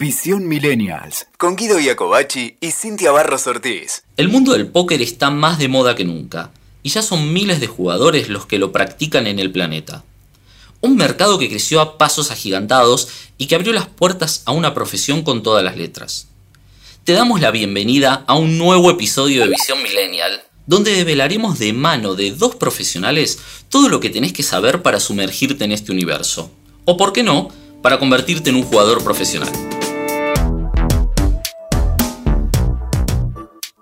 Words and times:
Visión 0.00 0.46
Millennials, 0.46 1.26
con 1.38 1.56
Guido 1.56 1.80
Iacobacci 1.80 2.56
y 2.60 2.70
Cintia 2.70 3.10
Barros 3.10 3.48
Ortiz. 3.48 4.04
El 4.16 4.28
mundo 4.28 4.52
del 4.52 4.68
póker 4.68 5.02
está 5.02 5.30
más 5.30 5.58
de 5.58 5.66
moda 5.66 5.96
que 5.96 6.04
nunca, 6.04 6.52
y 6.84 6.90
ya 6.90 7.02
son 7.02 7.32
miles 7.32 7.58
de 7.58 7.66
jugadores 7.66 8.28
los 8.28 8.46
que 8.46 8.60
lo 8.60 8.70
practican 8.70 9.26
en 9.26 9.40
el 9.40 9.50
planeta. 9.50 10.04
Un 10.80 10.94
mercado 10.94 11.36
que 11.40 11.48
creció 11.48 11.80
a 11.80 11.98
pasos 11.98 12.30
agigantados 12.30 13.08
y 13.38 13.46
que 13.46 13.56
abrió 13.56 13.72
las 13.72 13.88
puertas 13.88 14.42
a 14.44 14.52
una 14.52 14.72
profesión 14.72 15.24
con 15.24 15.42
todas 15.42 15.64
las 15.64 15.76
letras. 15.76 16.28
Te 17.02 17.14
damos 17.14 17.40
la 17.40 17.50
bienvenida 17.50 18.22
a 18.28 18.36
un 18.36 18.56
nuevo 18.56 18.92
episodio 18.92 19.42
de 19.42 19.50
Visión 19.50 19.82
Millennial, 19.82 20.44
donde 20.68 20.94
develaremos 20.94 21.58
de 21.58 21.72
mano 21.72 22.14
de 22.14 22.30
dos 22.30 22.54
profesionales 22.54 23.40
todo 23.68 23.88
lo 23.88 23.98
que 23.98 24.10
tenés 24.10 24.32
que 24.32 24.44
saber 24.44 24.80
para 24.80 25.00
sumergirte 25.00 25.64
en 25.64 25.72
este 25.72 25.90
universo. 25.90 26.52
O 26.84 26.96
por 26.96 27.12
qué 27.12 27.24
no, 27.24 27.48
para 27.82 27.98
convertirte 27.98 28.50
en 28.50 28.56
un 28.56 28.62
jugador 28.62 29.02
profesional. 29.02 29.67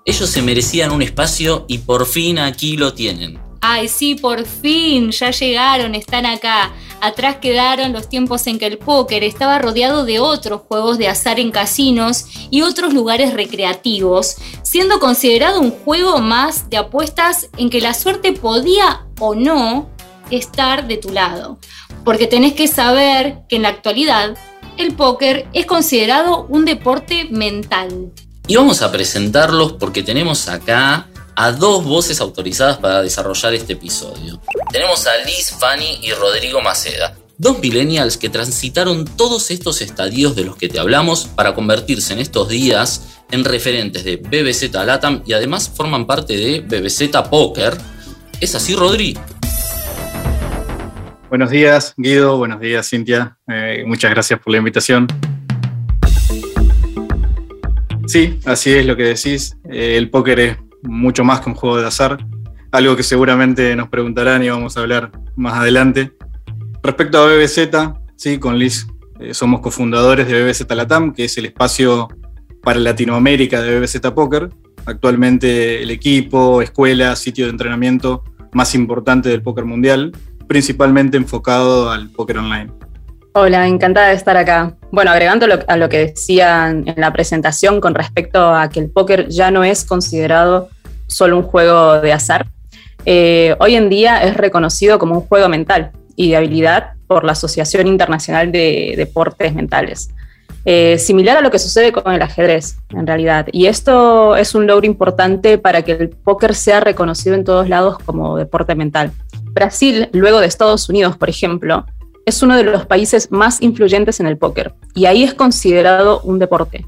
Ellos 0.09 0.31
se 0.31 0.41
merecían 0.41 0.93
un 0.93 1.03
espacio 1.03 1.65
y 1.67 1.79
por 1.79 2.07
fin 2.07 2.39
aquí 2.39 2.77
lo 2.77 2.95
tienen. 2.95 3.41
Ay, 3.61 3.89
sí, 3.89 4.15
por 4.15 4.47
fin, 4.47 5.11
ya 5.11 5.33
llegaron, 5.33 5.97
están 5.97 6.27
acá. 6.27 6.71
Atrás 7.01 7.39
quedaron 7.43 7.93
los 7.93 8.09
tiempos 8.09 8.47
en 8.47 8.61
que 8.61 8.67
el 8.67 8.79
póker 8.79 9.25
estaba 9.25 9.59
rodeado 9.59 10.05
de 10.05 10.21
otros 10.21 10.61
juegos 10.61 10.99
de 10.99 11.09
azar 11.09 11.41
en 11.41 11.51
casinos 11.51 12.27
y 12.53 12.63
otros 12.63 12.95
lugares 12.95 13.35
recreativos, 13.35 14.37
siendo 14.63 15.01
considerado 15.01 15.61
un 15.61 15.73
juego 15.73 16.19
más 16.19 16.71
de 16.71 16.77
apuestas 16.77 17.49
en 17.57 17.69
que 17.69 17.81
la 17.81 17.93
suerte 17.93 18.31
podía 18.31 19.05
o 19.19 19.35
no 19.35 19.91
estar 20.31 20.87
de 20.87 20.99
tu 20.99 21.11
lado. 21.11 21.59
Porque 22.05 22.29
tenés 22.29 22.53
que 22.53 22.69
saber 22.69 23.39
que 23.49 23.57
en 23.57 23.63
la 23.63 23.71
actualidad 23.71 24.37
el 24.77 24.95
póker 24.95 25.49
es 25.53 25.67
considerado 25.67 26.47
un 26.49 26.65
deporte 26.65 27.25
mental. 27.29 28.13
Y 28.49 28.55
vamos 28.55 28.81
a 28.83 28.93
presentarlos 28.93 29.73
porque 29.73 30.05
tenemos 30.05 30.49
acá 30.49 31.09
a 31.35 31.51
dos 31.51 31.85
voces 31.85 32.21
autorizadas 32.21 32.79
para 32.79 33.03
desarrollar 33.03 33.55
este 33.55 33.73
episodio. 33.73 34.41
Tenemos 34.71 35.05
a 35.09 35.17
Liz, 35.25 35.53
Fanny 35.59 35.99
y 36.03 36.13
Rodrigo 36.13 36.61
Maceda, 36.61 37.17
dos 37.39 37.59
millennials 37.59 38.17
que 38.17 38.29
transitaron 38.29 39.05
todos 39.05 39.51
estos 39.51 39.83
estadios 39.83 40.37
de 40.37 40.45
los 40.45 40.57
que 40.57 40.69
te 40.69 40.79
hablamos 40.79 41.27
para 41.27 41.57
convertirse 41.57 42.13
en 42.13 42.21
estos 42.21 42.49
días 42.49 43.19
en 43.33 43.45
referentes 43.45 44.05
de 44.05 44.17
BBZ 44.17 44.73
Latam 44.75 45.23
y 45.27 45.33
además 45.33 45.69
forman 45.69 46.07
parte 46.07 46.37
de 46.37 46.61
BBZ 46.61 47.29
Poker. 47.29 47.77
¿Es 48.41 48.55
así, 48.55 48.77
Rodri? 48.77 49.19
Buenos 51.29 51.51
días, 51.51 51.95
Guido. 51.97 52.39
Buenos 52.39 52.61
días, 52.61 52.89
Cintia. 52.89 53.37
Eh, 53.49 53.83
muchas 53.85 54.13
gracias 54.13 54.39
por 54.39 54.53
la 54.53 54.59
invitación. 54.59 55.09
Sí, 58.07 58.39
así 58.45 58.73
es 58.73 58.87
lo 58.87 58.97
que 58.97 59.05
decís. 59.05 59.57
Eh, 59.71 59.97
el 59.97 60.11
póker 60.11 60.41
es 60.41 60.57
mucho 60.83 61.25
más 61.25 61.41
que 61.41 61.51
un 61.51 61.57
juego 61.57 61.79
de 61.79 61.87
azar, 61.87 62.25
algo 62.71 62.97
que 62.97 63.03
seguramente 63.03 63.75
nos 63.75 63.89
preguntarán 63.89 64.43
y 64.43 64.49
vamos 64.49 64.77
a 64.77 64.81
hablar 64.81 65.11
más 65.35 65.55
adelante. 65.55 66.13
Respecto 66.83 67.19
a 67.19 67.27
BBZ, 67.27 67.71
sí, 68.17 68.39
con 68.39 68.59
Liz 68.59 68.87
eh, 69.19 69.35
somos 69.35 69.61
cofundadores 69.61 70.29
de 70.29 70.45
BBZ 70.45 70.71
Latam, 70.75 71.13
que 71.13 71.25
es 71.25 71.37
el 71.39 71.47
espacio 71.47 72.09
para 72.63 72.79
Latinoamérica 72.79 73.61
de 73.63 73.79
BBZ 73.79 74.01
Poker. 74.15 74.51
Actualmente 74.85 75.83
el 75.83 75.91
equipo, 75.91 76.63
escuela, 76.63 77.17
sitio 77.17 77.47
de 77.47 77.51
entrenamiento 77.51 78.23
más 78.53 78.75
importante 78.75 79.29
del 79.29 79.43
póker 79.43 79.65
mundial, 79.65 80.13
principalmente 80.47 81.17
enfocado 81.17 81.91
al 81.91 82.11
póker 82.11 82.39
online. 82.39 82.73
Hola, 83.39 83.67
encantada 83.67 84.09
de 84.09 84.15
estar 84.15 84.35
acá. 84.39 84.73
Bueno, 84.91 85.11
agregando 85.11 85.45
a 85.69 85.77
lo 85.77 85.91
que 85.91 86.07
decían 86.07 86.85
en 86.89 86.95
la 86.97 87.13
presentación 87.13 87.83
con 87.83 87.95
respecto 87.95 88.55
a 88.55 88.71
que 88.71 88.81
el 88.81 88.89
póker 88.89 89.29
ya 89.29 89.51
no 89.51 89.63
es 89.63 89.85
considerado 89.85 90.71
solo 91.07 91.37
un 91.37 91.43
juego 91.43 92.01
de 92.01 92.15
azar, 92.15 92.47
eh, 93.05 93.55
hoy 93.61 93.75
en 93.75 93.91
día 93.91 94.23
es 94.23 94.39
reconocido 94.39 94.99
como 94.99 95.17
un 95.17 95.21
juego 95.21 95.51
mental 95.51 95.91
y 96.17 96.31
de 96.31 96.37
habilidad 96.37 96.95
por 97.07 97.25
la 97.25 97.33
Asociación 97.33 97.87
Internacional 97.89 98.51
de 98.53 98.95
Deportes 98.97 99.55
Mentales. 99.55 100.09
Eh, 100.65 100.97
similar 100.97 101.37
a 101.37 101.43
lo 101.43 101.51
que 101.51 101.59
sucede 101.59 101.93
con 101.93 102.11
el 102.15 102.23
ajedrez, 102.23 102.79
en 102.89 103.07
realidad. 103.07 103.49
Y 103.53 103.67
esto 103.67 104.35
es 104.37 104.55
un 104.55 104.67
logro 104.67 104.87
importante 104.87 105.59
para 105.59 105.83
que 105.83 105.93
el 105.93 106.09
póker 106.09 106.55
sea 106.55 106.81
reconocido 106.81 107.35
en 107.35 107.45
todos 107.45 107.69
lados 107.69 107.99
como 107.99 108.39
deporte 108.39 108.75
mental. 108.75 109.13
Brasil, 109.43 110.09
luego 110.15 110.41
de 110.41 110.47
Estados 110.47 110.89
Unidos, 110.89 111.19
por 111.19 111.29
ejemplo, 111.29 111.85
es 112.27 112.43
uno 112.43 112.57
de 112.57 112.65
los 112.65 112.87
países 112.87 113.31
más 113.31 113.63
influyentes 113.63 114.19
en 114.19 114.27
el 114.27 114.37
póker 114.37 114.75
y 114.95 115.07
ahí 115.07 115.23
es 115.23 115.33
considerado 115.33 116.21
un 116.23 116.41
deporte. 116.41 116.85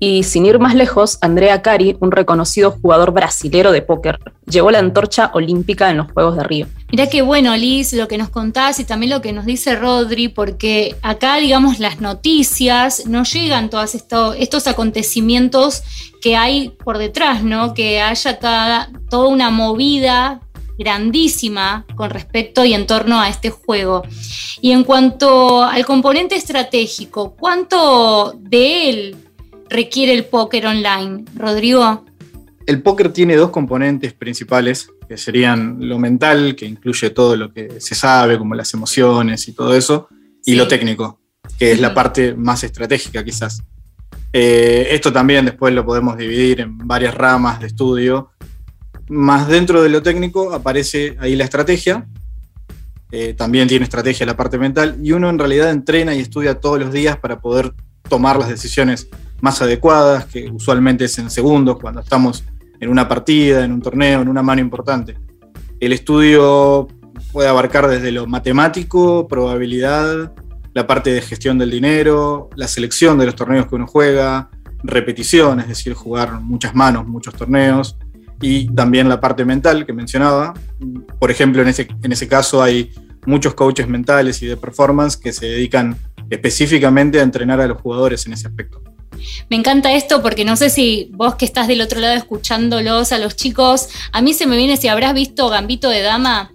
Y 0.00 0.24
sin 0.24 0.44
ir 0.44 0.58
más 0.58 0.74
lejos, 0.74 1.18
Andrea 1.20 1.62
Cari, 1.62 1.96
un 2.00 2.10
reconocido 2.10 2.72
jugador 2.72 3.12
brasilero 3.12 3.70
de 3.70 3.82
póker, 3.82 4.18
llevó 4.44 4.72
la 4.72 4.80
antorcha 4.80 5.30
olímpica 5.32 5.88
en 5.90 5.98
los 5.98 6.10
Juegos 6.10 6.36
de 6.36 6.42
Río. 6.42 6.66
Mirá 6.90 7.08
qué 7.08 7.22
bueno, 7.22 7.56
Liz, 7.56 7.92
lo 7.92 8.08
que 8.08 8.18
nos 8.18 8.28
contás 8.28 8.80
y 8.80 8.84
también 8.84 9.10
lo 9.10 9.20
que 9.22 9.32
nos 9.32 9.46
dice 9.46 9.76
Rodri, 9.76 10.26
porque 10.26 10.96
acá, 11.02 11.36
digamos, 11.36 11.78
las 11.78 12.00
noticias 12.00 13.06
no 13.06 13.22
llegan 13.22 13.70
todos 13.70 13.94
estos 13.94 14.66
acontecimientos 14.66 15.84
que 16.20 16.34
hay 16.34 16.70
por 16.70 16.98
detrás, 16.98 17.44
¿no? 17.44 17.72
Que 17.72 18.00
haya 18.00 18.40
toda 18.40 19.28
una 19.28 19.50
movida 19.50 20.40
grandísima 20.78 21.84
con 21.94 22.10
respecto 22.10 22.64
y 22.64 22.74
en 22.74 22.86
torno 22.86 23.20
a 23.20 23.28
este 23.28 23.50
juego. 23.50 24.02
Y 24.60 24.72
en 24.72 24.84
cuanto 24.84 25.62
al 25.62 25.84
componente 25.84 26.34
estratégico, 26.36 27.34
¿cuánto 27.36 28.34
de 28.38 28.90
él 28.90 29.16
requiere 29.68 30.14
el 30.14 30.24
póker 30.24 30.66
online? 30.66 31.24
Rodrigo. 31.34 32.04
El 32.66 32.82
póker 32.82 33.12
tiene 33.12 33.36
dos 33.36 33.50
componentes 33.50 34.12
principales, 34.12 34.88
que 35.08 35.16
serían 35.16 35.76
lo 35.80 35.98
mental, 35.98 36.54
que 36.54 36.66
incluye 36.66 37.10
todo 37.10 37.36
lo 37.36 37.52
que 37.52 37.80
se 37.80 37.94
sabe, 37.94 38.38
como 38.38 38.54
las 38.54 38.72
emociones 38.72 39.48
y 39.48 39.52
todo 39.52 39.74
eso, 39.74 40.08
y 40.44 40.54
lo 40.54 40.68
técnico, 40.68 41.20
que 41.58 41.72
es 41.72 41.80
la 41.80 41.92
parte 41.92 42.34
más 42.34 42.62
estratégica 42.62 43.24
quizás. 43.24 43.62
Eh, 44.32 44.88
esto 44.90 45.12
también 45.12 45.44
después 45.44 45.74
lo 45.74 45.84
podemos 45.84 46.16
dividir 46.16 46.60
en 46.60 46.78
varias 46.78 47.14
ramas 47.14 47.60
de 47.60 47.66
estudio, 47.66 48.30
más 49.12 49.46
dentro 49.46 49.82
de 49.82 49.90
lo 49.90 50.02
técnico 50.02 50.54
aparece 50.54 51.16
ahí 51.20 51.36
la 51.36 51.44
estrategia, 51.44 52.06
eh, 53.10 53.34
también 53.34 53.68
tiene 53.68 53.84
estrategia 53.84 54.24
la 54.24 54.38
parte 54.38 54.56
mental, 54.56 54.96
y 55.02 55.12
uno 55.12 55.28
en 55.28 55.38
realidad 55.38 55.70
entrena 55.70 56.14
y 56.14 56.20
estudia 56.20 56.58
todos 56.60 56.80
los 56.80 56.92
días 56.92 57.18
para 57.18 57.38
poder 57.38 57.74
tomar 58.08 58.38
las 58.38 58.48
decisiones 58.48 59.08
más 59.42 59.60
adecuadas, 59.60 60.24
que 60.24 60.50
usualmente 60.50 61.04
es 61.04 61.18
en 61.18 61.30
segundos, 61.30 61.78
cuando 61.78 62.00
estamos 62.00 62.42
en 62.80 62.88
una 62.88 63.06
partida, 63.06 63.64
en 63.64 63.72
un 63.72 63.82
torneo, 63.82 64.22
en 64.22 64.28
una 64.28 64.42
mano 64.42 64.62
importante. 64.62 65.18
El 65.78 65.92
estudio 65.92 66.88
puede 67.32 67.48
abarcar 67.48 67.88
desde 67.88 68.12
lo 68.12 68.26
matemático, 68.26 69.28
probabilidad, 69.28 70.32
la 70.72 70.86
parte 70.86 71.12
de 71.12 71.20
gestión 71.20 71.58
del 71.58 71.70
dinero, 71.70 72.48
la 72.56 72.66
selección 72.66 73.18
de 73.18 73.26
los 73.26 73.36
torneos 73.36 73.66
que 73.66 73.74
uno 73.74 73.86
juega, 73.86 74.48
repetición, 74.82 75.60
es 75.60 75.68
decir, 75.68 75.92
jugar 75.92 76.40
muchas 76.40 76.74
manos, 76.74 77.06
muchos 77.06 77.34
torneos, 77.34 77.98
y 78.42 78.66
también 78.74 79.08
la 79.08 79.20
parte 79.20 79.44
mental 79.44 79.86
que 79.86 79.94
mencionaba. 79.94 80.52
Por 81.18 81.30
ejemplo, 81.30 81.62
en 81.62 81.68
ese, 81.68 81.88
en 82.02 82.12
ese 82.12 82.28
caso 82.28 82.62
hay 82.62 82.92
muchos 83.24 83.54
coaches 83.54 83.88
mentales 83.88 84.42
y 84.42 84.46
de 84.46 84.56
performance 84.56 85.16
que 85.16 85.32
se 85.32 85.46
dedican 85.46 85.96
específicamente 86.28 87.20
a 87.20 87.22
entrenar 87.22 87.60
a 87.60 87.66
los 87.66 87.80
jugadores 87.80 88.26
en 88.26 88.34
ese 88.34 88.48
aspecto. 88.48 88.82
Me 89.48 89.56
encanta 89.56 89.92
esto 89.92 90.20
porque 90.22 90.44
no 90.44 90.56
sé 90.56 90.70
si 90.70 91.10
vos 91.12 91.36
que 91.36 91.44
estás 91.44 91.68
del 91.68 91.80
otro 91.80 92.00
lado 92.00 92.14
escuchándolos 92.14 93.12
a 93.12 93.18
los 93.18 93.36
chicos, 93.36 93.88
a 94.10 94.20
mí 94.20 94.34
se 94.34 94.46
me 94.46 94.56
viene, 94.56 94.76
si 94.76 94.88
habrás 94.88 95.14
visto 95.14 95.48
Gambito 95.48 95.88
de 95.88 96.00
Dama, 96.00 96.52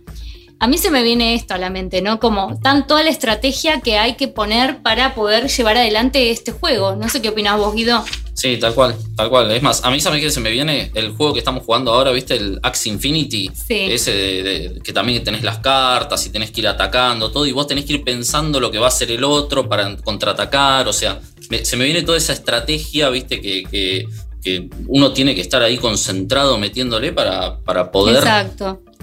a 0.60 0.68
mí 0.68 0.78
se 0.78 0.90
me 0.90 1.04
viene 1.04 1.36
esto 1.36 1.54
a 1.54 1.58
la 1.58 1.70
mente, 1.70 2.02
¿no? 2.02 2.20
Como 2.20 2.60
tan 2.60 2.88
toda 2.88 3.04
la 3.04 3.10
estrategia 3.10 3.82
que 3.82 3.98
hay 3.98 4.16
que 4.16 4.28
poner 4.28 4.82
para 4.82 5.14
poder 5.14 5.48
llevar 5.50 5.78
adelante 5.78 6.32
este 6.32 6.52
juego. 6.52 6.96
No 6.96 7.10
sé 7.10 7.22
qué 7.22 7.30
opinás 7.30 7.58
vos, 7.58 7.76
Guido. 7.76 8.04
Sí, 8.34 8.58
tal 8.58 8.76
cual, 8.76 8.96
tal 9.16 9.30
cual. 9.30 9.50
Es 9.52 9.64
más, 9.64 9.84
a 9.84 9.90
mí 9.90 10.00
sabe 10.00 10.22
que 10.22 10.30
se 10.30 10.40
me 10.40 10.52
viene 10.52 10.92
el 10.94 11.10
juego 11.10 11.34
que 11.34 11.40
estamos 11.40 11.64
jugando 11.64 11.92
ahora, 11.92 12.12
¿viste? 12.12 12.36
El 12.36 12.60
Axe 12.62 12.90
Infinity. 12.90 13.50
Sí. 13.54 13.88
Ese 13.90 14.12
de, 14.12 14.82
que 14.84 14.94
también 14.94 15.24
tenés 15.24 15.42
las 15.42 15.58
cartas 15.58 16.24
y 16.28 16.30
tenés 16.30 16.52
que 16.52 16.62
ir 16.62 16.68
atacando, 16.68 17.32
todo, 17.32 17.48
y 17.48 17.52
vos 17.52 17.66
tenés 17.66 17.86
que 17.86 17.94
ir 17.94 18.04
pensando 18.04 18.60
lo 18.60 18.70
que 18.70 18.78
va 18.78 18.86
a 18.86 18.90
hacer 18.90 19.10
el 19.10 19.24
otro 19.24 19.68
para 19.68 19.98
contraatacar. 19.98 20.88
O 20.88 20.94
sea, 20.94 21.20
se 21.64 21.78
me 21.78 21.86
viene 21.86 22.04
toda 22.04 22.18
esa 22.18 22.34
estrategia, 22.34 23.10
¿viste? 23.10 23.42
Que, 23.42 23.64
que, 23.64 24.08
que, 24.48 24.70
uno 24.88 25.12
tiene 25.12 25.36
que 25.36 25.42
estar 25.42 25.62
ahí 25.62 25.78
concentrado 25.78 26.58
metiéndole 26.58 27.12
para, 27.12 27.60
para 27.60 27.92
poder 27.92 28.24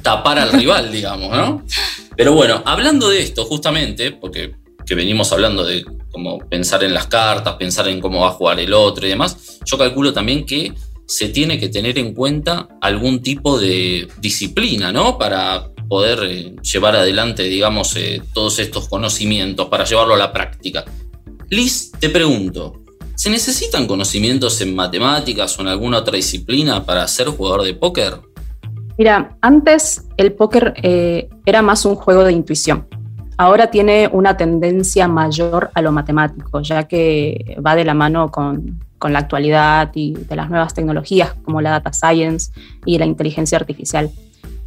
tapar 0.03 0.39
al 0.39 0.53
rival, 0.53 0.91
digamos, 0.93 1.31
¿no? 1.31 1.65
Pero 2.17 2.33
bueno, 2.33 2.63
hablando 2.65 3.09
de 3.09 3.21
esto, 3.21 3.45
justamente, 3.45 4.13
porque 4.13 4.55
que 4.87 4.95
venimos 4.95 5.33
hablando 5.33 5.65
de 5.65 5.85
cómo 6.11 6.39
pensar 6.39 6.85
en 6.85 6.93
las 6.93 7.07
cartas, 7.07 7.55
pensar 7.55 7.89
en 7.89 8.01
cómo 8.01 8.21
va 8.21 8.29
a 8.29 8.33
jugar 8.33 8.61
el 8.61 8.73
otro 8.75 9.07
y 9.07 9.09
demás, 9.11 9.59
yo 9.65 9.79
calculo 9.79 10.13
también 10.13 10.45
que 10.45 10.73
se 11.07 11.29
tiene 11.29 11.59
que 11.59 11.69
tener 11.69 11.99
en 11.99 12.15
cuenta 12.15 12.69
algún 12.81 13.23
tipo 13.23 13.59
de 13.59 14.09
disciplina, 14.21 14.93
¿no? 14.93 15.19
Para 15.19 15.71
poder 15.89 16.19
eh, 16.25 16.55
llevar 16.63 16.97
adelante, 16.97 17.43
digamos, 17.45 17.97
eh, 17.97 18.23
todos 18.33 18.59
estos 18.59 18.89
conocimientos, 18.89 19.69
para 19.69 19.85
llevarlo 19.85 20.15
a 20.15 20.19
la 20.19 20.33
práctica. 20.33 20.85
Liz, 21.51 21.93
te 21.99 22.09
pregunto, 22.09 22.84
¿Se 23.25 23.31
necesitan 23.31 23.87
conocimientos 23.87 24.61
en 24.61 24.75
matemáticas 24.75 25.59
o 25.59 25.63
en 25.63 25.69
alguna 25.69 25.97
otra 25.97 26.15
disciplina 26.15 26.85
para 26.85 27.09
ser 27.09 27.29
jugador 27.29 27.63
de 27.63 27.73
póker? 27.73 28.21
Mira, 28.99 29.35
antes 29.41 30.05
el 30.19 30.35
póker 30.35 30.75
eh, 30.83 31.31
era 31.47 31.63
más 31.63 31.87
un 31.87 31.95
juego 31.95 32.23
de 32.25 32.33
intuición. 32.33 32.87
Ahora 33.39 33.71
tiene 33.71 34.11
una 34.13 34.37
tendencia 34.37 35.09
mayor 35.09 35.71
a 35.73 35.81
lo 35.81 35.91
matemático, 35.91 36.61
ya 36.61 36.87
que 36.87 37.57
va 37.67 37.75
de 37.75 37.87
la 37.87 37.95
mano 37.95 38.31
con, 38.31 38.79
la 39.01 39.21
actualidad 39.21 39.91
y 39.95 40.13
de 40.13 40.37
las 40.37 40.51
nuevas 40.51 40.75
tecnologías 40.75 41.33
como 41.47 41.63
la 41.63 41.71
data 41.71 41.95
science 41.95 42.53
y 42.85 42.99
la 42.99 43.07
inteligencia 43.07 43.57
artificial. 43.57 44.11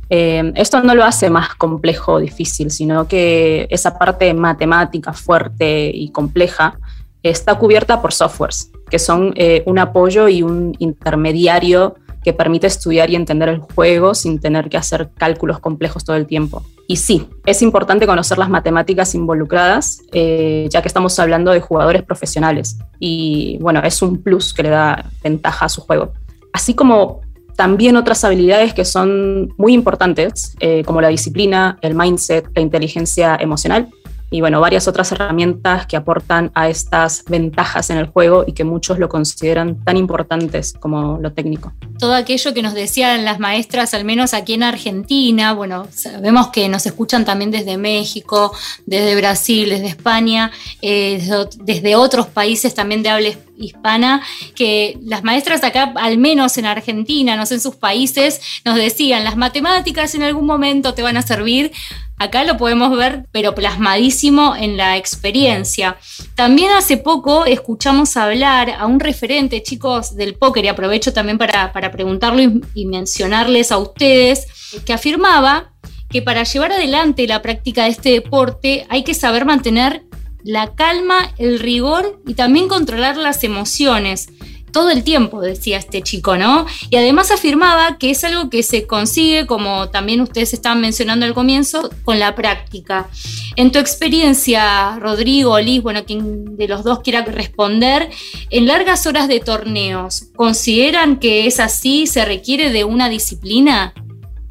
Eh, 0.10 0.52
esto 0.56 0.82
no 0.82 0.96
lo 0.96 1.04
hace 1.04 1.30
más 1.30 1.54
complejo 1.54 2.14
o 2.14 2.20
difícil, 2.20 2.72
sino 2.72 3.08
que 3.08 3.68
esa 3.70 4.00
parte 4.00 4.34
matemática 4.34 5.14
fuerte 5.14 5.92
y 5.94 6.10
compleja 6.10 6.80
está 7.24 7.56
cubierta 7.56 8.02
por 8.02 8.14
softwares, 8.14 8.72
que 8.90 9.00
son 9.00 9.34
eh, 9.36 9.64
un 9.66 9.80
apoyo 9.80 10.28
y 10.28 10.44
un 10.44 10.76
intermediario 10.80 11.96
que 12.24 12.34
permite 12.34 12.68
estudiar 12.68 13.10
y 13.10 13.16
entender 13.16 13.48
el 13.48 13.60
juego 13.60 14.14
sin 14.14 14.40
tener 14.40 14.68
que 14.68 14.78
hacer 14.78 15.12
cálculos 15.16 15.60
complejos 15.60 16.04
todo 16.04 16.18
el 16.18 16.28
tiempo. 16.28 16.62
Y 16.86 16.98
sí, 16.98 17.28
es 17.46 17.62
importante 17.62 18.06
conocer 18.06 18.38
las 18.38 18.50
matemáticas 18.50 19.16
involucradas, 19.16 20.02
eh, 20.12 20.68
ya 20.70 20.82
que 20.82 20.88
estamos 20.88 21.18
hablando 21.20 21.52
de 21.52 21.62
jugadores 21.62 22.04
profesionales. 22.04 22.80
Y 23.00 23.58
bueno, 23.62 23.82
es 23.84 24.02
un 24.02 24.22
plus 24.22 24.54
que 24.54 24.64
le 24.64 24.70
da 24.70 25.06
ventaja 25.24 25.66
a 25.66 25.70
su 25.70 25.82
juego. 25.82 26.12
Así 26.52 26.74
como 26.74 27.22
también 27.56 27.96
otras 27.96 28.24
habilidades 28.24 28.74
que 28.74 28.86
son 28.86 29.54
muy 29.58 29.74
importantes, 29.74 30.56
eh, 30.60 30.84
como 30.86 31.02
la 31.02 31.08
disciplina, 31.08 31.78
el 31.82 31.96
mindset, 31.96 32.46
la 32.56 32.62
inteligencia 32.62 33.38
emocional, 33.40 33.90
y 34.30 34.42
bueno, 34.42 34.60
varias 34.60 34.88
otras 34.88 35.12
herramientas 35.12 35.88
que 35.88 35.96
aportan 35.96 36.52
a 36.54 36.68
estas 36.68 37.24
ventajas 37.26 37.90
en 37.90 37.98
el 37.98 38.08
juego 38.08 38.44
y 38.46 38.52
que 38.52 38.66
muchos 38.66 39.00
lo 39.00 39.08
consideran 39.08 39.84
tan 39.84 39.96
importantes 39.96 40.74
como 40.74 41.18
lo 41.22 41.32
técnico. 41.32 41.74
Todo 41.98 42.14
aquello 42.14 42.54
que 42.54 42.62
nos 42.62 42.74
decían 42.74 43.24
las 43.24 43.40
maestras, 43.40 43.94
al 43.94 44.04
menos 44.04 44.34
aquí 44.34 44.54
en 44.54 44.64
Argentina, 44.64 45.54
bueno, 45.54 45.88
sabemos 45.94 46.48
que 46.48 46.68
nos 46.68 46.86
escuchan 46.86 47.24
también 47.24 47.52
desde 47.52 47.78
México, 47.78 48.52
desde 48.86 49.16
Brasil, 49.16 49.70
desde 49.70 49.88
España, 49.88 50.52
eh, 50.82 51.26
desde 51.60 51.96
otros 51.96 52.28
países 52.28 52.74
también 52.74 53.04
de 53.04 53.10
habla 53.10 53.30
hispana, 53.58 54.22
que 54.56 55.00
las 55.04 55.24
maestras 55.24 55.64
acá, 55.64 55.94
al 55.96 56.18
menos 56.18 56.58
en 56.58 56.66
Argentina, 56.66 57.36
no 57.36 57.46
sé, 57.46 57.56
en 57.56 57.62
sus 57.62 57.76
países, 57.76 58.42
nos 58.66 58.76
decían, 58.76 59.24
las 59.24 59.38
matemáticas 59.38 60.14
en 60.16 60.24
algún 60.24 60.46
momento 60.46 60.94
te 60.94 61.02
van 61.02 61.18
a 61.18 61.22
servir. 61.22 61.72
Acá 62.20 62.44
lo 62.44 62.58
podemos 62.58 62.98
ver, 62.98 63.26
pero 63.32 63.54
plasmadísimo 63.54 64.56
en 64.56 64.76
la 64.76 64.98
experiencia. 64.98 65.98
También 66.36 66.72
hace 66.72 66.98
poco 66.98 67.46
escuchamos 67.46 68.18
hablar 68.18 68.72
a 68.72 68.88
un 68.88 69.00
referente, 69.00 69.62
chicos, 69.62 70.16
del 70.16 70.36
póker, 70.36 70.66
y 70.66 70.68
aprovecho 70.68 71.14
también 71.14 71.38
para, 71.38 71.72
para 71.74 71.92
preguntarlo 71.92 72.42
y, 72.42 72.62
y 72.74 72.86
mencionarles 72.86 73.72
a 73.72 73.78
ustedes, 73.78 74.48
que 74.86 74.94
afirmaba 74.94 75.74
que 76.10 76.22
para 76.22 76.44
llevar 76.44 76.72
adelante 76.72 77.28
la 77.28 77.42
práctica 77.42 77.84
de 77.84 77.90
este 77.90 78.10
deporte 78.10 78.86
hay 78.90 79.04
que 79.04 79.14
saber 79.14 79.46
mantener 79.46 80.04
la 80.44 80.74
calma, 80.76 81.34
el 81.38 81.60
rigor 81.60 82.22
y 82.26 82.34
también 82.34 82.68
controlar 82.68 83.18
las 83.18 83.44
emociones. 83.44 84.30
Todo 84.72 84.92
el 84.92 85.04
tiempo, 85.04 85.42
decía 85.42 85.78
este 85.78 86.02
chico, 86.02 86.38
¿no? 86.38 86.66
Y 86.90 86.98
además 86.98 87.32
afirmaba 87.32 87.98
que 87.98 88.12
es 88.12 88.24
algo 88.24 88.50
que 88.50 88.64
se 88.64 88.86
consigue, 88.86 89.46
como 89.48 89.90
también 89.90 90.22
ustedes 90.22 90.54
estaban 90.54 90.82
mencionando 90.82 91.26
al 91.26 91.34
comienzo, 91.34 91.90
con 92.04 92.20
la 92.20 92.36
práctica. 92.36 93.08
En 93.56 93.72
tu 93.72 93.80
experiencia, 93.80 95.00
Rodrigo, 95.00 95.60
Liz, 95.60 95.82
bueno, 95.82 96.06
quien 96.06 96.58
de 96.58 96.68
los 96.68 96.84
dos 96.84 97.00
quiera 97.00 97.24
responder, 97.24 98.10
en 98.50 98.68
largas 98.68 99.08
horas 99.08 99.28
de 99.28 99.40
torneos, 99.40 100.28
¿consideran 100.36 101.18
que 101.18 101.48
es 101.48 101.60
así? 101.60 102.06
¿Se 102.06 102.26
requiere 102.26 102.70
de 102.72 102.84
una 102.84 103.10
disciplina? 103.10 103.94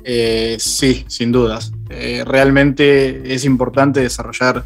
Eh, 0.02 0.56
sí, 0.58 1.04
sin 1.08 1.32
dudas. 1.32 1.72
Eh, 1.90 2.22
realmente 2.24 3.34
es 3.34 3.44
importante 3.44 4.00
desarrollar 4.00 4.64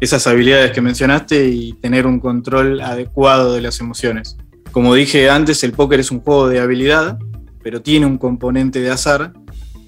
esas 0.00 0.26
habilidades 0.26 0.72
que 0.72 0.80
mencionaste 0.80 1.48
y 1.48 1.74
tener 1.74 2.08
un 2.08 2.18
control 2.18 2.80
adecuado 2.80 3.54
de 3.54 3.60
las 3.60 3.78
emociones. 3.78 4.36
Como 4.72 4.94
dije 4.94 5.28
antes, 5.28 5.62
el 5.64 5.72
póker 5.72 6.00
es 6.00 6.10
un 6.10 6.20
juego 6.20 6.48
de 6.48 6.58
habilidad, 6.58 7.18
pero 7.62 7.82
tiene 7.82 8.06
un 8.06 8.16
componente 8.16 8.80
de 8.80 8.90
azar 8.90 9.34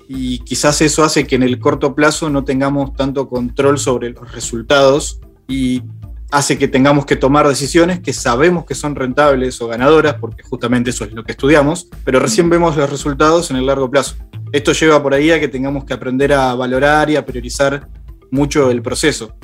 y 0.08 0.40
quizás 0.40 0.82
eso 0.82 1.02
hace 1.02 1.26
que 1.26 1.36
en 1.36 1.42
el 1.42 1.58
corto 1.58 1.94
plazo 1.94 2.28
no 2.28 2.44
tengamos 2.44 2.94
tanto 2.94 3.26
control 3.28 3.78
sobre 3.78 4.10
los 4.10 4.31
resultados 4.32 5.20
y 5.48 5.82
hace 6.31 6.58
que 6.58 6.69
tengamos 6.69 7.06
que 7.06 7.16
tomar 7.16 7.48
decisiones 7.48 8.00
que 8.00 8.12
sabemos 8.12 8.66
que 8.66 8.75
son 8.75 8.94
rentables 8.94 9.58
o 9.62 9.69
ganadoras, 9.69 10.16
porque 10.20 10.42
justamente 10.42 10.90
eso 10.90 11.04
es 11.04 11.12
lo 11.12 11.25
que 11.25 11.32
estudiamos, 11.32 11.88
pero 12.04 12.20
recién 12.20 12.50
vemos 12.50 12.76
los 12.76 12.90
resultados 12.90 13.50
en 13.50 13.56
el 13.56 13.64
largo 13.66 13.90
plazo. 13.90 14.16
Esto 14.52 14.72
lleva 14.72 15.02
por 15.02 15.14
ahí 15.14 15.31
a 15.31 15.40
que 15.40 15.48
tengamos 15.48 15.86
que 15.86 15.94
aprender 15.94 16.34
a 16.34 16.54
valorar 16.54 17.08
y 17.08 17.16
a 17.16 17.25
priorizar 17.25 17.88
mucho 18.31 18.70
el 18.70 18.82
proceso. 18.82 19.34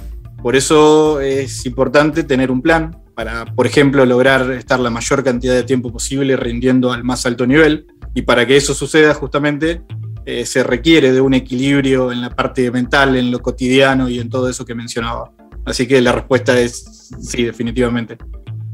Por 0.42 0.54
eso 0.54 1.20
es 1.20 1.64
importante 1.64 2.24
tener 2.24 2.50
un 2.50 2.60
plan 2.60 2.99
para, 3.14 3.44
por 3.44 3.66
ejemplo, 3.66 4.04
lograr 4.06 4.50
estar 4.52 4.80
la 4.80 4.90
mayor 4.90 5.22
cantidad 5.24 5.54
de 5.54 5.62
tiempo 5.62 5.92
posible 5.92 6.36
rindiendo 6.36 6.92
al 6.92 7.04
más 7.04 7.26
alto 7.26 7.46
nivel. 7.46 7.86
Y 8.14 8.22
para 8.22 8.46
que 8.46 8.56
eso 8.56 8.74
suceda, 8.74 9.14
justamente, 9.14 9.82
eh, 10.26 10.44
se 10.46 10.62
requiere 10.62 11.12
de 11.12 11.20
un 11.20 11.34
equilibrio 11.34 12.12
en 12.12 12.20
la 12.20 12.30
parte 12.30 12.70
mental, 12.70 13.16
en 13.16 13.30
lo 13.30 13.40
cotidiano 13.40 14.08
y 14.08 14.18
en 14.18 14.28
todo 14.30 14.48
eso 14.48 14.64
que 14.64 14.74
mencionaba. 14.74 15.32
Así 15.64 15.86
que 15.86 16.00
la 16.00 16.12
respuesta 16.12 16.58
es 16.58 17.10
sí, 17.20 17.44
definitivamente. 17.44 18.16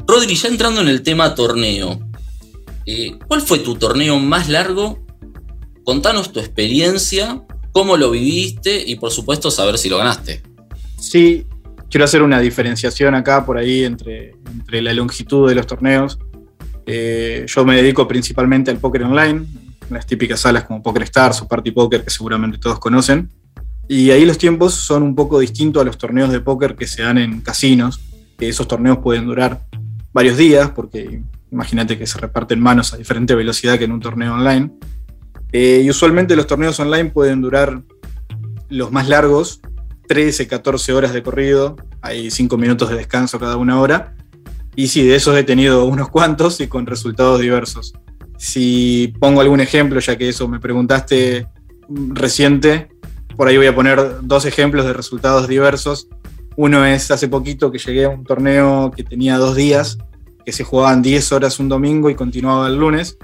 Rodri, 0.06 0.34
ya 0.34 0.48
entrando 0.48 0.80
en 0.80 0.88
el 0.88 1.02
tema 1.02 1.34
torneo, 1.34 2.00
eh, 2.86 3.18
¿cuál 3.26 3.42
fue 3.42 3.58
tu 3.58 3.74
torneo 3.76 4.18
más 4.18 4.48
largo? 4.48 5.04
Contanos 5.84 6.32
tu 6.32 6.40
experiencia, 6.40 7.42
cómo 7.72 7.96
lo 7.96 8.10
viviste 8.10 8.82
y 8.86 8.96
por 8.96 9.10
supuesto 9.10 9.50
saber 9.50 9.78
si 9.78 9.88
lo 9.88 9.98
ganaste. 9.98 10.42
Sí, 10.98 11.46
quiero 11.96 12.04
hacer 12.04 12.22
una 12.22 12.40
diferenciación 12.40 13.14
acá 13.14 13.46
por 13.46 13.56
ahí 13.56 13.82
entre, 13.82 14.34
entre 14.52 14.82
la 14.82 14.92
longitud 14.92 15.48
de 15.48 15.54
los 15.54 15.66
torneos. 15.66 16.18
Eh, 16.84 17.46
yo 17.48 17.64
me 17.64 17.74
dedico 17.74 18.06
principalmente 18.06 18.70
al 18.70 18.76
póker 18.76 19.04
online, 19.04 19.46
las 19.88 20.04
típicas 20.04 20.40
salas 20.40 20.64
como 20.64 20.82
Poker 20.82 21.04
Stars 21.04 21.40
o 21.40 21.48
Party 21.48 21.70
Poker 21.70 22.04
que 22.04 22.10
seguramente 22.10 22.58
todos 22.58 22.78
conocen. 22.80 23.30
Y 23.88 24.10
ahí 24.10 24.26
los 24.26 24.36
tiempos 24.36 24.74
son 24.74 25.02
un 25.04 25.14
poco 25.14 25.38
distintos 25.38 25.80
a 25.80 25.86
los 25.86 25.96
torneos 25.96 26.30
de 26.30 26.40
póker 26.40 26.76
que 26.76 26.86
se 26.86 27.00
dan 27.00 27.16
en 27.16 27.40
casinos, 27.40 27.98
que 28.36 28.46
esos 28.46 28.68
torneos 28.68 28.98
pueden 28.98 29.24
durar 29.24 29.62
varios 30.12 30.36
días, 30.36 30.72
porque 30.72 31.22
imagínate 31.50 31.96
que 31.96 32.06
se 32.06 32.18
reparten 32.18 32.60
manos 32.60 32.92
a 32.92 32.98
diferente 32.98 33.34
velocidad 33.34 33.78
que 33.78 33.84
en 33.84 33.92
un 33.92 34.00
torneo 34.00 34.34
online. 34.34 34.70
Eh, 35.50 35.80
y 35.82 35.88
usualmente 35.88 36.36
los 36.36 36.46
torneos 36.46 36.78
online 36.78 37.08
pueden 37.08 37.40
durar 37.40 37.80
los 38.68 38.92
más 38.92 39.08
largos 39.08 39.62
13, 40.06 40.46
14 40.46 40.92
horas 40.92 41.12
de 41.12 41.22
corrido, 41.22 41.76
hay 42.02 42.30
5 42.30 42.56
minutos 42.56 42.88
de 42.88 42.96
descanso 42.96 43.38
cada 43.38 43.56
una 43.56 43.80
hora. 43.80 44.14
Y 44.74 44.88
sí, 44.88 45.02
de 45.02 45.16
esos 45.16 45.36
he 45.36 45.42
tenido 45.42 45.84
unos 45.86 46.08
cuantos 46.10 46.60
y 46.60 46.66
con 46.66 46.86
resultados 46.86 47.40
diversos. 47.40 47.94
Si 48.38 49.14
pongo 49.18 49.40
algún 49.40 49.60
ejemplo, 49.60 49.98
ya 50.00 50.16
que 50.16 50.28
eso 50.28 50.46
me 50.48 50.60
preguntaste 50.60 51.46
reciente, 51.88 52.88
por 53.36 53.48
ahí 53.48 53.56
voy 53.56 53.66
a 53.66 53.74
poner 53.74 54.20
dos 54.22 54.44
ejemplos 54.44 54.84
de 54.84 54.92
resultados 54.92 55.48
diversos. 55.48 56.08
Uno 56.56 56.84
es 56.84 57.10
hace 57.10 57.28
poquito 57.28 57.70
que 57.70 57.78
llegué 57.78 58.04
a 58.04 58.10
un 58.10 58.24
torneo 58.24 58.90
que 58.94 59.04
tenía 59.04 59.38
dos 59.38 59.56
días, 59.56 59.98
que 60.44 60.52
se 60.52 60.64
jugaban 60.64 61.02
10 61.02 61.32
horas 61.32 61.58
un 61.58 61.68
domingo 61.68 62.10
y 62.10 62.14
continuaba 62.14 62.68
el 62.68 62.76
lunes. 62.76 63.18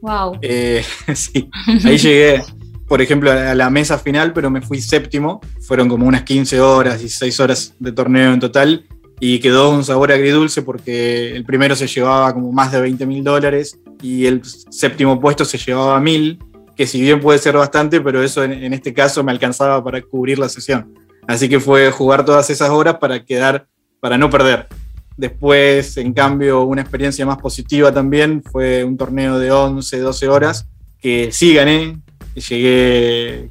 Wow. 0.00 0.38
Eh, 0.42 0.84
sí, 1.14 1.50
ahí 1.84 1.98
llegué 1.98 2.44
por 2.88 3.02
ejemplo, 3.02 3.30
a 3.30 3.54
la 3.54 3.68
mesa 3.68 3.98
final, 3.98 4.32
pero 4.32 4.50
me 4.50 4.62
fui 4.62 4.80
séptimo. 4.80 5.40
Fueron 5.60 5.88
como 5.88 6.06
unas 6.06 6.22
15 6.22 6.60
horas, 6.60 7.02
y 7.02 7.08
6 7.08 7.40
horas 7.40 7.74
de 7.78 7.92
torneo 7.92 8.32
en 8.32 8.40
total. 8.40 8.86
Y 9.20 9.40
quedó 9.40 9.70
un 9.70 9.84
sabor 9.84 10.10
agridulce 10.10 10.62
porque 10.62 11.34
el 11.34 11.44
primero 11.44 11.76
se 11.76 11.86
llevaba 11.86 12.32
como 12.32 12.50
más 12.50 12.72
de 12.72 12.80
20 12.80 13.04
mil 13.04 13.22
dólares 13.24 13.78
y 14.00 14.26
el 14.26 14.42
séptimo 14.44 15.20
puesto 15.20 15.44
se 15.44 15.58
llevaba 15.58 15.98
mil, 16.00 16.38
que 16.76 16.86
si 16.86 17.00
bien 17.00 17.20
puede 17.20 17.40
ser 17.40 17.56
bastante, 17.56 18.00
pero 18.00 18.22
eso 18.22 18.44
en, 18.44 18.52
en 18.52 18.72
este 18.72 18.94
caso 18.94 19.24
me 19.24 19.32
alcanzaba 19.32 19.82
para 19.82 20.00
cubrir 20.00 20.38
la 20.38 20.48
sesión. 20.48 20.94
Así 21.26 21.48
que 21.48 21.58
fue 21.58 21.90
jugar 21.90 22.24
todas 22.24 22.48
esas 22.48 22.70
horas 22.70 22.98
para 23.00 23.24
quedar, 23.24 23.66
para 24.00 24.16
no 24.16 24.30
perder. 24.30 24.68
Después, 25.16 25.96
en 25.96 26.12
cambio, 26.12 26.62
una 26.62 26.80
experiencia 26.80 27.26
más 27.26 27.38
positiva 27.38 27.92
también 27.92 28.40
fue 28.42 28.84
un 28.84 28.96
torneo 28.96 29.36
de 29.38 29.50
11, 29.50 29.98
12 29.98 30.28
horas, 30.28 30.68
que 31.00 31.30
sí 31.32 31.54
gané, 31.54 31.98
llegué, 32.40 33.50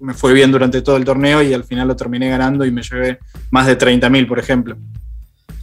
me 0.00 0.14
fue 0.14 0.32
bien 0.32 0.52
durante 0.52 0.82
todo 0.82 0.96
el 0.96 1.04
torneo 1.04 1.42
y 1.42 1.52
al 1.52 1.64
final 1.64 1.88
lo 1.88 1.96
terminé 1.96 2.28
ganando 2.28 2.64
y 2.64 2.70
me 2.70 2.82
llevé 2.82 3.18
más 3.50 3.66
de 3.66 3.76
30 3.76 4.08
mil, 4.10 4.26
por 4.26 4.38
ejemplo. 4.38 4.76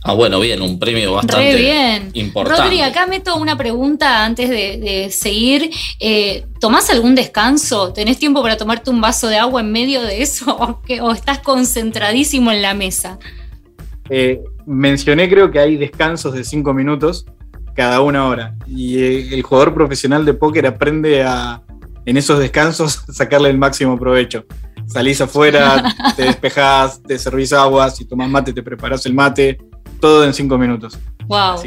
Ah, 0.05 0.13
bueno, 0.13 0.39
bien, 0.41 0.61
un 0.61 0.79
premio 0.79 1.13
bastante 1.13 1.55
bien. 1.55 2.09
importante. 2.13 2.61
Rodri, 2.61 2.81
acá 2.81 3.07
meto 3.07 3.37
una 3.37 3.57
pregunta 3.57 4.25
antes 4.25 4.49
de, 4.49 5.07
seguir. 5.11 5.69
Eh, 5.97 6.45
¿Tomás 6.59 6.89
algún 6.89 7.15
descanso? 7.15 7.93
¿Tenés 7.93 8.19
tiempo 8.19 8.41
para 8.41 8.57
tomarte 8.57 8.89
un 8.89 8.99
vaso 8.99 9.27
de 9.27 9.37
agua 9.37 9.61
en 9.61 9.71
medio 9.71 10.01
de 10.01 10.21
eso? 10.21 10.57
¿O, 10.59 10.81
o 11.03 11.11
estás 11.13 11.39
concentradísimo 11.39 12.51
en 12.51 12.61
la 12.61 12.73
mesa? 12.73 13.17
Eh, 14.09 14.41
mencioné 14.65 15.29
creo 15.29 15.49
que 15.51 15.59
hay 15.59 15.77
descansos 15.77 16.33
de 16.33 16.43
cinco 16.43 16.73
minutos 16.73 17.25
cada 17.73 18.01
una 18.01 18.27
hora. 18.27 18.55
Y 18.67 18.97
eh, 18.97 19.33
el 19.33 19.41
jugador 19.41 19.73
profesional 19.73 20.25
de 20.25 20.33
póker 20.33 20.67
aprende 20.67 21.23
a, 21.23 21.61
en 22.05 22.17
esos 22.17 22.39
descansos, 22.39 23.03
sacarle 23.11 23.49
el 23.49 23.57
máximo 23.57 23.97
provecho. 23.97 24.45
Salís 24.87 25.21
afuera, 25.21 25.83
te 26.15 26.23
despejás, 26.23 27.01
te 27.01 27.17
servís 27.17 27.53
agua, 27.53 27.89
si 27.89 28.05
tomás 28.05 28.29
mate, 28.29 28.53
te 28.53 28.61
preparás 28.61 29.05
el 29.05 29.13
mate, 29.13 29.57
todo 29.99 30.23
en 30.23 30.33
cinco 30.33 30.57
minutos. 30.57 30.97
Wow. 31.27 31.57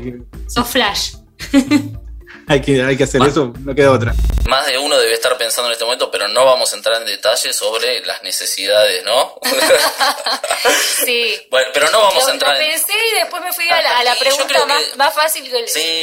Sos 0.47 0.69
flash. 0.69 1.17
hay 2.49 2.61
que, 2.61 2.83
hay 2.83 2.97
que 2.97 3.05
hacer 3.05 3.23
eso, 3.23 3.53
no 3.61 3.75
queda 3.75 3.93
otra. 3.93 4.15
Más 4.49 4.67
de 4.67 4.79
uno 4.79 4.97
debe 4.99 5.15
estar 5.15 5.37
pensando 5.37 5.69
en 5.69 5.73
este 5.73 5.85
momento, 5.85 6.11
pero 6.11 6.29
no 6.29 6.45
vamos 6.45 6.73
a 6.73 6.77
entrar 6.77 7.01
en 7.01 7.07
detalle 7.07 7.53
sobre 7.53 8.05
las 8.07 8.23
necesidades, 8.23 9.05
¿no? 9.05 9.39
sí. 11.05 11.37
Bueno, 11.51 11.69
pero 11.73 11.91
no 11.91 12.01
vamos 12.01 12.27
a 12.29 12.33
entrar 12.33 12.55
lo 12.55 12.59
pensé 12.59 12.93
y 12.93 13.19
después 13.19 13.43
me 13.43 13.53
fui 13.53 13.69
a 13.69 14.05
la, 14.05 14.15
pregunta 14.15 14.67
más, 14.97 15.15
fácil, 15.15 15.51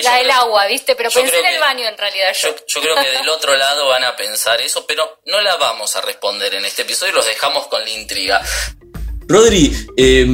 la 0.03 0.15
del 0.17 0.31
agua, 0.31 0.67
¿viste? 0.67 0.95
Pero 0.95 1.09
pensé 1.09 1.39
en 1.39 1.45
el 1.45 1.59
baño 1.59 1.87
en 1.87 1.97
realidad. 1.97 2.33
Yo. 2.41 2.55
yo. 2.67 2.81
creo 2.81 2.95
que 2.95 3.11
del 3.11 3.29
otro 3.29 3.55
lado 3.55 3.87
van 3.87 4.03
a 4.03 4.15
pensar 4.15 4.59
eso, 4.61 4.85
pero 4.85 5.19
no 5.25 5.41
la 5.41 5.55
vamos 5.55 5.95
a 5.95 6.01
responder 6.01 6.53
en 6.55 6.65
este 6.65 6.81
episodio, 6.81 7.13
los 7.13 7.25
dejamos 7.25 7.67
con 7.67 7.81
la 7.81 7.89
intriga. 7.89 8.41
Rodri, 9.27 9.87
eh, 9.95 10.25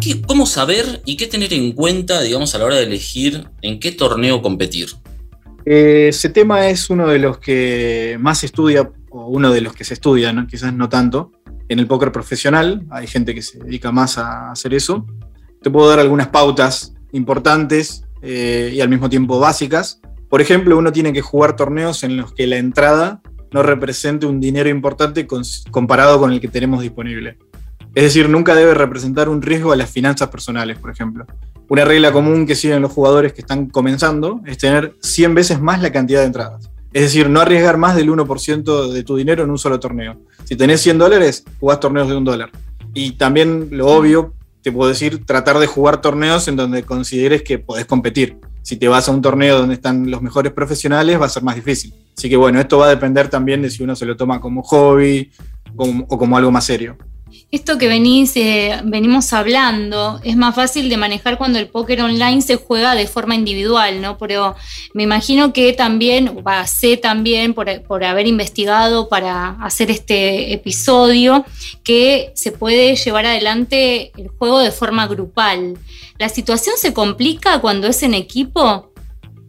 ¿Y 0.00 0.20
cómo 0.22 0.46
saber 0.46 1.02
y 1.04 1.16
qué 1.16 1.26
tener 1.26 1.52
en 1.52 1.72
cuenta, 1.72 2.20
digamos, 2.20 2.54
a 2.54 2.58
la 2.58 2.66
hora 2.66 2.76
de 2.76 2.84
elegir 2.84 3.48
en 3.62 3.80
qué 3.80 3.90
torneo 3.90 4.40
competir? 4.40 4.88
Eh, 5.66 6.08
ese 6.10 6.28
tema 6.28 6.68
es 6.68 6.90
uno 6.90 7.08
de 7.08 7.18
los 7.18 7.38
que 7.38 8.16
más 8.20 8.38
se 8.38 8.46
estudia, 8.46 8.88
o 9.10 9.26
uno 9.28 9.50
de 9.50 9.62
los 9.62 9.74
que 9.74 9.82
se 9.82 9.94
estudia, 9.94 10.32
quizás 10.48 10.72
no 10.72 10.88
tanto, 10.88 11.32
en 11.68 11.78
el 11.80 11.86
póker 11.86 12.12
profesional. 12.12 12.86
Hay 12.90 13.06
gente 13.06 13.34
que 13.34 13.42
se 13.42 13.58
dedica 13.58 13.90
más 13.90 14.18
a 14.18 14.52
hacer 14.52 14.74
eso. 14.74 15.06
Te 15.62 15.70
puedo 15.70 15.88
dar 15.88 15.98
algunas 15.98 16.28
pautas 16.28 16.94
importantes 17.12 18.04
eh, 18.22 18.72
y 18.74 18.80
al 18.80 18.88
mismo 18.88 19.08
tiempo 19.08 19.40
básicas. 19.40 20.00
Por 20.28 20.40
ejemplo, 20.40 20.78
uno 20.78 20.92
tiene 20.92 21.12
que 21.12 21.20
jugar 21.20 21.56
torneos 21.56 22.04
en 22.04 22.16
los 22.16 22.32
que 22.32 22.46
la 22.46 22.58
entrada 22.58 23.22
no 23.52 23.62
represente 23.62 24.26
un 24.26 24.40
dinero 24.40 24.68
importante 24.68 25.26
comparado 25.70 26.18
con 26.18 26.32
el 26.32 26.40
que 26.40 26.48
tenemos 26.48 26.82
disponible. 26.82 27.38
Es 27.94 28.02
decir, 28.02 28.28
nunca 28.28 28.56
debe 28.56 28.74
representar 28.74 29.28
un 29.28 29.40
riesgo 29.40 29.70
a 29.70 29.76
las 29.76 29.88
finanzas 29.88 30.28
personales, 30.28 30.78
por 30.78 30.90
ejemplo. 30.90 31.26
Una 31.68 31.84
regla 31.84 32.10
común 32.10 32.44
que 32.44 32.56
siguen 32.56 32.82
los 32.82 32.90
jugadores 32.90 33.32
que 33.32 33.42
están 33.42 33.66
comenzando 33.66 34.40
es 34.46 34.58
tener 34.58 34.96
100 35.00 35.34
veces 35.34 35.60
más 35.60 35.80
la 35.80 35.92
cantidad 35.92 36.20
de 36.20 36.26
entradas. 36.26 36.70
Es 36.92 37.02
decir, 37.02 37.30
no 37.30 37.40
arriesgar 37.40 37.78
más 37.78 37.94
del 37.94 38.10
1% 38.10 38.88
de 38.90 39.04
tu 39.04 39.16
dinero 39.16 39.44
en 39.44 39.50
un 39.50 39.58
solo 39.58 39.78
torneo. 39.78 40.20
Si 40.42 40.56
tenés 40.56 40.80
100 40.80 40.98
dólares, 40.98 41.44
jugás 41.60 41.78
torneos 41.78 42.08
de 42.08 42.16
un 42.16 42.24
dólar. 42.24 42.50
Y 42.94 43.12
también, 43.12 43.68
lo 43.70 43.86
obvio, 43.86 44.34
te 44.62 44.72
puedo 44.72 44.88
decir, 44.88 45.24
tratar 45.24 45.58
de 45.60 45.68
jugar 45.68 46.00
torneos 46.00 46.48
en 46.48 46.56
donde 46.56 46.82
consideres 46.82 47.42
que 47.42 47.60
podés 47.60 47.86
competir. 47.86 48.38
Si 48.62 48.76
te 48.76 48.88
vas 48.88 49.08
a 49.08 49.12
un 49.12 49.22
torneo 49.22 49.58
donde 49.58 49.74
están 49.74 50.10
los 50.10 50.20
mejores 50.20 50.52
profesionales, 50.52 51.20
va 51.20 51.26
a 51.26 51.28
ser 51.28 51.44
más 51.44 51.54
difícil. 51.54 51.94
Así 52.16 52.28
que 52.28 52.36
bueno, 52.36 52.58
esto 52.58 52.78
va 52.78 52.86
a 52.86 52.90
depender 52.90 53.28
también 53.28 53.62
de 53.62 53.70
si 53.70 53.84
uno 53.84 53.94
se 53.94 54.04
lo 54.04 54.16
toma 54.16 54.40
como 54.40 54.62
hobby 54.62 55.30
o 55.76 56.18
como 56.18 56.36
algo 56.36 56.50
más 56.50 56.64
serio 56.64 56.96
esto 57.50 57.78
que 57.78 57.88
venís, 57.88 58.36
eh, 58.36 58.80
venimos 58.84 59.32
hablando 59.32 60.20
es 60.24 60.36
más 60.36 60.54
fácil 60.54 60.88
de 60.88 60.96
manejar 60.96 61.38
cuando 61.38 61.58
el 61.58 61.68
póker 61.68 62.02
online 62.02 62.42
se 62.42 62.56
juega 62.56 62.94
de 62.94 63.06
forma 63.06 63.34
individual, 63.34 64.00
¿no? 64.00 64.18
Pero 64.18 64.56
me 64.92 65.04
imagino 65.04 65.52
que 65.52 65.72
también, 65.72 66.36
sé 66.66 66.96
también 66.96 67.54
por, 67.54 67.82
por, 67.82 68.04
haber 68.04 68.26
investigado 68.26 69.08
para 69.08 69.50
hacer 69.60 69.90
este 69.90 70.52
episodio, 70.52 71.44
que 71.82 72.32
se 72.34 72.52
puede 72.52 72.96
llevar 72.96 73.26
adelante 73.26 74.12
el 74.16 74.28
juego 74.28 74.58
de 74.60 74.70
forma 74.70 75.06
grupal. 75.06 75.78
¿La 76.18 76.28
situación 76.28 76.76
se 76.76 76.92
complica 76.92 77.60
cuando 77.60 77.86
es 77.86 78.02
en 78.02 78.14
equipo? 78.14 78.92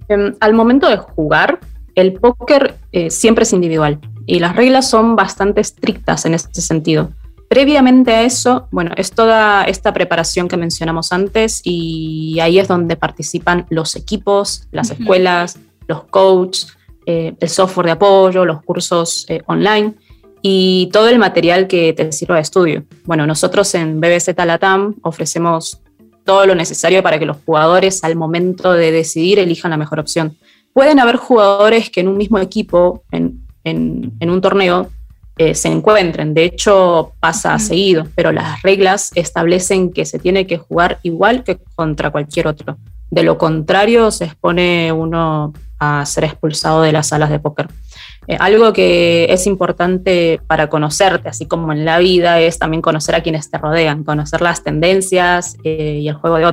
Em, 0.08 0.36
al 0.40 0.54
momento 0.54 0.90
de 0.90 0.98
jugar, 0.98 1.60
el 1.96 2.14
póker 2.14 2.76
eh, 2.92 3.10
siempre 3.10 3.44
es 3.44 3.54
individual 3.54 4.00
y 4.26 4.40
las 4.40 4.56
reglas 4.56 4.90
son 4.90 5.16
bastante 5.16 5.62
estrictas 5.62 6.26
en 6.26 6.34
este 6.34 6.62
sentido. 6.62 7.12
Previamente 7.48 8.12
a 8.12 8.24
eso, 8.24 8.68
bueno, 8.72 8.92
es 8.98 9.12
toda 9.12 9.64
esta 9.66 9.94
preparación 9.94 10.48
que 10.48 10.58
mencionamos 10.58 11.12
antes 11.12 11.62
y 11.64 12.40
ahí 12.40 12.58
es 12.58 12.68
donde 12.68 12.96
participan 12.96 13.68
los 13.70 13.96
equipos, 13.96 14.68
las 14.72 14.90
escuelas, 14.90 15.60
los 15.88 16.06
coaches, 16.06 16.76
eh, 17.06 17.36
el 17.40 17.50
software 17.50 17.86
de 17.86 17.92
apoyo, 17.92 18.46
los 18.46 18.64
cursos 18.64 19.26
eh, 19.30 19.44
online 19.46 19.94
y 20.42 20.90
todo 20.92 21.08
el 21.08 21.20
material 21.20 21.68
que 21.68 21.94
te 21.94 22.12
sirva 22.12 22.36
de 22.36 22.42
estudio. 22.42 22.84
Bueno, 23.06 23.28
nosotros 23.28 23.74
en 23.76 24.00
BBC 24.00 24.34
Talatam 24.36 24.96
ofrecemos 25.04 25.82
todo 26.24 26.48
lo 26.48 26.56
necesario 26.56 27.04
para 27.04 27.20
que 27.20 27.28
los 27.28 27.38
jugadores 27.46 28.04
al 28.04 28.16
momento 28.16 28.74
de 28.74 28.92
decidir 28.92 29.38
elijan 29.38 29.70
la 29.70 29.78
mejor 29.78 30.00
opción. 30.00 30.36
Pueden 30.74 31.00
haber 31.00 31.18
jugadores 31.18 31.92
que 31.92 32.00
en 32.00 32.08
un 32.08 32.18
mismo 32.18 32.40
equipo, 32.40 33.04
en, 33.12 33.46
en 33.64 34.30
un 34.30 34.42
torneo, 34.42 34.90
eh, 35.38 35.54
se 35.54 35.68
encuentren. 35.68 36.34
De 36.34 36.46
hecho, 36.46 37.14
pasa 37.20 37.60
seguido, 37.60 38.08
pero 38.16 38.32
las 38.32 38.62
reglas 38.62 39.12
establecen 39.16 39.92
que 39.92 40.06
se 40.06 40.20
tiene 40.20 40.48
que 40.48 40.58
jugar 40.58 41.00
igual 41.04 41.44
que 41.44 41.58
contra 41.76 42.10
cualquier 42.10 42.48
otro. 42.48 42.78
De 43.12 43.24
lo 43.24 43.38
contrario, 43.38 44.12
se 44.12 44.26
expone 44.26 44.92
uno 44.92 45.54
a 45.80 46.06
ser 46.06 46.24
expulsado 46.24 46.82
de 46.82 46.92
las 46.92 47.08
salas 47.08 47.30
de 47.30 47.40
póker. 47.40 47.68
Eh, 48.28 48.38
algo 48.40 48.74
que 48.74 49.28
es 49.30 49.46
importante 49.46 50.40
para 50.48 50.70
conocerte, 50.70 51.30
así 51.30 51.46
como 51.46 51.72
en 51.72 51.86
la 51.86 52.00
vida, 52.00 52.40
es 52.40 52.58
también 52.58 52.82
conocer 52.82 53.16
a 53.16 53.22
quienes 53.22 53.52
te 53.52 53.58
rodean, 53.58 54.04
conocer 54.04 54.42
las 54.42 54.64
tendencias 54.64 55.58
eh, 55.64 56.00
y 56.02 56.08
el 56.08 56.16
juego 56.16 56.38
de 56.38 56.46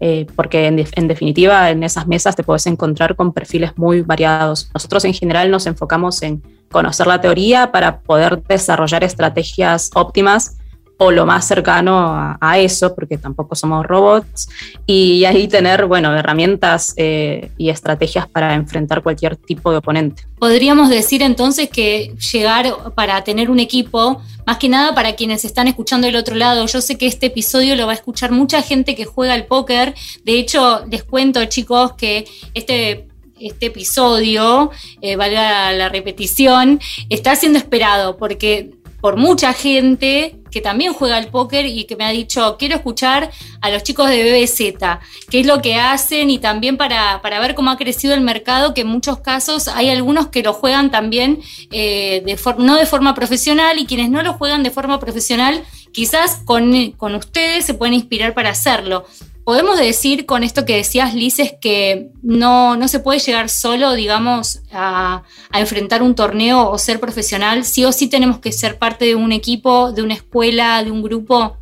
otro. 0.00 0.34
porque 0.34 0.66
en, 0.66 0.84
en, 0.94 1.08
definitiva 1.08 1.70
en 1.70 1.82
esas 1.82 2.06
mesas 2.06 2.36
te 2.36 2.42
puedes 2.42 2.66
encontrar 2.66 3.16
con 3.16 3.32
perfiles 3.32 3.76
muy 3.76 4.02
variados. 4.02 4.70
Nosotros 4.74 5.04
en 5.04 5.14
general 5.14 5.50
nos 5.50 5.66
enfocamos 5.66 6.22
en 6.22 6.42
conocer 6.70 7.06
la 7.06 7.20
teoría 7.20 7.72
para 7.72 8.00
poder 8.00 8.42
desarrollar 8.44 9.04
estrategias 9.04 9.90
óptimas 9.94 10.59
o 11.02 11.10
lo 11.10 11.24
más 11.24 11.46
cercano 11.46 12.36
a, 12.38 12.58
eso, 12.58 12.94
porque 12.94 13.16
tampoco 13.16 13.54
somos 13.54 13.86
robots, 13.86 14.50
y 14.86 15.24
ahí 15.24 15.48
tener, 15.48 15.86
bueno, 15.86 16.14
herramientas 16.14 16.92
eh, 16.98 17.50
y 17.56 17.70
estrategias 17.70 18.28
para 18.28 18.52
enfrentar 18.52 19.02
cualquier 19.02 19.36
tipo 19.36 19.70
de 19.70 19.78
oponente. 19.78 20.24
Podríamos 20.38 20.90
decir 20.90 21.22
entonces 21.22 21.70
que 21.70 22.14
llegar 22.30 22.92
para 22.94 23.24
tener 23.24 23.50
un 23.50 23.60
equipo, 23.60 24.20
más 24.46 24.58
que 24.58 24.68
nada 24.68 24.94
para 24.94 25.14
quienes 25.14 25.46
están 25.46 25.68
escuchando 25.68 26.06
del 26.06 26.16
otro 26.16 26.34
lado, 26.34 26.66
yo 26.66 26.82
sé 26.82 26.98
que 26.98 27.06
este 27.06 27.26
episodio 27.26 27.76
lo 27.76 27.86
va 27.86 27.92
a 27.92 27.94
escuchar 27.94 28.30
mucha 28.30 28.60
gente 28.60 28.94
que 28.94 29.06
juega 29.06 29.32
al 29.32 29.46
póker, 29.46 29.94
de 30.24 30.38
hecho 30.38 30.84
les 30.90 31.02
cuento 31.02 31.42
chicos 31.46 31.94
que 31.94 32.26
este 32.52 33.06
este 33.40 33.66
episodio, 33.66 34.70
eh, 35.00 35.16
valga 35.16 35.72
la 35.72 35.88
repetición, 35.88 36.78
está 37.08 37.34
siendo 37.36 37.58
esperado 37.58 38.18
porque 38.18 38.72
por 39.00 39.16
mucha 39.16 39.52
gente 39.52 40.36
que 40.50 40.60
también 40.60 40.92
juega 40.92 41.16
al 41.16 41.28
póker 41.28 41.66
y 41.66 41.84
que 41.84 41.96
me 41.96 42.04
ha 42.04 42.10
dicho, 42.10 42.56
quiero 42.58 42.76
escuchar 42.76 43.30
a 43.60 43.70
los 43.70 43.82
chicos 43.82 44.08
de 44.08 44.22
BBZ, 44.22 44.98
qué 45.30 45.40
es 45.40 45.46
lo 45.46 45.62
que 45.62 45.76
hacen 45.76 46.28
y 46.30 46.38
también 46.38 46.76
para, 46.76 47.20
ver 47.22 47.54
cómo 47.54 47.70
ha 47.70 47.76
crecido 47.76 48.14
el 48.14 48.20
mercado, 48.20 48.74
que 48.74 48.82
en 48.82 48.88
muchos 48.88 49.20
casos 49.20 49.68
hay 49.68 49.90
algunos 49.90 50.28
que 50.28 50.42
lo 50.42 50.52
juegan 50.52 50.90
también 50.90 51.40
eh, 51.70 52.36
no 52.58 52.76
de 52.76 52.86
forma 52.86 53.14
profesional 53.14 53.78
y 53.78 53.86
quienes 53.86 54.10
no 54.10 54.22
lo 54.22 54.34
juegan 54.34 54.62
de 54.62 54.70
forma 54.70 54.98
profesional, 54.98 55.62
quizás 55.92 56.40
con, 56.44 56.92
con 56.92 57.14
ustedes 57.14 57.64
se 57.64 57.74
pueden 57.74 57.94
inspirar 57.94 58.34
para 58.34 58.50
hacerlo. 58.50 59.06
Podemos 59.50 59.80
decir 59.80 60.26
con 60.26 60.44
esto 60.44 60.64
que 60.64 60.76
decías, 60.76 61.12
Lices, 61.12 61.54
que 61.60 62.10
no, 62.22 62.76
no 62.76 62.86
se 62.86 63.00
puede 63.00 63.18
llegar 63.18 63.48
solo, 63.48 63.94
digamos, 63.94 64.62
a, 64.70 65.24
enfrentar 65.52 66.04
un 66.04 66.14
torneo 66.14 66.70
o 66.70 66.78
ser 66.78 67.00
profesional. 67.00 67.64
Sí 67.64 67.84
o 67.84 67.90
sí 67.90 68.08
tenemos 68.08 68.38
que 68.38 68.52
ser 68.52 68.78
parte 68.78 69.06
de 69.06 69.16
un 69.16 69.32
equipo, 69.32 69.90
de 69.90 70.04
una 70.04 70.14
escuela, 70.14 70.84
de 70.84 70.92
un 70.92 71.02
grupo. 71.02 71.56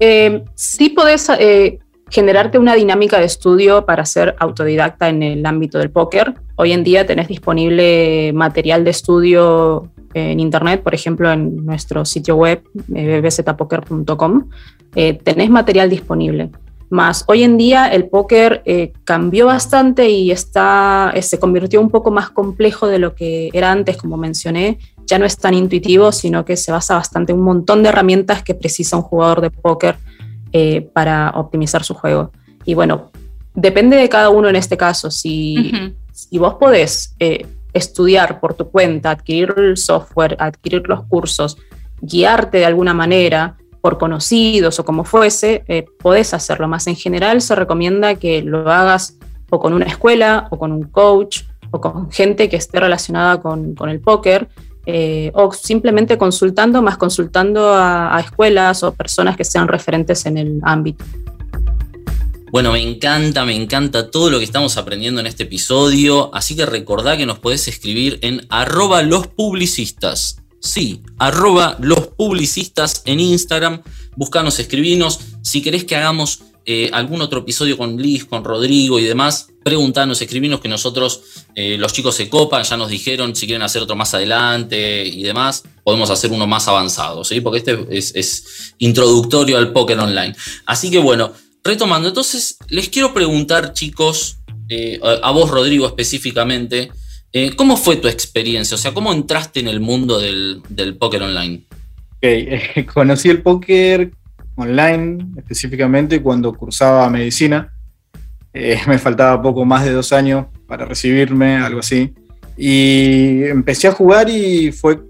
Eh, 0.00 0.42
sí 0.54 0.88
podés 0.88 1.28
eh, 1.38 1.80
generarte 2.08 2.58
una 2.58 2.74
dinámica 2.74 3.18
de 3.18 3.26
estudio 3.26 3.84
para 3.84 4.06
ser 4.06 4.34
autodidacta 4.38 5.10
en 5.10 5.22
el 5.22 5.44
ámbito 5.44 5.76
del 5.76 5.90
póker. 5.90 6.32
Hoy 6.54 6.72
en 6.72 6.82
día 6.82 7.04
tenés 7.04 7.28
disponible 7.28 8.32
material 8.32 8.84
de 8.84 8.90
estudio 8.92 9.92
en 10.14 10.40
internet, 10.40 10.82
por 10.82 10.94
ejemplo, 10.94 11.30
en 11.30 11.62
nuestro 11.62 12.06
sitio 12.06 12.36
web, 12.36 12.62
eh, 12.94 13.20
bbzpoker.com, 13.20 14.48
tenés 14.94 15.50
material 15.50 15.90
disponible. 15.90 16.52
Más 16.88 17.24
hoy 17.26 17.42
en 17.42 17.58
día 17.58 17.88
el 17.88 18.08
póker 18.08 18.62
eh, 18.64 18.92
cambió 19.04 19.46
bastante 19.46 20.08
y 20.08 20.30
está, 20.30 21.12
eh, 21.14 21.22
se 21.22 21.38
convirtió 21.38 21.80
un 21.80 21.90
poco 21.90 22.12
más 22.12 22.30
complejo 22.30 22.86
de 22.86 23.00
lo 23.00 23.14
que 23.14 23.50
era 23.52 23.72
antes, 23.72 23.96
como 23.96 24.16
mencioné. 24.16 24.78
Ya 25.06 25.18
no 25.18 25.24
es 25.24 25.36
tan 25.36 25.54
intuitivo, 25.54 26.12
sino 26.12 26.44
que 26.44 26.56
se 26.56 26.70
basa 26.70 26.94
bastante 26.94 27.32
en 27.32 27.38
un 27.38 27.44
montón 27.44 27.82
de 27.82 27.88
herramientas 27.88 28.42
que 28.42 28.54
precisa 28.54 28.96
un 28.96 29.02
jugador 29.02 29.40
de 29.40 29.50
póker 29.50 29.96
eh, 30.52 30.82
para 30.92 31.30
optimizar 31.30 31.82
su 31.82 31.94
juego. 31.94 32.30
Y 32.64 32.74
bueno, 32.74 33.10
depende 33.54 33.96
de 33.96 34.08
cada 34.08 34.30
uno 34.30 34.48
en 34.48 34.56
este 34.56 34.76
caso. 34.76 35.10
Si, 35.10 35.72
si 36.12 36.38
vos 36.38 36.54
podés 36.54 37.16
estudiar 37.72 38.40
por 38.40 38.54
tu 38.54 38.70
cuenta, 38.70 39.10
adquirir 39.10 39.54
el 39.56 39.76
software, 39.76 40.36
adquirir 40.38 40.82
los 40.88 41.04
cursos, 41.04 41.58
guiarte 42.00 42.58
de 42.58 42.64
alguna 42.64 42.94
manera, 42.94 43.56
por 43.86 43.98
conocidos 43.98 44.80
o 44.80 44.84
como 44.84 45.04
fuese, 45.04 45.62
eh, 45.68 45.84
podés 46.00 46.34
hacerlo. 46.34 46.66
Más 46.66 46.88
en 46.88 46.96
general 46.96 47.40
se 47.40 47.54
recomienda 47.54 48.16
que 48.16 48.42
lo 48.42 48.68
hagas 48.68 49.16
o 49.48 49.60
con 49.60 49.74
una 49.74 49.84
escuela 49.84 50.48
o 50.50 50.58
con 50.58 50.72
un 50.72 50.82
coach 50.82 51.42
o 51.70 51.80
con 51.80 52.10
gente 52.10 52.48
que 52.48 52.56
esté 52.56 52.80
relacionada 52.80 53.40
con, 53.40 53.76
el 53.88 54.00
póker. 54.00 54.48
Eh, 54.86 55.30
o 55.34 55.52
simplemente 55.52 56.18
consultando, 56.18 56.82
más 56.82 56.96
consultando 56.96 57.72
a, 57.72 58.18
escuelas 58.18 58.82
o 58.82 58.92
personas 58.92 59.36
que 59.36 59.44
sean 59.44 59.68
referentes 59.68 60.26
en 60.26 60.36
el 60.38 60.58
ámbito. 60.64 61.04
Bueno, 62.50 62.72
me 62.72 62.82
encanta, 62.82 63.44
me 63.44 63.54
encanta 63.54 64.10
todo 64.10 64.30
lo 64.30 64.38
que 64.38 64.44
estamos 64.44 64.76
aprendiendo 64.78 65.20
en 65.20 65.28
este 65.28 65.44
episodio, 65.44 66.34
así 66.34 66.56
que 66.56 66.66
recordá 66.66 67.16
que 67.16 67.24
nos 67.26 67.38
podés 67.38 67.68
escribir 67.68 68.18
en 68.22 68.48
arroba 68.48 69.02
los 69.02 69.28
publicistas. 69.28 70.42
Sí, 70.66 71.00
arroba 71.18 71.76
los 71.80 72.08
publicistas 72.08 73.02
en 73.04 73.20
Instagram. 73.20 73.82
Buscanos, 74.16 74.58
escribinos. 74.58 75.20
Si 75.42 75.62
querés 75.62 75.84
que 75.84 75.94
hagamos 75.94 76.40
eh, 76.64 76.90
algún 76.92 77.22
otro 77.22 77.40
episodio 77.40 77.78
con 77.78 77.96
Liz, 77.96 78.24
con 78.24 78.42
Rodrigo 78.42 78.98
y 78.98 79.04
demás, 79.04 79.48
preguntanos, 79.62 80.20
escribinos 80.20 80.60
que 80.60 80.68
nosotros, 80.68 81.22
eh, 81.54 81.76
los 81.78 81.92
chicos 81.92 82.16
se 82.16 82.28
copan, 82.28 82.64
ya 82.64 82.76
nos 82.76 82.88
dijeron 82.88 83.36
si 83.36 83.46
quieren 83.46 83.62
hacer 83.62 83.82
otro 83.82 83.94
más 83.94 84.12
adelante 84.14 85.06
y 85.06 85.22
demás, 85.22 85.62
podemos 85.84 86.10
hacer 86.10 86.32
uno 86.32 86.48
más 86.48 86.66
avanzado, 86.66 87.22
¿sí? 87.22 87.40
Porque 87.40 87.58
este 87.58 87.86
es, 87.90 88.74
introductorio 88.78 89.58
al 89.58 89.72
póker 89.72 90.00
online. 90.00 90.34
Así 90.66 90.90
que 90.90 90.98
bueno, 90.98 91.32
retomando, 91.62 92.08
entonces 92.08 92.56
les 92.68 92.88
quiero 92.88 93.14
preguntar, 93.14 93.72
chicos, 93.72 94.38
eh, 94.68 94.98
a 95.22 95.30
vos, 95.30 95.48
Rodrigo, 95.48 95.86
específicamente, 95.86 96.90
eh, 97.38 97.54
¿Cómo 97.54 97.76
fue 97.76 97.96
tu 97.96 98.08
experiencia? 98.08 98.76
O 98.76 98.78
sea, 98.78 98.94
¿cómo 98.94 99.12
entraste 99.12 99.60
en 99.60 99.68
el 99.68 99.78
mundo 99.78 100.18
del, 100.18 100.62
póker 100.98 101.22
online? 101.22 101.64
Eh, 102.22 102.86
conocí 102.94 103.28
el 103.28 103.42
póker 103.42 104.10
online 104.54 105.18
específicamente 105.36 106.22
cuando 106.22 106.54
cursaba 106.54 107.10
medicina. 107.10 107.74
Eh, 108.54 108.80
me 108.88 108.98
faltaba 108.98 109.42
poco 109.42 109.66
más 109.66 109.84
de 109.84 109.92
dos 109.92 110.14
años 110.14 110.46
para 110.66 110.86
recibirme, 110.86 111.58
algo 111.58 111.80
así. 111.80 112.14
Y 112.56 113.42
empecé 113.42 113.88
a 113.88 113.92
jugar 113.92 114.30
y 114.30 114.72
fue 114.72 115.00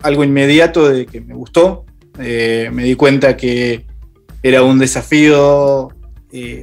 algo 0.00 0.24
inmediato 0.24 0.90
de 0.90 1.06
que 1.06 1.22
me 1.22 1.32
gustó. 1.32 1.86
me 2.18 2.84
di 2.84 2.96
cuenta 2.96 3.34
que 3.34 3.86
era 4.42 4.62
un 4.62 4.78
desafío 4.78 5.88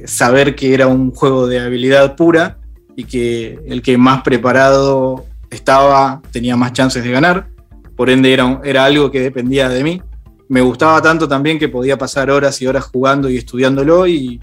saber 0.04 0.54
que 0.54 0.72
era 0.72 0.86
un 0.86 1.10
juego 1.10 1.48
de 1.48 1.58
habilidad 1.58 2.14
pura 2.14 2.59
que 3.04 3.58
el 3.66 3.82
que 3.82 3.96
más 3.98 4.22
preparado 4.22 5.26
estaba 5.50 6.22
tenía 6.32 6.56
más 6.56 6.72
chances 6.72 7.04
de 7.04 7.10
ganar. 7.10 7.48
Por 7.96 8.10
ende 8.10 8.32
era, 8.32 8.84
algo 8.84 9.10
que 9.10 9.20
dependía 9.20 9.68
de 9.68 9.84
mí. 9.84 10.02
Me 10.48 10.60
gustaba 10.60 11.00
tanto 11.02 11.28
también 11.28 11.58
que 11.58 11.68
podía 11.68 11.98
pasar 11.98 12.30
horas 12.30 12.60
y 12.62 12.66
horas 12.66 12.84
jugando 12.84 13.28
y 13.28 13.36
estudiándolo 13.36 14.06
y 14.06 14.40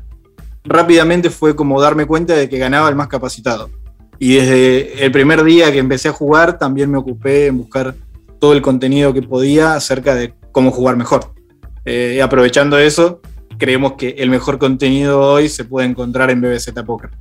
rápidamente 0.63 1.29
fue 1.29 1.55
como 1.55 1.81
darme 1.81 2.05
cuenta 2.05 2.33
de 2.33 2.47
que 2.47 2.57
ganaba 2.57 2.89
el 2.89 2.95
más 2.95 3.07
capacitado. 3.07 3.69
Y 4.19 4.35
desde 4.35 5.05
el 5.05 5.11
primer 5.11 5.43
día 5.43 5.71
que 5.71 5.79
empecé 5.79 6.09
a 6.09 6.13
jugar 6.13 6.57
también 6.57 6.89
me 6.89 6.97
ocupé 6.97 7.47
en 7.47 7.57
buscar 7.57 7.95
todo 8.39 8.53
el 8.53 8.61
contenido 8.61 9.13
que 9.13 9.21
podía 9.21 9.73
acerca 9.73 10.15
de 10.15 10.33
cómo 10.51 10.71
jugar 10.71 10.95
mejor. 10.95 11.33
Eh, 11.85 12.21
aprovechando 12.21 12.77
eso, 12.77 13.21
creemos 13.57 13.93
que 13.93 14.15
el 14.17 14.29
mejor 14.29 14.59
contenido 14.59 15.19
hoy 15.19 15.49
se 15.49 15.65
puede 15.65 15.87
encontrar 15.87 16.29
en 16.29 16.41
BBZ 16.41 16.71
Poker. 16.85 17.11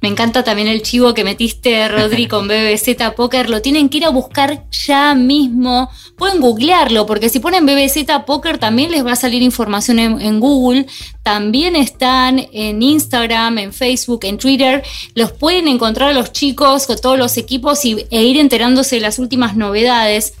Me 0.00 0.08
encanta 0.08 0.42
también 0.42 0.68
el 0.68 0.82
chivo 0.82 1.12
que 1.12 1.24
metiste, 1.24 1.88
Rodri, 1.88 2.26
con 2.26 2.48
BBZ 2.48 3.12
Poker. 3.14 3.50
Lo 3.50 3.60
tienen 3.60 3.88
que 3.88 3.98
ir 3.98 4.06
a 4.06 4.10
buscar 4.10 4.64
ya 4.70 5.14
mismo. 5.14 5.90
Pueden 6.16 6.40
googlearlo, 6.40 7.06
porque 7.06 7.28
si 7.28 7.38
ponen 7.38 7.66
BBZ 7.66 8.24
Poker 8.26 8.58
también 8.58 8.90
les 8.90 9.04
va 9.04 9.12
a 9.12 9.16
salir 9.16 9.42
información 9.42 9.98
en, 9.98 10.40
Google. 10.40 10.86
También 11.22 11.76
están 11.76 12.46
en 12.52 12.82
Instagram, 12.82 13.58
en 13.58 13.72
Facebook, 13.72 14.20
en 14.24 14.38
Twitter. 14.38 14.82
Los 15.14 15.32
pueden 15.32 15.68
encontrar 15.68 16.10
a 16.10 16.14
los 16.14 16.32
chicos 16.32 16.86
con 16.86 16.98
todos 16.98 17.18
los 17.18 17.36
equipos 17.36 17.84
y, 17.84 18.06
e 18.10 18.22
ir 18.22 18.38
enterándose 18.38 18.96
de 18.96 19.02
las 19.02 19.18
últimas 19.18 19.56
novedades. 19.56 20.34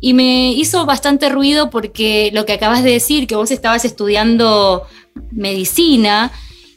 Y 0.00 0.14
me 0.14 0.52
hizo 0.52 0.86
bastante 0.86 1.28
ruido 1.28 1.70
porque 1.70 2.30
lo 2.32 2.46
que 2.46 2.54
acabas 2.54 2.82
de 2.82 2.92
decir, 2.92 3.26
que 3.26 3.36
vos 3.36 3.50
estabas 3.50 3.84
estudiando 3.84 4.84
medicina, 5.30 6.32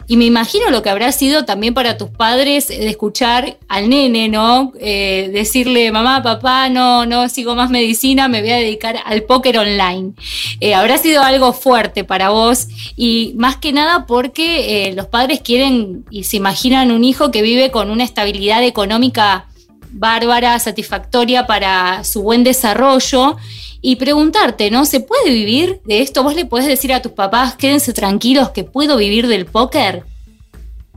y 0.10 0.18
me 0.18 0.26
imagino 0.26 0.72
lo 0.72 0.82
que 0.82 0.90
habrá 0.90 1.12
sido 1.12 1.46
también 1.46 1.76
para 1.76 1.96
tus 1.96 2.10
padres 2.10 2.68
de 2.70 2.90
escuchar 2.90 3.60
al 3.68 3.90
nene, 3.90 4.28
¿no? 4.28 4.74
Eh, 4.80 5.30
decirle, 5.32 5.92
mamá, 5.92 6.24
papá, 6.24 6.68
no, 6.68 7.06
no 7.06 7.30
sigo 7.30 7.54
más 7.54 7.70
medicina, 7.70 8.28
me 8.28 8.42
voy 8.42 8.50
a 8.50 8.56
dedicar 8.56 8.98
al 9.06 9.22
póker 9.22 9.60
online. 9.60 10.14
Eh, 10.62 10.74
habrá 10.74 10.98
sido 10.98 11.22
algo 11.22 11.54
fuerte 11.54 12.06
para 12.06 12.30
vos 12.30 12.70
y 12.96 13.36
más 13.38 13.58
que 13.58 13.72
nada 13.72 14.08
porque 14.08 14.88
eh, 14.88 14.94
los 14.96 15.06
padres 15.06 15.42
quieren 15.42 16.04
y 16.10 16.24
se 16.24 16.38
imaginan 16.38 16.90
un 16.90 17.04
hijo 17.04 17.30
que 17.30 17.44
vive 17.44 17.70
con 17.70 17.92
una 17.92 18.04
estabilidad 18.04 18.64
económica 18.64 19.46
bárbara, 19.92 20.60
satisfactoria 20.60 21.48
para 21.48 22.04
su 22.04 22.22
buen 22.22 22.44
desarrollo 22.44 23.38
y 23.82 23.96
preguntarte, 23.96 24.70
¿no? 24.72 24.86
¿Se 24.86 25.00
puede 25.00 25.32
vivir 25.32 25.80
de 25.86 26.02
esto? 26.02 26.24
¿Vos 26.24 26.36
le 26.36 26.46
podés 26.46 26.68
decir 26.68 26.94
a 26.94 27.02
tus 27.02 27.14
papás, 27.14 27.56
quédense 27.56 27.94
tranquilos 27.94 28.50
que 28.50 28.64
puedo 28.64 28.98
vivir 28.98 29.28
del 29.28 29.46
póker? 29.46 30.04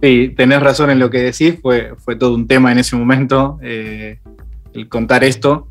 Sí, 0.02 0.32
tenés 0.36 0.60
razón 0.60 0.90
en 0.90 0.98
lo 0.98 1.10
que 1.10 1.18
decís, 1.18 1.54
fue, 1.62 1.94
fue 2.04 2.16
todo 2.16 2.34
un 2.34 2.48
tema 2.48 2.72
en 2.72 2.78
ese 2.78 2.96
momento 2.96 3.58
eh, 3.62 4.18
el 4.74 4.88
contar 4.88 5.22
esto. 5.22 5.68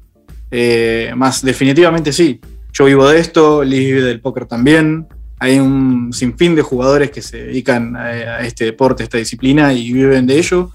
Eh, 0.49 1.12
más 1.15 1.43
definitivamente 1.43 2.13
sí, 2.13 2.39
yo 2.71 2.86
vivo 2.86 3.07
de 3.10 3.19
esto, 3.19 3.63
Liz 3.63 3.79
vive 3.79 4.01
del 4.03 4.21
póker 4.21 4.45
también. 4.45 5.07
Hay 5.39 5.60
un 5.60 6.13
sinfín 6.13 6.55
de 6.55 6.62
jugadores 6.62 7.12
que 7.12 7.21
se 7.21 7.45
dedican 7.45 7.95
a, 7.95 8.05
a 8.05 8.45
este 8.45 8.63
deporte, 8.65 9.03
a 9.03 9.05
esta 9.05 9.17
disciplina 9.17 9.73
y 9.73 9.91
viven 9.91 10.27
de 10.27 10.38
ello 10.38 10.71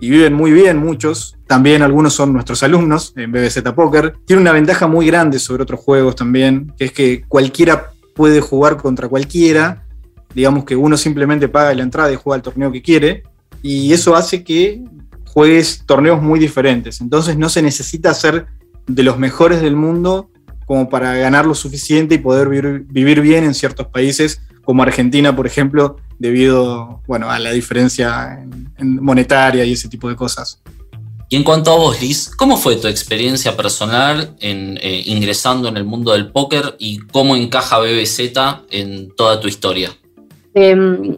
y 0.00 0.10
viven 0.10 0.32
muy 0.32 0.50
bien 0.50 0.78
muchos. 0.78 1.36
También 1.46 1.82
algunos 1.82 2.14
son 2.14 2.32
nuestros 2.32 2.62
alumnos 2.62 3.12
en 3.16 3.30
BBZ 3.30 3.62
Poker. 3.74 4.16
Tiene 4.24 4.42
una 4.42 4.52
ventaja 4.52 4.86
muy 4.86 5.06
grande 5.06 5.38
sobre 5.38 5.62
otros 5.62 5.80
juegos 5.80 6.16
también, 6.16 6.72
que 6.76 6.86
es 6.86 6.92
que 6.92 7.24
cualquiera 7.28 7.90
puede 8.14 8.40
jugar 8.40 8.76
contra 8.76 9.08
cualquiera. 9.08 9.84
Digamos 10.34 10.64
que 10.64 10.76
uno 10.76 10.96
simplemente 10.96 11.48
paga 11.48 11.74
la 11.74 11.82
entrada 11.82 12.12
y 12.12 12.16
juega 12.16 12.36
el 12.36 12.42
torneo 12.42 12.72
que 12.72 12.82
quiere. 12.82 13.22
Y 13.62 13.92
eso 13.92 14.16
hace 14.16 14.42
que 14.42 14.82
juegues 15.26 15.84
torneos 15.86 16.22
muy 16.22 16.40
diferentes. 16.40 17.00
Entonces 17.00 17.36
no 17.36 17.48
se 17.48 17.62
necesita 17.62 18.14
ser 18.14 18.46
de 18.86 19.02
los 19.02 19.18
mejores 19.18 19.60
del 19.60 19.76
mundo 19.76 20.30
como 20.66 20.88
para 20.88 21.14
ganar 21.16 21.46
lo 21.46 21.54
suficiente 21.54 22.14
y 22.14 22.18
poder 22.18 22.48
vivir, 22.48 23.20
bien 23.20 23.42
en 23.42 23.54
ciertos 23.54 23.88
países, 23.88 24.40
como 24.70 24.84
Argentina, 24.84 25.34
por 25.34 25.48
ejemplo, 25.48 25.96
debido 26.20 27.02
bueno, 27.08 27.28
a 27.28 27.40
la 27.40 27.50
diferencia 27.50 28.46
monetaria 28.78 29.64
y 29.64 29.72
ese 29.72 29.88
tipo 29.88 30.08
de 30.08 30.14
cosas. 30.14 30.62
Y 31.28 31.34
en 31.34 31.42
cuanto 31.42 31.72
a 31.72 31.76
vos, 31.76 32.00
Liz, 32.00 32.30
¿cómo 32.30 32.56
fue 32.56 32.76
tu 32.76 32.86
experiencia 32.86 33.56
personal 33.56 34.36
en, 34.38 34.78
eh, 34.80 35.02
ingresando 35.06 35.66
en 35.68 35.76
el 35.76 35.84
mundo 35.84 36.12
del 36.12 36.30
póker 36.30 36.76
y 36.78 36.98
cómo 36.98 37.34
encaja 37.34 37.80
BBZ 37.80 38.60
en 38.70 39.10
toda 39.16 39.40
tu 39.40 39.48
historia? 39.48 39.90
Em, 40.54 41.16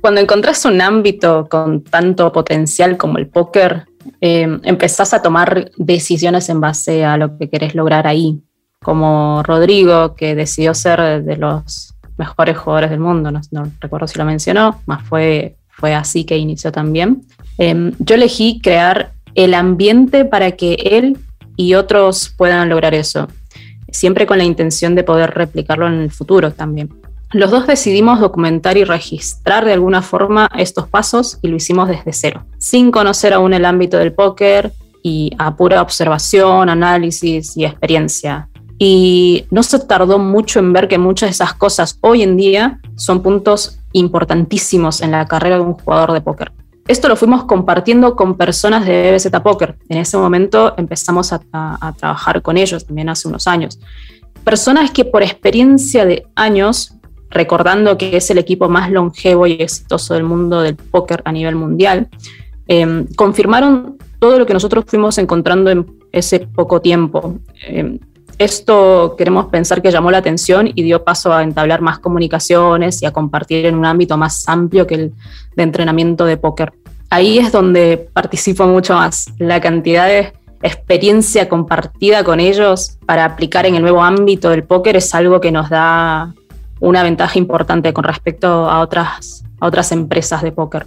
cuando 0.00 0.22
encontrás 0.22 0.64
un 0.64 0.80
ámbito 0.80 1.46
con 1.50 1.84
tanto 1.84 2.32
potencial 2.32 2.96
como 2.96 3.18
el 3.18 3.26
póker, 3.26 3.84
em, 4.22 4.62
empezás 4.62 5.12
a 5.12 5.20
tomar 5.20 5.70
decisiones 5.76 6.48
en 6.48 6.62
base 6.62 7.04
a 7.04 7.18
lo 7.18 7.36
que 7.36 7.50
querés 7.50 7.74
lograr 7.74 8.06
ahí 8.06 8.40
como 8.82 9.42
Rodrigo, 9.42 10.14
que 10.14 10.34
decidió 10.34 10.72
ser 10.72 11.22
de 11.22 11.36
los 11.36 11.93
mejores 12.16 12.56
jugadores 12.56 12.90
del 12.90 13.00
mundo, 13.00 13.30
no, 13.30 13.40
recuerdo 13.80 14.06
si 14.06 14.18
lo 14.18 14.24
mencionó, 14.24 14.80
más 14.86 15.02
fue, 15.02 15.56
fue 15.68 15.94
así 15.94 16.24
que 16.24 16.38
inició 16.38 16.72
también. 16.72 17.22
Em, 17.58 17.92
yo 17.98 18.14
elegí 18.14 18.60
crear 18.62 19.12
el 19.34 19.54
ambiente 19.54 20.24
para 20.24 20.52
que 20.52 20.74
él 20.74 21.18
y 21.56 21.74
otros 21.74 22.32
puedan 22.36 22.68
lograr 22.68 22.94
eso, 22.94 23.28
siempre 23.90 24.26
con 24.26 24.38
la 24.38 24.44
intención 24.44 24.94
de 24.94 25.04
poder 25.04 25.30
replicarlo 25.30 25.86
en 25.86 25.94
el 25.94 26.10
futuro 26.10 26.52
también. 26.52 26.90
Los 27.32 27.50
dos 27.50 27.66
decidimos 27.66 28.20
documentar 28.20 28.76
y 28.76 28.84
registrar 28.84 29.64
de 29.64 29.72
alguna 29.72 30.02
forma 30.02 30.48
estos 30.56 30.88
pasos 30.88 31.38
y 31.42 31.48
lo 31.48 31.56
hicimos 31.56 31.88
desde 31.88 32.12
cero, 32.12 32.44
sin 32.58 32.92
conocer 32.92 33.32
aún 33.32 33.54
el 33.54 33.64
ámbito 33.64 33.98
del 33.98 34.12
póker 34.12 34.72
y 35.02 35.32
a 35.38 35.56
pura 35.56 35.82
observación, 35.82 36.68
análisis 36.68 37.56
y 37.56 37.64
experiencia. 37.64 38.48
Y 38.78 39.46
no 39.50 39.62
se 39.62 39.78
tardó 39.78 40.18
mucho 40.18 40.58
en 40.58 40.72
ver 40.72 40.88
que 40.88 40.98
muchas 40.98 41.28
de 41.28 41.32
esas 41.32 41.54
cosas 41.54 41.98
hoy 42.00 42.22
en 42.22 42.36
día 42.36 42.80
son 42.96 43.22
puntos 43.22 43.78
importantísimos 43.92 45.00
en 45.00 45.12
la 45.12 45.26
carrera 45.26 45.56
de 45.56 45.62
un 45.62 45.74
jugador 45.74 46.12
de 46.12 46.20
póker. 46.20 46.52
Esto 46.86 47.08
lo 47.08 47.16
fuimos 47.16 47.44
compartiendo 47.44 48.14
con 48.14 48.36
personas 48.36 48.84
de 48.84 49.12
BBZ 49.12 49.40
Poker. 49.42 49.76
En 49.88 49.98
ese 49.98 50.18
momento 50.18 50.74
empezamos 50.76 51.32
a, 51.32 51.40
trabajar 51.96 52.42
con 52.42 52.58
ellos 52.58 52.84
también 52.84 53.08
hace 53.08 53.26
unos 53.26 53.46
años. 53.46 53.78
Personas 54.44 54.90
que 54.90 55.06
por 55.06 55.22
experiencia 55.22 56.04
de 56.04 56.26
años, 56.34 56.94
recordando 57.30 57.96
que 57.96 58.18
es 58.18 58.28
el 58.30 58.36
equipo 58.36 58.68
más 58.68 58.90
longevo 58.90 59.46
y 59.46 59.52
exitoso 59.52 60.12
del 60.12 60.24
mundo 60.24 60.60
del 60.60 60.76
póker 60.76 61.22
a 61.24 61.32
nivel 61.32 61.56
mundial, 61.56 62.08
em, 62.66 63.06
confirmaron 63.16 63.96
todo 64.18 64.38
lo 64.38 64.44
que 64.44 64.52
nosotros 64.52 64.84
fuimos 64.86 65.16
encontrando 65.16 65.70
en 65.70 65.86
ese 66.12 66.40
poco 66.40 66.82
tiempo. 66.82 67.38
Em, 67.66 67.98
Esto 68.38 69.14
queremos 69.16 69.46
pensar 69.46 69.80
que 69.80 69.92
llamó 69.92 70.10
la 70.10 70.18
atención 70.18 70.70
y 70.74 70.82
dio 70.82 71.04
paso 71.04 71.32
a 71.32 71.42
entablar 71.42 71.80
más 71.80 72.00
comunicaciones 72.00 73.02
y 73.02 73.06
a 73.06 73.12
compartir 73.12 73.66
en 73.66 73.76
un 73.76 73.84
ámbito 73.84 74.16
más 74.16 74.48
amplio 74.48 74.86
que 74.86 74.94
el 74.94 75.12
de 75.54 75.62
entrenamiento 75.62 76.24
de 76.24 76.36
póker. 76.36 76.72
Ahí 77.10 77.38
es 77.38 77.52
donde 77.52 78.08
participo 78.12 78.66
mucho 78.66 78.94
más. 78.94 79.26
La 79.38 79.60
cantidad 79.60 80.08
de 80.08 80.32
experiencia 80.62 81.48
compartida 81.48 82.24
con 82.24 82.40
ellos 82.40 82.98
para 83.06 83.24
aplicar 83.24 83.66
en 83.66 83.76
el 83.76 83.82
nuevo 83.82 84.02
ámbito 84.02 84.50
del 84.50 84.64
póker 84.64 84.96
es 84.96 85.14
algo 85.14 85.40
que 85.40 85.52
nos 85.52 85.68
da 85.70 86.34
una 86.80 87.02
ventaja 87.02 87.38
importante 87.38 87.92
con 87.92 88.02
respecto 88.02 88.48
a 88.48 88.80
otras, 88.80 89.44
a 89.60 89.66
otras 89.66 89.92
empresas 89.92 90.42
de 90.42 90.50
póker. 90.50 90.86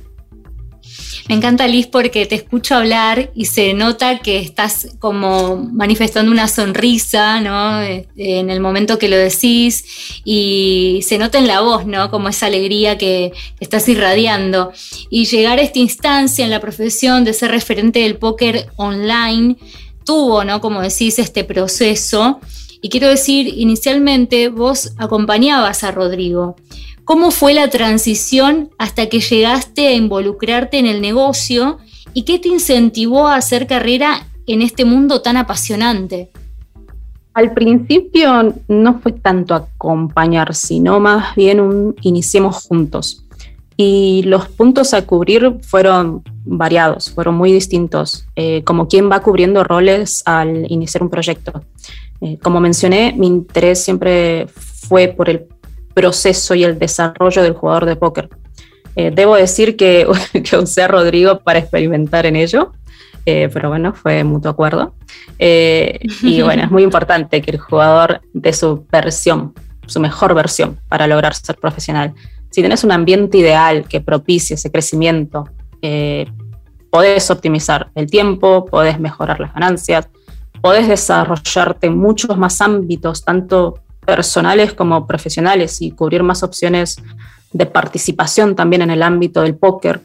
Me 1.28 1.36
encanta 1.36 1.68
Liz 1.68 1.88
porque 1.88 2.26
te 2.26 2.36
escucho 2.36 2.76
hablar 2.76 3.32
y 3.36 3.46
se 3.46 3.74
nota 3.74 4.20
que 4.20 4.40
estás 4.40 4.96
como 5.00 5.58
manifestando 5.58 6.32
una 6.32 6.48
sonrisa, 6.48 7.42
¿no? 7.42 7.82
Eh, 7.82 8.08
en 8.16 8.50
el 8.50 8.60
momento 8.62 8.98
que 8.98 9.10
lo 9.10 9.18
decís 9.18 9.84
y 10.24 11.02
se 11.06 11.18
nota 11.18 11.38
en 11.38 11.48
la 11.48 11.62
voz, 11.62 11.86
¿no? 11.86 12.10
Como 12.12 12.30
esa 12.30 12.46
alegría 12.46 12.98
que 12.98 13.34
estás 13.60 13.90
irradiando. 13.90 14.72
Y 15.10 15.26
llegar 15.26 15.60
a 15.60 15.64
esta 15.64 15.80
instancia 15.80 16.46
en 16.46 16.52
la 16.52 16.62
profesión 16.62 17.26
de 17.26 17.34
ser 17.34 17.52
referente 17.52 18.00
del 18.00 18.18
póker 18.18 18.68
online 18.78 19.58
tuvo, 20.06 20.46
¿no? 20.46 20.62
Como 20.62 20.82
decís, 20.82 21.20
este 21.20 21.44
proceso. 21.44 22.40
Y 22.82 22.90
quiero 22.90 23.10
decir, 23.10 23.54
inicialmente 23.58 24.50
vos 24.50 24.94
acompañabas 24.98 25.84
a 25.84 25.92
Rodrigo. 25.92 26.56
¿Cómo 27.08 27.32
fue 27.32 27.54
la 27.54 27.70
transición 27.70 28.70
hasta 28.78 29.08
que 29.08 29.22
llegaste 29.22 29.88
a 29.88 29.94
involucrarte 29.94 30.78
en 30.78 30.86
el 30.86 31.02
negocio 31.02 31.78
y 32.14 32.24
qué 32.24 32.38
te 32.38 32.50
incentivó 32.50 33.30
a 33.30 33.36
hacer 33.36 33.66
carrera 33.66 34.28
en 34.46 34.62
este 34.62 34.84
mundo 34.84 35.22
tan 35.22 35.38
apasionante? 35.38 36.30
Al 37.34 37.54
principio 37.54 38.54
no 38.68 39.00
fue 39.00 39.14
tanto 39.14 39.56
acompañar, 39.56 40.54
sino 40.54 41.00
más 41.00 41.34
bien 41.34 41.62
un 41.62 41.96
iniciemos 42.02 42.66
juntos. 42.68 43.24
Y 43.78 44.24
los 44.24 44.50
puntos 44.50 44.94
a 44.94 45.06
cubrir 45.06 45.60
fueron 45.62 46.24
variados, 46.44 47.10
fueron 47.12 47.36
muy 47.36 47.54
distintos, 47.54 48.28
eh, 48.36 48.66
como 48.66 48.90
quien 48.90 49.10
va 49.10 49.22
cubriendo 49.22 49.64
roles 49.64 50.24
al 50.26 50.70
iniciar 50.70 51.04
un 51.04 51.10
proyecto. 51.10 51.64
Eh, 52.20 52.38
como 52.44 52.60
mencioné, 52.60 53.14
mi 53.18 53.28
interés 53.28 53.82
siempre 53.82 54.48
fue 54.48 55.08
por 55.08 55.30
el 55.30 55.48
proceso 55.98 56.54
y 56.54 56.64
el 56.64 56.78
desarrollo 56.78 57.42
del 57.42 57.54
jugador 57.54 57.86
de 57.86 57.96
póker. 57.96 58.30
Eh, 58.96 59.12
debo 59.12 59.36
decir 59.36 59.76
que, 59.76 60.06
que, 60.44 60.56
usé 60.56 60.84
a 60.84 60.88
Rodrigo 60.88 61.40
para 61.40 61.58
experimentar 61.58 62.28
en 62.28 62.36
ello, 62.36 62.72
eh, 63.26 63.50
pero 63.52 63.70
bueno, 63.70 63.94
fue 63.94 64.24
mutuo 64.24 64.52
acuerdo. 64.52 64.94
Eh, 65.40 65.98
y 66.22 66.44
bueno, 66.44 66.66
es 66.66 66.70
muy 66.70 66.84
importante 66.90 67.42
que 67.42 67.50
el 67.50 67.58
jugador 67.58 68.22
dé 68.32 68.54
su 68.54 68.86
versión, 68.92 69.56
su 69.88 70.00
mejor 70.00 70.36
versión 70.36 70.80
para 70.88 71.08
lograr 71.08 71.34
ser 71.34 71.56
profesional. 71.56 72.14
Si 72.52 72.62
tienes 72.62 72.84
un 72.84 72.92
ambiente 72.92 73.40
ideal 73.40 73.88
que 73.88 74.00
propicie 74.00 74.54
ese 74.54 74.72
crecimiento, 74.72 75.50
podés 76.92 77.32
optimizar 77.32 77.90
el 77.96 78.08
tiempo, 78.08 78.66
podés 78.66 79.00
mejorar 79.00 79.40
las 79.40 79.54
ganancias, 79.54 80.10
podés 80.62 80.88
desarrollarte 80.88 81.88
en 81.88 81.98
muchos 81.98 82.38
más 82.38 82.62
ámbitos, 82.62 83.24
tanto 83.24 83.80
personales 84.08 84.74
como 84.74 85.06
profesionales 85.06 85.82
y 85.82 85.92
cubrir 85.92 86.24
más 86.24 86.42
opciones 86.42 86.96
de 87.52 87.66
participación 87.66 88.56
también 88.56 88.82
en 88.82 88.92
el 88.92 89.04
ámbito 89.04 89.42
del 89.42 89.56
póker. 89.56 90.00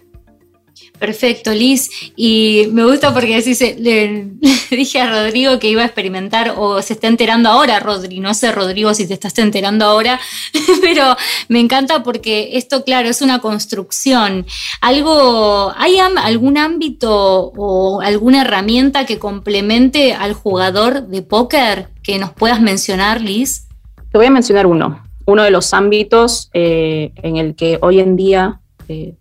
Perfecto, 0.98 1.52
Liz. 1.52 1.88
Y 2.16 2.66
me 2.72 2.84
gusta 2.84 3.14
porque 3.14 3.40
le, 3.78 4.30
dije 4.76 5.00
a 5.00 5.08
Rodrigo 5.08 5.60
que 5.60 5.68
iba 5.68 5.82
a 5.82 5.86
experimentar 5.86 6.54
o 6.56 6.82
se 6.82 6.94
está 6.94 7.06
enterando 7.06 7.48
ahora, 7.48 7.78
Rodri. 7.78 8.18
No 8.18 8.34
sé, 8.34 8.50
Rodrigo, 8.50 8.92
si 8.92 9.06
te 9.06 9.14
estás 9.14 9.38
enterando 9.38 9.84
ahora, 9.84 10.20
pero 10.80 11.16
me 11.48 11.60
encanta 11.60 12.02
porque 12.02 12.50
esto, 12.54 12.82
claro, 12.84 13.08
es 13.08 13.22
una 13.22 13.40
construcción. 13.40 14.46
Algo, 14.80 15.72
¿Hay 15.76 15.98
algún 15.98 16.58
ámbito 16.58 17.52
o 17.56 18.00
alguna 18.00 18.42
herramienta 18.42 19.06
que 19.06 19.20
complemente 19.20 20.12
al 20.14 20.34
jugador 20.34 21.06
de 21.06 21.22
póker 21.22 21.88
que 22.02 22.18
nos 22.18 22.32
puedas 22.32 22.60
mencionar, 22.60 23.20
Liz? 23.20 23.66
Te 24.12 24.18
voy 24.18 24.27
a 24.27 24.31
mencionar 24.31 24.66
uno, 24.66 25.03
uno 25.25 25.42
de 25.42 25.51
los 25.51 25.72
ámbitos 25.72 26.51
eh, 26.53 27.12
en 27.16 27.38
el 27.38 27.55
que 27.55 27.79
hoy 27.81 27.98
en 27.98 28.14
día, 28.14 28.61
eh, 28.87 29.14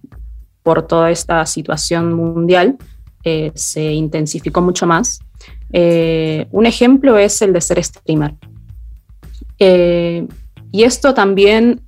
por 0.64 0.86
toda 0.86 1.12
esta 1.12 1.46
situación 1.46 2.14
mundial, 2.14 2.78
eh, 3.24 3.54
se 3.56 3.84
intensificó 3.94 4.62
mucho 4.62 4.86
más. 4.86 5.20
un 5.72 6.66
ejemplo 6.66 7.18
es 7.18 7.42
el 7.42 7.54
de 7.54 7.62
ser 7.62 7.82
streamer. 7.82 8.34
y 10.74 10.84
esto 10.84 11.14
también 11.14 11.82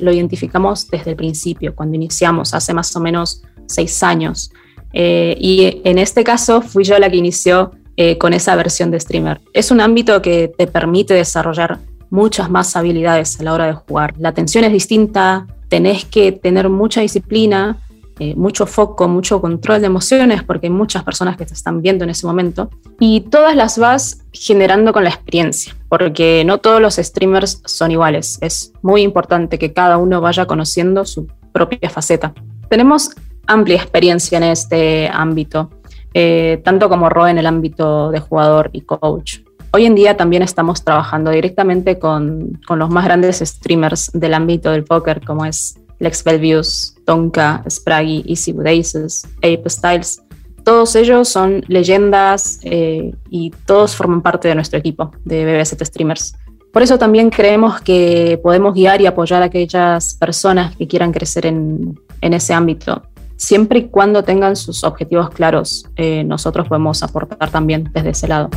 lo 0.00 0.12
identificamos 0.12 0.88
desde 0.90 1.10
el 1.12 1.16
principio, 1.16 1.76
cuando 1.76 1.94
iniciamos, 1.94 2.54
hace 2.54 2.74
más 2.74 2.96
o 2.96 3.00
menos 3.00 3.42
seis 3.66 4.02
años. 4.02 4.50
y 4.92 5.80
en 5.84 5.98
este 5.98 6.24
caso 6.24 6.60
fui 6.60 6.82
yo 6.82 6.98
la 6.98 7.08
que 7.08 7.18
inició 7.18 7.70
con 8.18 8.32
esa 8.32 8.56
versión 8.56 8.90
de 8.90 8.98
streamer. 8.98 9.40
Es 9.52 9.70
un 9.70 9.80
ámbito 9.80 10.20
que 10.20 10.48
te 10.48 10.66
permite 10.66 11.14
desarrollar 11.14 11.78
muchas 12.12 12.50
más 12.50 12.76
habilidades 12.76 13.40
a 13.40 13.42
la 13.42 13.54
hora 13.54 13.66
de 13.66 13.72
jugar. 13.72 14.14
La 14.18 14.28
atención 14.28 14.64
es 14.64 14.72
distinta, 14.72 15.46
tenés 15.68 16.04
que 16.04 16.30
tener 16.30 16.68
mucha 16.68 17.00
disciplina, 17.00 17.78
eh, 18.18 18.34
mucho 18.36 18.66
foco, 18.66 19.08
mucho 19.08 19.40
control 19.40 19.80
de 19.80 19.86
emociones, 19.86 20.42
porque 20.42 20.66
hay 20.66 20.70
muchas 20.70 21.04
personas 21.04 21.38
que 21.38 21.46
te 21.46 21.54
están 21.54 21.80
viendo 21.80 22.04
en 22.04 22.10
ese 22.10 22.26
momento, 22.26 22.68
y 23.00 23.22
todas 23.22 23.56
las 23.56 23.78
vas 23.78 24.24
generando 24.30 24.92
con 24.92 25.04
la 25.04 25.10
experiencia, 25.10 25.74
porque 25.88 26.44
no 26.44 26.58
todos 26.58 26.82
los 26.82 26.96
streamers 26.96 27.62
son 27.64 27.90
iguales. 27.90 28.38
Es 28.42 28.74
muy 28.82 29.00
importante 29.00 29.58
que 29.58 29.72
cada 29.72 29.96
uno 29.96 30.20
vaya 30.20 30.44
conociendo 30.44 31.06
su 31.06 31.26
propia 31.50 31.88
faceta. 31.88 32.34
Tenemos 32.68 33.12
amplia 33.46 33.76
experiencia 33.76 34.36
en 34.36 34.44
este 34.44 35.08
ámbito, 35.08 35.70
eh, 36.12 36.60
tanto 36.62 36.90
como 36.90 37.08
Ro 37.08 37.26
en 37.26 37.38
el 37.38 37.46
ámbito 37.46 38.10
de 38.10 38.20
jugador 38.20 38.68
y 38.74 38.82
coach. 38.82 39.38
Hoy 39.74 39.86
en 39.86 39.94
día 39.94 40.18
también 40.18 40.42
estamos 40.42 40.84
trabajando 40.84 41.30
directamente 41.30 41.98
con, 41.98 42.60
los 42.68 42.90
más 42.90 43.06
grandes 43.06 43.38
streamers 43.38 44.10
del 44.12 44.34
ámbito 44.34 44.70
del 44.70 44.84
póker, 44.84 45.24
como 45.24 45.46
es 45.46 45.78
Lex 45.98 46.24
Belvius, 46.24 46.94
Tonka, 47.06 47.64
Spraggy, 47.68 48.22
Easy 48.26 48.54
Aces, 48.66 49.26
Ape 49.38 49.62
Styles. 49.70 50.22
Todos 50.62 50.94
ellos 50.94 51.26
son 51.30 51.64
leyendas 51.68 52.60
eh, 52.64 53.14
y 53.30 53.50
todos 53.64 53.96
forman 53.96 54.20
parte 54.20 54.48
de 54.48 54.54
nuestro 54.54 54.78
equipo 54.78 55.10
de 55.24 55.46
BBZ 55.46 55.86
Streamers. 55.86 56.36
Por 56.70 56.82
eso 56.82 56.98
también 56.98 57.30
creemos 57.30 57.80
que 57.80 58.38
podemos 58.42 58.74
guiar 58.74 59.00
y 59.00 59.06
apoyar 59.06 59.42
a 59.42 59.46
aquellas 59.46 60.14
personas 60.14 60.76
que 60.76 60.86
quieran 60.86 61.12
crecer 61.12 61.46
en, 61.46 61.98
en 62.20 62.34
ese 62.34 62.52
ámbito. 62.52 63.02
Siempre 63.36 63.78
y 63.78 63.88
cuando 63.88 64.22
tengan 64.22 64.54
sus 64.54 64.84
objetivos 64.84 65.30
claros, 65.30 65.86
eh, 65.96 66.24
nosotros 66.24 66.68
podemos 66.68 67.02
aportar 67.02 67.50
también 67.50 67.90
desde 67.92 68.10
ese 68.10 68.28
lado. 68.28 68.50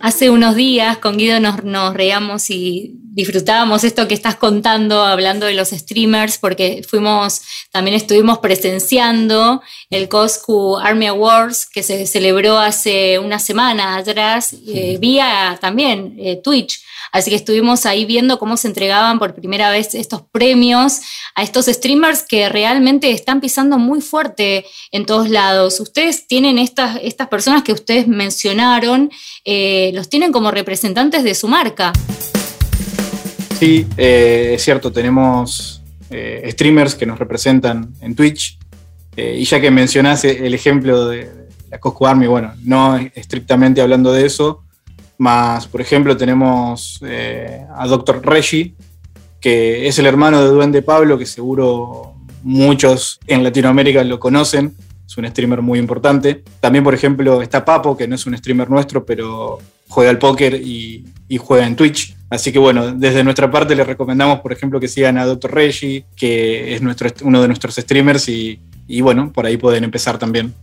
Hace 0.00 0.30
unos 0.30 0.54
días 0.54 0.98
con 0.98 1.16
Guido 1.16 1.40
nos, 1.40 1.64
nos 1.64 1.94
reíamos 1.94 2.50
y 2.50 3.00
disfrutábamos 3.16 3.82
esto 3.82 4.06
que 4.06 4.14
estás 4.14 4.36
contando, 4.36 5.02
hablando 5.02 5.46
de 5.46 5.54
los 5.54 5.70
streamers, 5.70 6.36
porque 6.36 6.84
fuimos, 6.86 7.40
también 7.72 7.96
estuvimos 7.96 8.38
presenciando 8.38 9.62
el 9.88 10.08
Coscu 10.08 10.76
Army 10.76 11.06
Awards 11.06 11.66
que 11.66 11.82
se 11.82 12.06
celebró 12.06 12.58
hace 12.58 13.18
una 13.18 13.38
semana 13.38 13.96
atrás, 13.96 14.54
eh, 14.68 14.98
vía 15.00 15.56
también 15.60 16.14
eh, 16.18 16.36
Twitch. 16.44 16.85
Así 17.12 17.30
que 17.30 17.36
estuvimos 17.36 17.86
ahí 17.86 18.04
viendo 18.04 18.38
cómo 18.38 18.56
se 18.56 18.68
entregaban 18.68 19.18
por 19.18 19.34
primera 19.34 19.70
vez 19.70 19.94
estos 19.94 20.22
premios 20.32 21.00
a 21.34 21.42
estos 21.42 21.66
streamers 21.66 22.22
que 22.22 22.48
realmente 22.48 23.10
están 23.10 23.40
pisando 23.40 23.78
muy 23.78 24.00
fuerte 24.00 24.64
en 24.90 25.06
todos 25.06 25.28
lados. 25.28 25.80
Ustedes 25.80 26.26
tienen 26.26 26.58
estas, 26.58 26.98
estas 27.02 27.28
personas 27.28 27.62
que 27.62 27.72
ustedes 27.72 28.08
mencionaron, 28.08 29.10
eh, 29.44 29.90
los 29.94 30.08
tienen 30.08 30.32
como 30.32 30.50
representantes 30.50 31.24
de 31.24 31.34
su 31.34 31.48
marca. 31.48 31.92
Sí, 33.58 33.86
eh, 33.96 34.52
es 34.54 34.62
cierto, 34.62 34.92
tenemos 34.92 35.82
eh, 36.10 36.48
streamers 36.52 36.94
que 36.94 37.06
nos 37.06 37.18
representan 37.18 37.94
en 38.00 38.14
Twitch. 38.14 38.58
y 39.16 39.44
ya 39.44 39.58
que 39.58 39.70
mencionás 39.70 40.24
el 40.24 40.52
ejemplo 40.52 41.06
de 41.06 41.30
la 41.70 41.80
Cosco 41.80 42.06
Army, 42.06 42.26
bueno, 42.26 42.52
no 42.62 42.98
estrictamente 43.14 43.80
hablando 43.80 44.12
de 44.12 44.26
eso, 44.26 44.65
más, 45.18 45.66
por 45.66 45.80
ejemplo, 45.80 46.16
tenemos 46.16 47.00
eh, 47.06 47.64
a 47.74 47.86
Dr. 47.86 48.24
Reggie, 48.24 48.74
que 49.40 49.86
es 49.86 49.98
el 49.98 50.06
hermano 50.06 50.42
de 50.42 50.48
Duende 50.48 50.82
Pablo, 50.82 51.18
que 51.18 51.26
seguro 51.26 52.14
muchos 52.42 53.18
en 53.26 53.42
Latinoamérica 53.42 54.04
lo 54.04 54.20
conocen. 54.20 54.74
Es 55.06 55.16
un 55.16 55.26
streamer 55.26 55.62
muy 55.62 55.78
importante. 55.78 56.42
También, 56.60 56.84
por 56.84 56.94
ejemplo, 56.94 57.40
está 57.42 57.64
Papo, 57.64 57.96
que 57.96 58.08
no 58.08 58.14
es 58.14 58.26
un 58.26 58.36
streamer 58.36 58.68
nuestro, 58.68 59.04
pero 59.04 59.58
juega 59.88 60.10
al 60.10 60.18
póker 60.18 60.54
y, 60.54 61.04
juega 61.38 61.66
en 61.66 61.76
Twitch. 61.76 62.16
Así 62.28 62.50
que 62.50 62.58
bueno, 62.58 62.92
desde 62.92 63.22
nuestra 63.22 63.50
parte 63.50 63.76
les 63.76 63.86
recomendamos, 63.86 64.40
por 64.40 64.52
ejemplo, 64.52 64.80
que 64.80 64.88
sigan 64.88 65.16
a 65.16 65.24
Dr. 65.24 65.52
Reggie, 65.52 66.04
que 66.16 66.74
es 66.74 66.82
nuestro, 66.82 67.08
uno 67.22 67.40
de 67.40 67.46
nuestros 67.46 67.76
streamers 67.76 68.28
y, 68.28 68.60
y 68.88 69.00
bueno, 69.00 69.32
por 69.32 69.46
ahí 69.46 69.56
pueden 69.56 69.84
empezar 69.84 70.18
también. 70.18 70.54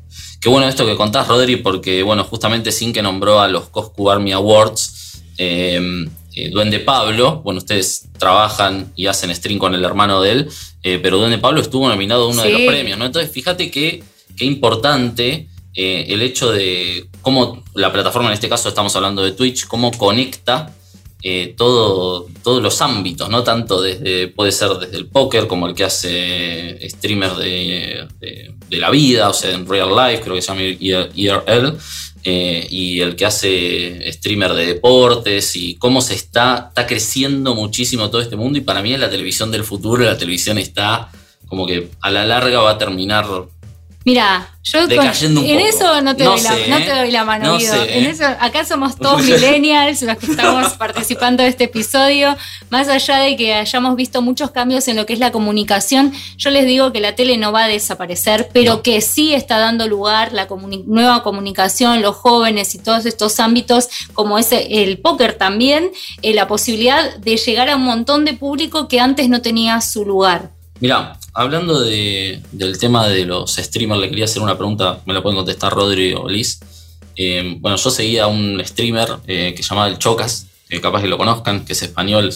Qué 0.41 0.49
bueno 0.49 0.67
esto 0.67 0.86
que 0.86 0.95
contás, 0.95 1.27
Rodri, 1.27 1.57
porque 1.57 2.03
bueno, 2.03 2.23
justamente 2.23 2.71
sin 2.71 2.93
que 2.93 3.01
nombró 3.01 3.39
a 3.39 3.47
los 3.47 3.69
Coscu 3.69 4.09
Army 4.09 4.31
Awards, 4.31 5.21
eh, 5.38 6.05
eh, 6.36 6.49
Duende 6.49 6.79
Pablo, 6.79 7.41
bueno, 7.43 7.59
ustedes 7.59 8.07
trabajan 8.17 8.91
y 8.95 9.07
hacen 9.07 9.33
stream 9.36 9.59
con 9.59 9.73
el 9.73 9.83
hermano 9.83 10.21
de 10.21 10.31
él, 10.31 10.49
eh, 10.83 10.99
pero 11.01 11.17
Duende 11.17 11.38
Pablo 11.38 11.62
estuvo 11.62 11.88
nominado 11.88 12.25
a 12.25 12.27
uno 12.27 12.43
de 12.43 12.51
los 12.51 12.62
premios, 12.62 12.97
¿no? 12.97 13.05
Entonces, 13.05 13.31
fíjate 13.31 13.69
qué 13.71 14.03
importante 14.39 15.47
el 15.75 16.21
hecho 16.21 16.51
de 16.51 17.07
cómo 17.21 17.63
la 17.73 17.91
plataforma, 17.91 18.29
en 18.29 18.36
este 18.36 18.49
caso 18.49 18.69
estamos 18.69 18.95
hablando 18.95 19.23
de 19.23 19.31
Twitch, 19.31 19.65
cómo 19.65 19.91
conecta 19.91 20.71
eh, 21.25 21.53
todo, 21.57 22.27
todos 22.43 22.62
los 22.62 22.81
ámbitos, 22.81 23.29
no 23.29 23.43
tanto 23.43 23.81
desde, 23.81 24.27
puede 24.27 24.51
ser 24.51 24.71
desde 24.71 24.97
el 24.97 25.07
póker, 25.07 25.47
como 25.47 25.67
el 25.67 25.73
que 25.73 25.86
hace 25.86 26.77
streamer 26.89 27.31
de, 27.36 28.07
la 28.71 28.89
vida, 28.89 29.29
o 29.29 29.33
sea, 29.33 29.51
en 29.51 29.65
real 29.65 29.89
life, 29.95 30.21
creo 30.21 30.36
que 30.36 30.41
se 30.41 30.47
llama 30.49 30.63
IRL, 30.63 31.77
eh, 32.25 32.67
y 32.69 32.99
el 32.99 33.15
que 33.15 33.25
hace 33.25 34.12
streamer 34.12 34.53
de 34.53 34.65
deportes, 34.65 35.55
y 35.55 35.75
cómo 35.75 36.01
se 36.01 36.15
está, 36.15 36.65
está 36.69 36.86
creciendo 36.86 37.55
muchísimo 37.55 38.09
todo 38.09 38.19
este 38.19 38.36
mundo, 38.36 38.57
y 38.57 38.62
para 38.62 38.81
mí 38.81 38.93
es 38.93 38.99
la 38.99 39.09
televisión 39.09 39.49
del 39.49 39.63
futuro, 39.63 40.03
la 40.03 40.17
televisión 40.17 40.57
está 40.57 41.09
como 41.47 41.65
que 41.65 41.89
a 42.01 42.12
la 42.12 42.25
larga 42.25 42.59
va 42.59 42.71
a 42.71 42.77
terminar 42.77 43.25
Mira, 44.06 44.50
yo 44.63 44.80
en 44.82 45.60
eso 45.60 46.02
no 46.02 46.16
te, 46.16 46.24
doy, 46.26 46.42
la, 46.42 46.56
no 46.68 46.78
te 46.78 46.89
doy 46.89 47.12
la 47.12 47.24
mano, 47.24 47.58
En 47.60 48.06
eso, 48.06 48.26
acá 48.39 48.66
somos 48.66 48.98
todos 48.98 49.22
millennials 49.22 50.02
los 50.02 50.18
que 50.18 50.26
estamos 50.26 50.74
participando 50.78 51.44
de 51.44 51.50
este 51.50 51.66
episodio. 51.66 52.36
Más 52.70 52.89
allá 52.89 53.18
de 53.20 53.38
que 53.38 53.54
hayamos 53.54 53.96
visto 53.96 54.22
muchos 54.22 54.52
cambios 54.52 54.88
en 54.89 54.98
lo 54.98 55.06
que 55.06 55.13
es 55.13 55.20
la 55.20 55.32
comunicación, 55.32 56.13
yo 56.38 56.50
les 56.50 56.66
digo 56.66 56.92
que 56.92 57.00
la 57.00 57.16
tele 57.16 57.38
no 57.38 57.52
va 57.52 57.66
a 57.66 57.68
desaparecer, 57.68 58.50
pero 58.52 58.84
que 58.84 59.00
sí 59.00 59.34
está 59.34 59.58
dando 59.58 59.88
lugar 59.88 60.34
la 60.34 60.48
nueva 60.86 61.24
comunicación, 61.24 62.02
los 62.02 62.16
jóvenes 62.16 62.76
y 62.76 62.80
todos 62.80 63.06
estos 63.06 63.39
ámbitos, 63.39 63.88
como 64.13 64.38
es 64.38 64.50
el 64.52 64.98
póker 64.98 65.34
también, 65.34 65.92
eh, 66.22 66.34
la 66.34 66.48
posibilidad 66.48 67.16
de 67.18 67.38
llegar 67.38 67.70
a 67.70 67.78
un 67.78 67.84
montón 67.84 68.26
de 68.26 68.34
público 68.34 68.88
que 68.88 69.00
antes 69.00 69.30
no 69.30 69.42
tenía 69.42 69.80
su 69.82 70.06
lugar. 70.06 70.52
Mira, 70.80 71.18
hablando 71.34 71.82
del 71.82 72.78
tema 72.80 73.08
de 73.08 73.26
los 73.26 73.56
streamers, 73.56 74.02
le 74.02 74.10
quería 74.10 74.26
hacer 74.26 74.41
una 74.41 74.58
pregunta, 74.58 75.02
me 75.06 75.13
la 75.13 75.22
pueden 75.22 75.38
contestar 75.38 75.74
Rodri 75.74 76.13
o 76.13 76.28
Liz. 76.30 76.60
Eh, 77.15 77.58
bueno, 77.60 77.78
yo 77.78 77.89
seguía 77.89 78.28
un 78.28 78.62
streamer 78.65 79.17
eh, 79.28 79.54
que 79.56 79.63
se 79.63 79.69
llamaba 79.69 79.88
El 79.88 79.98
Chocas, 79.98 80.48
que 80.69 80.82
capaz 80.82 81.02
que 81.02 81.08
lo 81.08 81.17
conozcan, 81.17 81.65
que 81.65 81.74
es 81.74 81.82
español, 81.82 82.34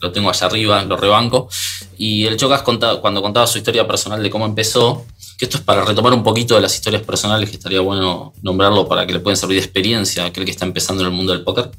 lo 0.00 0.12
tengo 0.12 0.30
allá 0.30 0.46
arriba, 0.46 0.82
lo 0.84 0.96
rebanco. 0.96 1.48
Y 1.96 2.26
el 2.26 2.36
Chocas 2.36 2.62
cuando 2.62 3.22
contaba 3.22 3.46
su 3.46 3.58
historia 3.58 3.86
personal 3.86 4.22
de 4.22 4.30
cómo 4.30 4.46
empezó, 4.46 5.06
que 5.36 5.44
esto 5.44 5.58
es 5.58 5.64
para 5.64 5.84
retomar 5.84 6.12
un 6.12 6.24
poquito 6.24 6.56
de 6.56 6.60
las 6.60 6.74
historias 6.74 7.02
personales, 7.02 7.50
que 7.50 7.56
estaría 7.56 7.80
bueno 7.80 8.32
nombrarlo 8.42 8.88
para 8.88 9.06
que 9.06 9.12
le 9.12 9.20
puedan 9.20 9.36
servir 9.36 9.58
de 9.58 9.64
experiencia 9.64 10.24
a 10.24 10.26
aquel 10.26 10.44
que 10.44 10.50
está 10.50 10.64
empezando 10.64 11.02
en 11.02 11.10
el 11.10 11.14
mundo 11.14 11.32
del 11.32 11.42
póker. 11.42 11.70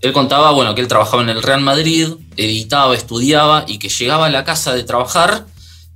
Él 0.00 0.12
contaba, 0.12 0.50
bueno, 0.52 0.74
que 0.74 0.80
él 0.80 0.88
trabajaba 0.88 1.22
en 1.22 1.30
el 1.30 1.42
Real 1.42 1.60
Madrid, 1.60 2.08
editaba, 2.36 2.94
estudiaba 2.94 3.64
y 3.66 3.78
que 3.78 3.88
llegaba 3.88 4.26
a 4.26 4.30
la 4.30 4.44
casa 4.44 4.74
de 4.74 4.82
trabajar 4.84 5.46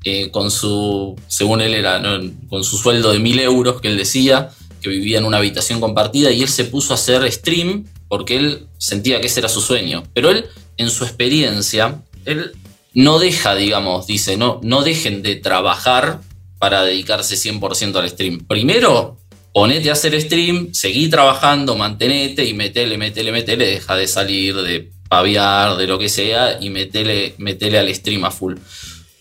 eh, 0.05 0.31
con 0.31 0.51
su, 0.51 1.17
según 1.29 1.61
él 1.61 1.75
era, 1.75 2.01
con 2.49 2.65
su 2.65 2.79
sueldo 2.79 3.13
de 3.13 3.19
mil 3.19 3.39
euros 3.39 3.81
que 3.81 3.89
él 3.89 3.97
decía, 3.97 4.51
que 4.81 4.89
vivía 4.89 5.19
en 5.19 5.25
una 5.25 5.39
habitación 5.39 5.81
compartida 5.81 6.31
y 6.31 6.43
él 6.43 6.49
se 6.49 6.65
puso 6.65 6.93
a 6.93 6.97
hacer 6.97 7.31
stream 7.31 7.87
porque 8.09 8.37
él 8.37 8.67
sentía 8.79 9.21
que 9.21 9.27
ese 9.27 9.41
era 9.41 9.49
su 9.49 9.61
sueño. 9.61 10.03
Pero 10.15 10.31
él, 10.31 10.47
en 10.77 10.91
su 10.91 11.05
experiencia, 11.05 12.03
él 12.25 12.53
no 12.95 13.19
deja, 13.19 13.55
digamos, 13.55 14.07
dice, 14.07 14.37
no, 14.37 14.61
no 14.63 14.83
dejen 14.83 15.23
de 15.23 15.37
trabajar 15.37 16.21
para 16.59 16.83
dedicarse 16.83 17.37
100% 17.37 17.97
al 17.97 18.11
stream. 18.11 18.47
Primero, 18.47 19.19
ponete 19.53 19.91
a 19.91 19.93
hacer 19.93 20.21
stream, 20.21 20.73
seguí 20.73 21.09
trabajando, 21.09 21.77
mantenete 21.77 22.45
y 22.45 22.55
metele, 22.55 22.99
metele, 22.99 23.33
metele, 23.33 23.67
deja 23.67 23.97
de 23.97 24.09
salir, 24.09 24.57
de 24.57 24.91
paviar, 25.09 25.77
de 25.77 25.87
lo 25.87 25.99
que 25.99 26.09
sea, 26.09 26.59
y 26.61 26.71
metele, 26.71 27.35
metele 27.39 27.79
al 27.79 27.95
stream 27.95 28.25
a 28.25 28.31
full. 28.31 28.57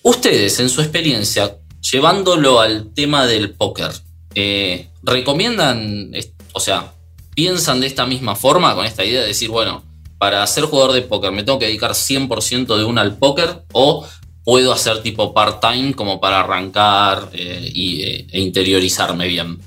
Ustedes, 0.10 0.60
en 0.60 0.70
su 0.70 0.82
experiencia, 0.82 1.58
llevándolo 1.92 2.60
al 2.60 2.96
tema 2.96 3.28
del 3.28 3.52
póker, 3.52 3.92
eh, 4.34 4.88
¿recomiendan, 5.04 6.10
o 6.52 6.60
sea, 6.60 6.94
piensan 7.36 7.80
de 7.80 7.86
esta 7.86 8.08
misma 8.08 8.36
forma, 8.36 8.74
con 8.74 8.88
esta 8.88 9.06
idea 9.06 9.22
de 9.22 9.28
decir, 9.28 9.52
bueno, 9.52 9.84
para 10.18 10.46
ser 10.48 10.64
jugador 10.64 10.94
de 10.94 11.04
póker 11.04 11.32
me 11.32 11.44
tengo 11.44 11.60
que 11.60 11.68
dedicar 11.68 11.92
100% 11.92 12.76
de 12.76 12.86
una 12.86 13.02
al 13.02 13.18
póker 13.18 13.66
o 13.72 14.04
puedo 14.44 14.74
hacer 14.74 15.04
tipo 15.04 15.32
part-time 15.32 15.94
como 15.94 16.20
para 16.20 16.40
arrancar 16.40 17.30
eh, 17.32 17.72
eh, 17.76 18.28
e 18.32 18.42
interiorizarme 18.42 19.28
bien? 19.28 19.60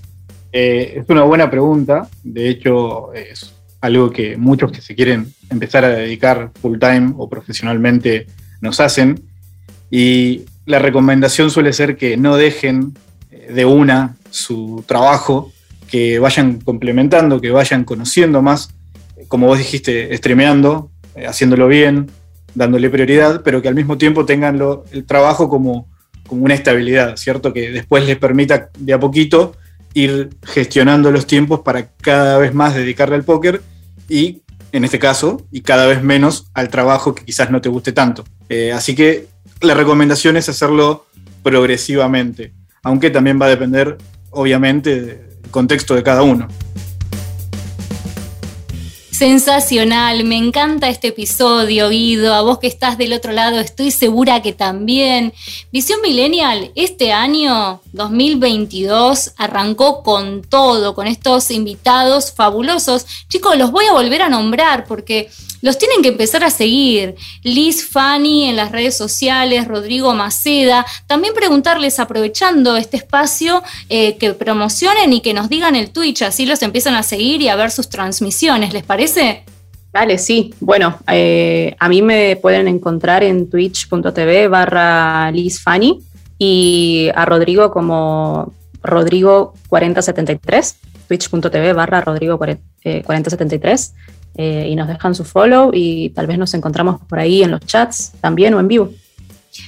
Es 0.51 1.09
una 1.09 1.23
buena 1.23 1.49
pregunta. 1.53 2.09
De 2.25 2.51
hecho, 2.51 3.15
es 3.15 3.53
algo 3.81 4.11
que 4.11 4.37
muchos 4.37 4.73
que 4.73 4.81
se 4.81 4.97
quieren 4.97 5.33
empezar 5.51 5.85
a 5.85 5.91
dedicar 5.91 6.51
full 6.61 6.81
time 6.81 7.15
o 7.17 7.29
profesionalmente 7.29 8.27
nos 8.61 8.81
hacen. 8.81 9.32
Y 9.95 10.47
la 10.65 10.79
recomendación 10.79 11.51
suele 11.51 11.75
ser 11.75 11.99
que 11.99 12.17
no 12.17 12.37
dejen 12.39 12.95
eh, 13.31 13.53
de 13.53 13.67
una 13.67 14.17
su 14.31 14.83
trabajo, 14.87 15.53
que 15.91 16.19
vayan 16.19 16.61
complementando, 16.61 17.43
que 17.43 17.51
vayan 17.51 17.85
conociendo 17.85 18.41
más, 18.41 18.71
como 19.29 19.49
vos 19.49 19.59
dijiste, 19.59 20.17
streameando, 20.17 20.91
eh, 21.15 21.27
haciéndolo 21.27 21.69
bien, 21.69 22.11
dándole 22.55 22.89
prioridad, 22.89 23.43
pero 23.45 23.61
que 23.61 23.69
al 23.69 23.75
mismo 23.75 23.99
tiempo 23.99 24.25
tengan 24.25 24.59
el 24.93 25.05
trabajo 25.05 25.51
como, 25.51 25.87
como 26.27 26.47
una 26.47 26.55
estabilidad, 26.55 27.17
¿cierto? 27.17 27.53
Que 27.53 27.71
después 27.71 28.07
les 28.07 28.17
permita 28.17 28.71
de 28.79 28.95
a 28.95 28.99
poquito 28.99 29.55
ir 29.93 30.31
gestionando 30.43 31.11
los 31.11 31.27
tiempos 31.27 31.61
para 31.61 31.89
cada 32.01 32.39
vez 32.39 32.55
más 32.55 32.75
dedicarle 32.75 33.17
al 33.17 33.25
póker 33.25 33.61
y, 34.09 34.41
en 34.73 34.85
este 34.85 34.99
caso, 34.99 35.47
y 35.51 35.61
cada 35.61 35.87
vez 35.87 36.03
menos 36.03 36.47
al 36.55 36.71
trabajo 36.71 37.15
que 37.15 37.27
quizás 37.27 37.51
no 37.51 37.61
te 37.61 37.69
guste 37.69 37.93
tanto. 37.93 38.25
Eh, 38.49 38.73
así 38.73 38.95
que 38.95 39.32
la 39.63 39.75
recomendación 39.75 40.37
es 40.37 40.49
hacerlo 40.49 41.07
progresivamente, 41.43 42.53
aunque 42.83 43.11
también 43.11 43.41
va 43.41 43.47
a 43.47 43.51
depender, 43.51 43.97
obviamente, 44.31 45.01
del 45.01 45.51
contexto 45.51 45.95
de 45.95 46.03
cada 46.03 46.23
uno. 46.23 46.49
Sensacional, 49.11 50.25
me 50.25 50.37
encanta 50.37 50.89
este 50.89 51.09
episodio, 51.09 51.91
Guido. 51.91 52.35
A 52.35 52.43
vos 52.43 52.59
que 52.59 52.67
estás 52.67 52.99
del 52.99 53.13
otro 53.13 53.31
lado, 53.31 53.61
estoy 53.61 53.93
segura 53.93 54.43
que 54.43 54.53
también. 54.53 55.33
Visión 55.71 56.01
Millennial, 56.03 56.73
este 56.75 57.13
año 57.13 57.81
2022 57.93 59.35
arrancó 59.37 60.03
con 60.03 60.43
todo, 60.43 60.97
con 60.97 61.07
estos 61.07 61.53
invitados 61.53 62.33
fabulosos. 62.33 63.07
Chicos, 63.29 63.57
los 63.57 63.71
voy 63.71 63.85
a 63.85 63.93
volver 63.93 64.23
a 64.23 64.29
nombrar 64.29 64.87
porque 64.87 65.31
los 65.63 65.79
tienen 65.79 66.03
que 66.03 66.09
empezar 66.09 66.45
a 66.45 66.51
seguir. 66.51 67.15
Liz 67.43 67.89
Fanny 67.89 68.51
en 68.51 68.57
las 68.57 68.73
redes 68.73 68.97
sociales, 68.97 69.67
Rodrigo 69.67 70.13
Maceda. 70.15 70.85
También 71.07 71.33
preguntarles, 71.33 71.99
aprovechando 71.99 72.77
este 72.77 72.99
espacio, 72.99 73.63
eh, 73.89 74.17
que 74.19 74.35
promocionen 74.35 75.13
y 75.13 75.21
que 75.23 75.33
nos 75.33 75.49
digan 75.49 75.77
el 75.77 75.91
Twitch, 75.91 76.23
así 76.23 76.45
los 76.45 76.63
empiezan 76.63 76.95
a 76.95 77.03
seguir 77.03 77.41
y 77.41 77.49
a 77.49 77.57
ver 77.57 77.71
sus 77.71 77.89
transmisiones. 77.89 78.73
¿Les 78.73 78.83
parece? 78.83 79.45
Vale, 79.93 80.19
sí. 80.19 80.55
Bueno, 80.61 80.99
eh, 81.09 81.77
a 81.79 81.89
mí 81.89 82.03
me 82.03 82.37
pueden 82.37 82.67
encontrar 82.67 83.23
en 83.23 83.49
twitch.tv 83.49 84.49
barra 84.49 85.31
Liz 85.31 85.63
Fanny 85.63 86.01
y 86.39 87.09
a 87.15 87.25
Rodrigo 87.25 87.71
como 87.71 88.53
Rodrigo 88.83 89.55
4073, 89.69 90.77
twitch.tv 91.09 91.73
barra 91.75 92.01
Rodrigo 92.01 92.39
4073. 92.39 93.95
Eh, 94.35 94.69
y 94.71 94.77
nos 94.77 94.89
dejan 94.89 95.15
su 95.15 95.25
follow 95.25 95.71
y 95.75 96.09
tal 96.11 96.27
vez 96.27 96.39
nos 96.39 96.55
encontramos 96.55 97.01
por 97.07 97.19
ahí 97.19 97.43
en 97.43 97.51
los 97.51 97.61
chats 97.61 98.13
también 98.21 98.55
o 98.55 98.61
en 98.61 98.69
vivo. 98.69 98.91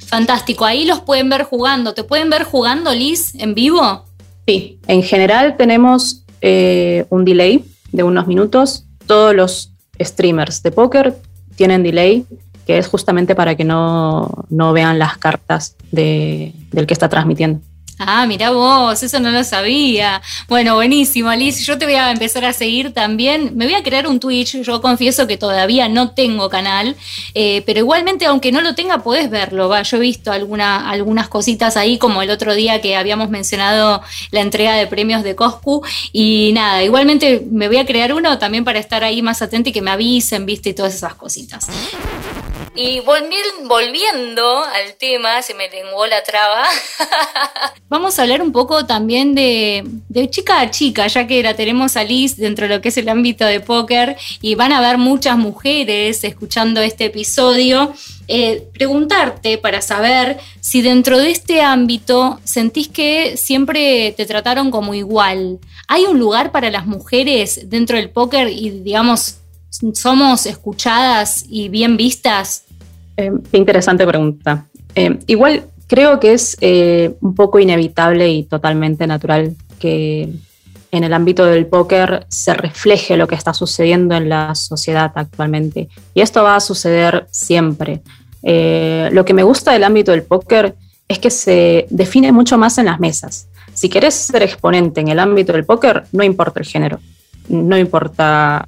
Fantástico, 0.06 0.64
ahí 0.64 0.86
los 0.86 1.00
pueden 1.00 1.28
ver 1.28 1.42
jugando. 1.42 1.92
¿Te 1.92 2.04
pueden 2.04 2.30
ver 2.30 2.44
jugando, 2.44 2.92
Liz, 2.94 3.34
en 3.34 3.54
vivo? 3.54 4.06
Sí, 4.46 4.78
en 4.86 5.02
general 5.02 5.56
tenemos 5.56 6.24
eh, 6.40 7.04
un 7.10 7.24
delay 7.24 7.64
de 7.92 8.02
unos 8.02 8.26
minutos. 8.26 8.86
Todos 9.06 9.34
los 9.34 9.70
streamers 10.00 10.62
de 10.62 10.70
póker 10.70 11.14
tienen 11.56 11.82
delay, 11.82 12.24
que 12.66 12.78
es 12.78 12.86
justamente 12.86 13.34
para 13.34 13.54
que 13.56 13.64
no, 13.64 14.46
no 14.48 14.72
vean 14.72 14.98
las 14.98 15.18
cartas 15.18 15.76
de, 15.92 16.52
del 16.72 16.86
que 16.86 16.94
está 16.94 17.10
transmitiendo. 17.10 17.60
Ah, 17.98 18.26
mira 18.26 18.50
vos, 18.50 19.02
eso 19.02 19.20
no 19.20 19.30
lo 19.30 19.44
sabía. 19.44 20.20
Bueno, 20.48 20.74
buenísimo, 20.74 21.28
Alice. 21.28 21.62
Yo 21.62 21.78
te 21.78 21.84
voy 21.84 21.94
a 21.94 22.10
empezar 22.10 22.44
a 22.44 22.52
seguir 22.52 22.92
también. 22.92 23.52
Me 23.54 23.66
voy 23.66 23.74
a 23.74 23.82
crear 23.84 24.08
un 24.08 24.18
Twitch. 24.18 24.62
Yo 24.62 24.82
confieso 24.82 25.26
que 25.28 25.36
todavía 25.36 25.88
no 25.88 26.10
tengo 26.10 26.48
canal, 26.48 26.96
eh, 27.34 27.62
pero 27.66 27.78
igualmente, 27.78 28.26
aunque 28.26 28.50
no 28.50 28.62
lo 28.62 28.74
tenga, 28.74 28.98
podés 29.02 29.30
verlo. 29.30 29.68
Va, 29.68 29.82
yo 29.82 29.98
he 29.98 30.00
visto 30.00 30.32
alguna, 30.32 30.90
algunas 30.90 31.28
cositas 31.28 31.76
ahí, 31.76 31.98
como 31.98 32.20
el 32.20 32.30
otro 32.30 32.54
día 32.54 32.80
que 32.80 32.96
habíamos 32.96 33.30
mencionado 33.30 34.02
la 34.32 34.40
entrega 34.40 34.74
de 34.74 34.88
premios 34.88 35.22
de 35.22 35.36
Coscu. 35.36 35.82
Y 36.12 36.50
nada, 36.52 36.82
igualmente 36.82 37.46
me 37.50 37.68
voy 37.68 37.76
a 37.78 37.86
crear 37.86 38.12
uno 38.12 38.38
también 38.38 38.64
para 38.64 38.80
estar 38.80 39.04
ahí 39.04 39.22
más 39.22 39.40
atento 39.40 39.70
y 39.70 39.72
que 39.72 39.82
me 39.82 39.92
avisen, 39.92 40.46
viste, 40.46 40.70
y 40.70 40.74
todas 40.74 40.94
esas 40.94 41.14
cositas. 41.14 41.68
Y 42.76 43.00
volviendo 43.00 44.64
al 44.64 44.94
tema, 44.98 45.42
se 45.42 45.54
me 45.54 45.68
lenguó 45.70 46.08
la 46.08 46.24
traba. 46.24 46.64
Vamos 47.88 48.18
a 48.18 48.22
hablar 48.22 48.42
un 48.42 48.50
poco 48.50 48.84
también 48.84 49.36
de, 49.36 49.84
chica 50.28 50.60
a 50.60 50.70
chica, 50.70 51.06
ya 51.06 51.24
que 51.28 51.40
la 51.44 51.54
tenemos 51.54 51.96
a 51.96 52.02
Liz 52.02 52.36
dentro 52.36 52.66
de 52.66 52.74
lo 52.74 52.82
que 52.82 52.88
es 52.88 52.96
el 52.96 53.08
ámbito 53.08 53.44
de 53.44 53.60
póker 53.60 54.16
y 54.40 54.56
van 54.56 54.72
a 54.72 54.78
haber 54.78 54.98
muchas 54.98 55.38
mujeres 55.38 56.24
escuchando 56.24 56.80
este 56.80 57.04
episodio. 57.04 57.94
Eh, 58.26 58.66
preguntarte 58.72 59.56
para 59.58 59.80
saber 59.80 60.38
si 60.60 60.82
dentro 60.82 61.18
de 61.18 61.30
este 61.30 61.60
ámbito 61.60 62.40
sentís 62.42 62.88
que 62.88 63.36
siempre 63.36 64.12
te 64.16 64.26
trataron 64.26 64.72
como 64.72 64.94
igual. 64.94 65.60
¿Hay 65.86 66.06
un 66.06 66.18
lugar 66.18 66.50
para 66.50 66.70
las 66.72 66.86
mujeres 66.86 67.68
dentro 67.70 67.98
del 67.98 68.10
póker 68.10 68.48
y, 68.48 68.70
digamos, 68.70 69.36
somos 69.92 70.46
escuchadas 70.46 71.44
y 71.48 71.68
bien 71.68 71.96
vistas? 71.96 72.64
Eh, 73.16 73.32
interesante 73.52 74.06
pregunta. 74.06 74.66
Eh, 74.94 75.18
igual 75.26 75.64
creo 75.86 76.20
que 76.20 76.32
es 76.32 76.56
eh, 76.60 77.14
un 77.20 77.34
poco 77.34 77.58
inevitable 77.58 78.28
y 78.28 78.44
totalmente 78.44 79.06
natural 79.06 79.56
que 79.78 80.28
en 80.90 81.04
el 81.04 81.12
ámbito 81.12 81.44
del 81.44 81.66
póker 81.66 82.24
se 82.28 82.54
refleje 82.54 83.16
lo 83.16 83.26
que 83.26 83.34
está 83.34 83.52
sucediendo 83.52 84.14
en 84.14 84.28
la 84.28 84.54
sociedad 84.54 85.10
actualmente. 85.14 85.88
Y 86.14 86.20
esto 86.20 86.44
va 86.44 86.56
a 86.56 86.60
suceder 86.60 87.26
siempre. 87.30 88.02
lo 89.12 89.24
que 89.24 89.34
me 89.34 89.42
gusta 89.42 89.72
del 89.72 89.84
ámbito 89.84 90.12
del 90.12 90.22
póker 90.22 90.76
es 91.08 91.18
que 91.18 91.30
se 91.30 91.86
define 91.90 92.30
mucho 92.30 92.56
más 92.58 92.78
en 92.78 92.86
las 92.86 93.00
mesas. 93.00 93.48
Si 93.72 93.88
querés 93.88 94.14
ser 94.14 94.42
exponente 94.42 95.00
en 95.00 95.08
el 95.08 95.18
ámbito 95.18 95.52
del 95.52 95.64
póker, 95.64 96.04
no 96.12 96.22
importa 96.22 96.60
el 96.60 96.66
género, 96.66 97.00
no 97.48 97.76
importa 97.76 98.64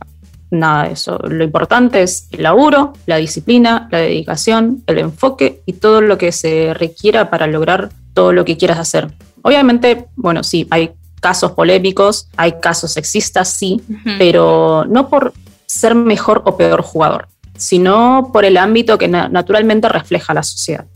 nada 0.57 0.85
de 0.85 0.93
eso. 0.93 1.19
Lo 1.29 1.45
importante 1.45 2.03
es 2.03 2.29
el 2.33 2.43
laburo, 2.43 2.93
la 3.07 3.17
disciplina, 3.17 3.89
la 3.91 3.99
dedicación, 3.99 4.83
el 4.87 4.99
enfoque 4.99 5.63
y 5.67 5.75
todo 5.75 6.01
lo 6.01 6.19
que 6.19 6.33
se 6.33 6.75
requiera 6.75 7.31
para 7.31 7.47
lograr 7.47 7.91
todo 8.15 8.33
lo 8.33 8.45
que 8.45 8.57
quieras 8.57 8.79
hacer. 8.79 9.09
Obviamente, 9.43 10.07
bueno, 10.17 10.43
sí, 10.43 10.67
hay 10.71 10.93
casos 11.21 11.53
polémicos, 11.53 12.29
hay 12.37 12.55
casos 12.61 12.93
sexistas, 12.93 13.49
sí, 13.49 13.81
pero 14.19 14.85
no 14.89 15.09
por 15.09 15.33
ser 15.67 15.95
mejor 15.95 16.43
o 16.47 16.57
peor 16.57 16.83
jugador, 16.83 17.29
sino 17.57 18.31
por 18.33 18.45
el 18.45 18.57
ámbito 18.57 18.99
que 18.99 19.09
naturalmente 19.09 19.89
refleja 19.89 20.35
la 20.35 20.43
sociedad. 20.43 20.87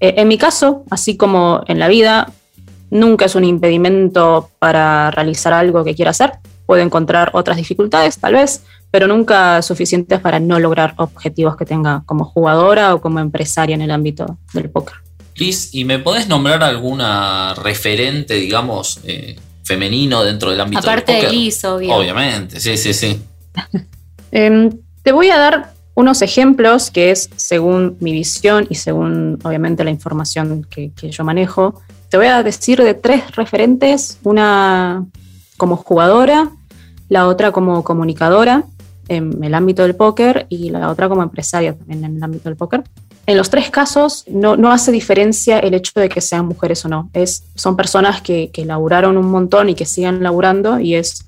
Eh, 0.00 0.14
en 0.16 0.28
mi 0.28 0.38
caso, 0.38 0.84
así 0.90 1.16
como 1.16 1.62
en 1.66 1.78
la 1.78 1.88
vida, 1.88 2.30
nunca 2.90 3.24
es 3.24 3.34
un 3.34 3.44
impedimento 3.44 4.50
para 4.58 5.10
realizar 5.10 5.52
algo 5.52 5.84
que 5.84 5.94
quiera 5.94 6.10
hacer. 6.10 6.32
Puedo 6.72 6.84
encontrar 6.84 7.32
otras 7.34 7.58
dificultades, 7.58 8.16
tal 8.16 8.32
vez, 8.32 8.62
pero 8.90 9.06
nunca 9.06 9.60
suficientes 9.60 10.18
para 10.20 10.40
no 10.40 10.58
lograr 10.58 10.94
objetivos 10.96 11.54
que 11.54 11.66
tenga 11.66 12.02
como 12.06 12.24
jugadora 12.24 12.94
o 12.94 13.02
como 13.02 13.20
empresaria 13.20 13.74
en 13.74 13.82
el 13.82 13.90
ámbito 13.90 14.38
del 14.54 14.70
póker. 14.70 14.94
Liz, 15.34 15.74
¿y 15.74 15.84
me 15.84 15.98
podés 15.98 16.28
nombrar 16.28 16.62
alguna 16.62 17.52
referente, 17.56 18.36
digamos, 18.36 19.00
eh, 19.04 19.38
femenino 19.62 20.24
dentro 20.24 20.50
del 20.50 20.62
ámbito 20.62 20.80
del 20.80 21.00
póker? 21.00 21.14
Aparte 21.14 21.26
de 21.26 21.30
Liz, 21.30 21.62
Obviamente, 21.62 22.58
sí, 22.58 22.78
sí, 22.78 22.94
sí. 22.94 23.20
Em, 24.32 24.70
te 25.02 25.12
voy 25.12 25.28
a 25.28 25.36
dar 25.36 25.74
unos 25.92 26.22
ejemplos 26.22 26.90
que 26.90 27.10
es 27.10 27.28
según 27.36 27.98
mi 28.00 28.12
visión 28.12 28.66
y 28.70 28.76
según, 28.76 29.38
obviamente, 29.42 29.84
la 29.84 29.90
información 29.90 30.66
que, 30.70 30.90
que 30.92 31.10
yo 31.10 31.22
manejo. 31.22 31.82
Te 32.08 32.16
voy 32.16 32.28
a 32.28 32.42
decir 32.42 32.82
de 32.82 32.94
tres 32.94 33.36
referentes, 33.36 34.18
una 34.22 35.04
como 35.58 35.76
jugadora, 35.76 36.50
la 37.12 37.28
otra 37.28 37.52
como 37.52 37.84
comunicadora 37.84 38.64
en 39.06 39.44
el 39.44 39.54
ámbito 39.54 39.82
del 39.82 39.94
póker 39.94 40.46
y 40.48 40.70
la 40.70 40.88
otra 40.88 41.10
como 41.10 41.22
empresaria 41.22 41.74
también 41.74 42.04
en 42.04 42.16
el 42.16 42.22
ámbito 42.22 42.48
del 42.48 42.56
póker. 42.56 42.84
En 43.26 43.36
los 43.36 43.50
tres 43.50 43.68
casos 43.68 44.24
no, 44.28 44.72
hace 44.72 44.90
diferencia 44.90 45.58
el 45.58 45.74
hecho 45.74 45.92
de 46.00 46.08
que 46.08 46.22
sean 46.22 46.46
mujeres 46.46 46.82
o 46.86 46.88
no. 46.88 47.10
Es, 47.12 47.44
son 47.54 47.76
personas 47.76 48.22
que, 48.22 48.50
que 48.50 48.64
laburaron 48.64 49.18
un 49.18 49.30
montón 49.30 49.68
y 49.68 49.74
que 49.74 49.84
siguen 49.84 50.22
laburando 50.22 50.80
y, 50.80 50.94
es, 50.94 51.26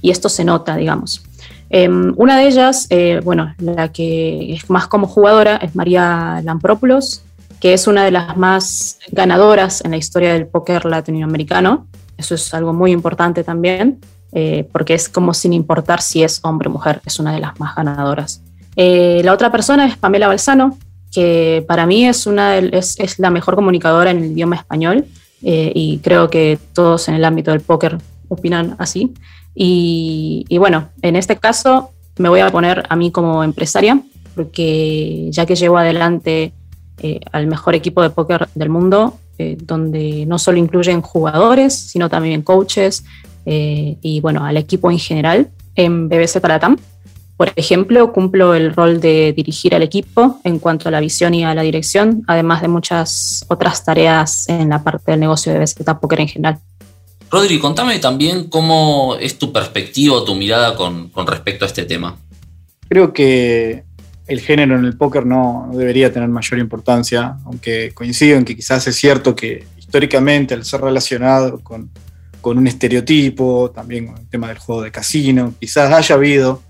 y 0.00 0.10
esto 0.10 0.28
se 0.28 0.44
nota, 0.44 0.74
digamos. 0.74 1.22
Em, 1.70 2.12
una 2.16 2.36
de 2.36 2.48
ellas, 2.48 2.88
eh, 2.90 3.20
bueno, 3.22 3.54
la 3.58 3.92
que 3.92 4.54
es 4.54 4.68
más 4.68 4.88
como 4.88 5.06
jugadora 5.06 5.56
es 5.58 5.76
María 5.76 6.40
Lampropoulos, 6.42 7.22
que 7.60 7.74
es 7.74 7.86
una 7.86 8.04
de 8.04 8.10
las 8.10 8.36
más 8.36 8.98
ganadoras 9.12 9.84
en 9.84 9.92
la 9.92 9.98
historia 9.98 10.32
del 10.32 10.48
póker 10.48 10.84
latinoamericano. 10.84 11.86
Eso 12.18 12.34
es 12.34 12.52
algo 12.52 12.72
muy 12.72 12.90
importante 12.90 13.44
también. 13.44 14.00
Eh, 14.34 14.66
porque 14.72 14.94
es 14.94 15.10
como 15.10 15.34
sin 15.34 15.52
importar 15.52 16.00
si 16.00 16.22
es 16.22 16.40
hombre 16.42 16.68
o 16.68 16.72
mujer, 16.72 17.02
es 17.04 17.18
una 17.18 17.34
de 17.34 17.40
las 17.40 17.60
más 17.60 17.76
ganadoras. 17.76 18.42
Eh, 18.76 19.20
la 19.24 19.34
otra 19.34 19.52
persona 19.52 19.86
es 19.86 19.98
Pamela 19.98 20.26
Balsano, 20.26 20.78
que 21.12 21.62
para 21.68 21.84
mí 21.84 22.06
es, 22.06 22.26
una 22.26 22.56
es, 22.56 22.98
es, 22.98 23.18
la 23.18 23.30
mejor 23.30 23.56
comunicadora 23.56 24.10
en 24.10 24.18
el 24.18 24.32
idioma 24.32 24.56
español 24.56 25.04
eh, 25.42 25.70
y 25.74 25.98
creo 25.98 26.30
que 26.30 26.58
todos 26.72 27.08
en 27.08 27.14
el 27.16 27.24
ámbito 27.26 27.50
del 27.50 27.60
póker 27.60 27.98
opinan 28.28 28.74
así. 28.78 29.12
Y, 29.54 30.46
y, 30.48 30.56
bueno, 30.56 30.88
en 31.02 31.16
este 31.16 31.36
caso 31.36 31.90
me 32.16 32.30
voy 32.30 32.40
a 32.40 32.50
poner 32.50 32.84
a 32.88 32.96
mí 32.96 33.10
como 33.10 33.44
empresaria, 33.44 34.00
porque 34.34 35.28
ya 35.30 35.44
que 35.44 35.56
llevo 35.56 35.76
adelante 35.76 36.54
al 37.32 37.48
mejor 37.48 37.74
equipo 37.74 38.00
de 38.00 38.10
póker 38.10 38.48
del 38.54 38.68
mundo, 38.70 39.18
donde 39.58 40.24
no 40.24 40.38
solo 40.38 40.56
incluyen 40.56 41.02
jugadores, 41.02 41.74
sino 41.74 42.08
también 42.08 42.42
coaches, 42.42 43.04
eh, 43.46 43.96
y 44.00 44.20
bueno, 44.20 44.44
al 44.44 44.56
equipo 44.56 44.90
en 44.90 44.98
general 44.98 45.50
en 45.74 46.08
BBC 46.08 46.46
Latam. 46.46 46.76
Por 47.36 47.52
ejemplo, 47.56 48.12
cumplo 48.12 48.54
el 48.54 48.74
rol 48.74 49.00
de 49.00 49.32
dirigir 49.32 49.74
al 49.74 49.82
equipo 49.82 50.38
en 50.44 50.58
cuanto 50.58 50.88
a 50.88 50.92
la 50.92 51.00
visión 51.00 51.34
y 51.34 51.44
a 51.44 51.54
la 51.54 51.62
dirección, 51.62 52.22
además 52.28 52.62
de 52.62 52.68
muchas 52.68 53.44
otras 53.48 53.84
tareas 53.84 54.48
en 54.48 54.68
la 54.68 54.82
parte 54.82 55.10
del 55.10 55.20
negocio 55.20 55.52
de 55.52 55.58
BBC 55.58 55.98
Poker 56.00 56.20
en 56.20 56.28
general. 56.28 56.58
Rodri, 57.30 57.58
contame 57.58 57.98
también 57.98 58.48
cómo 58.48 59.16
es 59.18 59.38
tu 59.38 59.52
perspectiva 59.52 60.22
tu 60.24 60.34
mirada 60.34 60.76
con, 60.76 61.08
con, 61.08 61.26
respecto 61.26 61.64
a 61.64 61.68
este 61.68 61.84
tema. 61.84 62.16
Creo 62.88 63.12
que 63.12 63.84
el 64.26 64.40
género 64.40 64.78
en 64.78 64.84
el 64.84 64.96
póker 64.96 65.24
no 65.24 65.70
debería 65.72 66.12
tener 66.12 66.28
mayor 66.28 66.60
importancia, 66.60 67.38
aunque 67.46 67.92
coincido 67.94 68.36
en 68.36 68.44
que 68.44 68.54
quizás 68.54 68.86
es 68.86 68.96
cierto 68.96 69.34
que 69.34 69.64
históricamente 69.78 70.54
al 70.54 70.64
ser 70.64 70.82
relacionado 70.82 71.58
con 71.60 71.90
con 72.42 72.58
un 72.58 72.66
estereotipo, 72.66 73.70
también 73.70 74.08
con 74.08 74.18
el 74.18 74.28
tema 74.28 74.48
del 74.48 74.58
juego 74.58 74.82
de 74.82 74.90
casino. 74.90 75.54
Quizás 75.58 75.90
haya 75.90 76.16
habido 76.16 76.62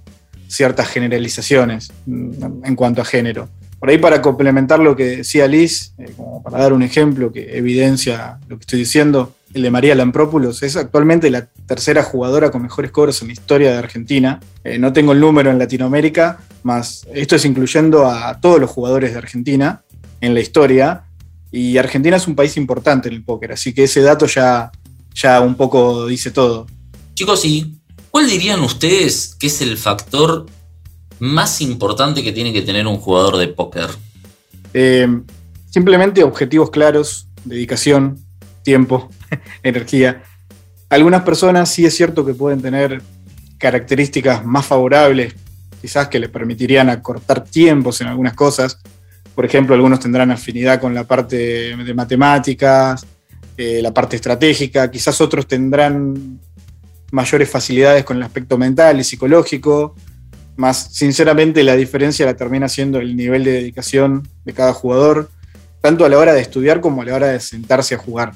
ciertas 0.47 0.89
generalizaciones 0.89 1.91
mm, 2.07 2.65
en 2.65 2.77
cuanto 2.77 3.03
a 3.03 3.05
género. 3.05 3.49
Por 3.81 3.91
ahí 3.91 3.99
para 3.99 4.23
complementar 4.23 4.79
lo 4.79 4.95
que 4.95 5.17
decía 5.17 5.49
Liz, 5.49 5.95
eh, 5.99 6.13
como 6.17 6.41
para 6.41 6.59
dar 6.59 6.73
un 6.73 6.85
ejemplo 6.85 7.33
que 7.33 7.57
evidencia 7.57 8.39
lo 8.47 8.57
que 8.57 8.61
estoy 8.61 8.79
diciendo, 8.79 9.35
el 9.55 9.63
de 9.63 9.71
María 9.71 9.95
Lamprópulos 9.95 10.63
es 10.63 10.77
actualmente 10.77 11.31
la 11.31 11.47
tercera 11.67 12.03
jugadora 12.03 12.51
con 12.51 12.63
mejores 12.63 12.91
cobros 12.91 13.21
en 13.23 13.29
la 13.29 13.33
historia 13.33 13.73
de 13.73 13.79
Argentina. 13.79 14.41
Eh, 14.63 14.79
no 14.79 14.93
tengo 14.93 15.13
el 15.13 15.21
número 15.21 15.51
en 15.51 15.59
Latinoamérica, 15.59 16.39
más 16.63 17.07
esto 17.13 17.35
es 17.35 17.45
incluyendo 17.45 18.07
a 18.07 18.41
todos 18.41 18.61
los 18.61 18.71
jugadores 18.71 19.13
de 19.13 19.19
Argentina 19.19 19.83
en 20.21 20.35
la 20.35 20.41
historia. 20.41 21.05
Y 21.51 21.77
Argentina 21.77 22.17
es 22.17 22.27
un 22.29 22.35
país 22.35 22.57
importante 22.57 23.09
en 23.09 23.15
el 23.15 23.25
póker, 23.25 23.53
así 23.53 23.75
que 23.75 23.85
ese 23.85 24.01
dato 24.01 24.27
ya 24.27 24.71
ya 25.15 25.41
un 25.41 25.55
poco 25.55 26.07
dice 26.07 26.31
todo. 26.31 26.67
Chicos, 27.15 27.45
¿y 27.45 27.81
cuál 28.11 28.29
dirían 28.29 28.61
ustedes 28.61 29.37
que 29.39 29.47
es 29.49 29.61
el 29.61 29.77
factor 29.77 30.47
más 31.19 31.61
importante 31.61 32.23
que 32.23 32.33
tiene 32.33 32.53
que 32.53 32.63
tener 32.63 32.87
un 32.87 32.97
jugador 32.97 33.37
de 33.37 33.49
póker? 33.49 33.89
Eh, 34.75 35.07
simplemente 35.71 36.25
objetivos 36.25 36.71
claros, 36.71 37.29
dedicación, 37.45 38.19
tiempo, 38.63 39.09
energía. 39.63 40.23
Algunas 40.89 41.23
personas 41.23 41.71
sí 41.71 41.85
es 41.85 41.97
cierto 41.97 42.25
que 42.25 42.35
pueden 42.35 42.61
tener 42.61 43.03
características 43.59 44.45
más 44.45 44.67
favorables, 44.67 45.35
quizás 45.81 46.09
que 46.09 46.19
les 46.19 46.29
permitirían 46.29 46.91
acortar 46.91 47.45
tiempos 47.45 48.01
en 48.01 48.09
algunas 48.09 48.35
cosas. 48.35 48.79
Por 49.35 49.45
ejemplo, 49.45 49.75
algunos 49.75 50.01
tendrán 50.01 50.31
afinidad 50.31 50.81
con 50.81 50.95
la 50.95 51.05
parte 51.05 51.37
de 51.37 51.95
matemáticas, 51.95 53.07
eh, 53.57 53.81
la 53.83 53.93
parte 53.93 54.17
estratégica, 54.17 54.91
quizás 54.91 55.21
otros 55.21 55.47
tendrán 55.47 56.41
mayores 57.11 57.51
facilidades 57.51 58.05
con 58.05 58.17
el 58.17 58.23
aspecto 58.23 58.57
mental 58.57 58.99
y 58.99 59.05
psicológico, 59.05 59.95
más 60.57 60.89
sinceramente 60.93 61.63
la 61.63 61.77
diferencia 61.77 62.27
la 62.27 62.37
termina 62.37 62.69
siendo 62.69 62.99
el 62.99 63.17
nivel 63.17 63.45
de 63.45 63.53
dedicación 63.53 64.27
de 64.45 64.53
cada 64.53 64.73
jugador, 64.73 65.31
tanto 65.81 66.05
a 66.05 66.09
la 66.09 66.19
hora 66.19 66.33
de 66.33 66.41
estudiar 66.41 66.81
como 66.81 67.03
a 67.03 67.05
la 67.05 67.15
hora 67.15 67.27
de 67.29 67.41
sentarse 67.41 67.95
a 67.95 67.99
jugar. 67.99 68.33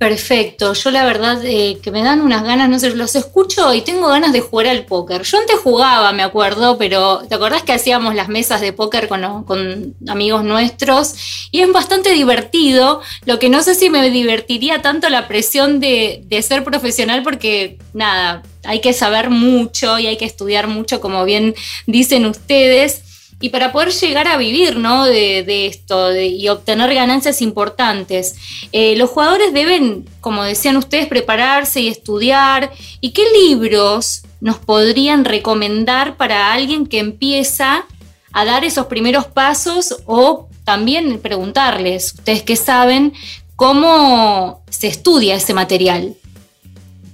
Perfecto, 0.00 0.72
yo 0.72 0.90
la 0.90 1.04
verdad 1.04 1.44
eh, 1.44 1.78
que 1.82 1.90
me 1.90 2.02
dan 2.02 2.22
unas 2.22 2.42
ganas, 2.42 2.70
no 2.70 2.78
sé, 2.78 2.96
los 2.96 3.14
escucho 3.16 3.74
y 3.74 3.82
tengo 3.82 4.08
ganas 4.08 4.32
de 4.32 4.40
jugar 4.40 4.68
al 4.68 4.86
póker. 4.86 5.24
Yo 5.24 5.36
antes 5.36 5.58
jugaba, 5.58 6.10
me 6.14 6.22
acuerdo, 6.22 6.78
pero 6.78 7.18
¿te 7.28 7.34
acordás 7.34 7.64
que 7.64 7.74
hacíamos 7.74 8.14
las 8.14 8.30
mesas 8.30 8.62
de 8.62 8.72
póker 8.72 9.08
con, 9.08 9.44
con 9.44 9.94
amigos 10.08 10.42
nuestros? 10.42 11.48
Y 11.50 11.60
es 11.60 11.70
bastante 11.70 12.12
divertido, 12.12 13.02
lo 13.26 13.38
que 13.38 13.50
no 13.50 13.62
sé 13.62 13.74
si 13.74 13.90
me 13.90 14.08
divertiría 14.08 14.80
tanto 14.80 15.10
la 15.10 15.28
presión 15.28 15.80
de, 15.80 16.22
de 16.24 16.40
ser 16.40 16.64
profesional 16.64 17.22
porque 17.22 17.76
nada, 17.92 18.42
hay 18.64 18.80
que 18.80 18.94
saber 18.94 19.28
mucho 19.28 19.98
y 19.98 20.06
hay 20.06 20.16
que 20.16 20.24
estudiar 20.24 20.66
mucho, 20.66 21.02
como 21.02 21.26
bien 21.26 21.54
dicen 21.86 22.24
ustedes. 22.24 23.02
Y 23.40 23.48
para 23.48 23.72
poder 23.72 23.90
llegar 23.90 24.28
a 24.28 24.36
vivir 24.36 24.76
¿no? 24.76 25.06
de, 25.06 25.66
esto 25.66 26.14
y 26.14 26.46
obtener 26.48 26.94
ganancias 26.94 27.40
importantes. 27.40 28.36
Eh, 28.70 28.94
los 28.96 29.10
jugadores 29.10 29.54
deben, 29.54 30.06
como 30.20 30.44
decían 30.44 30.76
ustedes, 30.76 31.06
prepararse 31.06 31.80
y 31.80 31.88
estudiar. 31.88 32.70
¿Y 33.00 33.10
qué 33.10 33.24
libros 33.32 34.22
nos 34.40 34.58
podrían 34.58 35.24
recomendar 35.24 36.18
para 36.18 36.52
alguien 36.52 36.86
que 36.86 36.98
empieza 36.98 37.86
a 38.32 38.44
dar 38.44 38.64
esos 38.64 38.86
primeros 38.86 39.26
pasos 39.26 39.96
o 40.04 40.48
también 40.64 41.18
preguntarles, 41.18 42.14
ustedes 42.14 42.42
que 42.42 42.56
saben, 42.56 43.14
cómo 43.56 44.62
se 44.68 44.88
estudia 44.88 45.36
ese 45.36 45.54
material? 45.54 46.14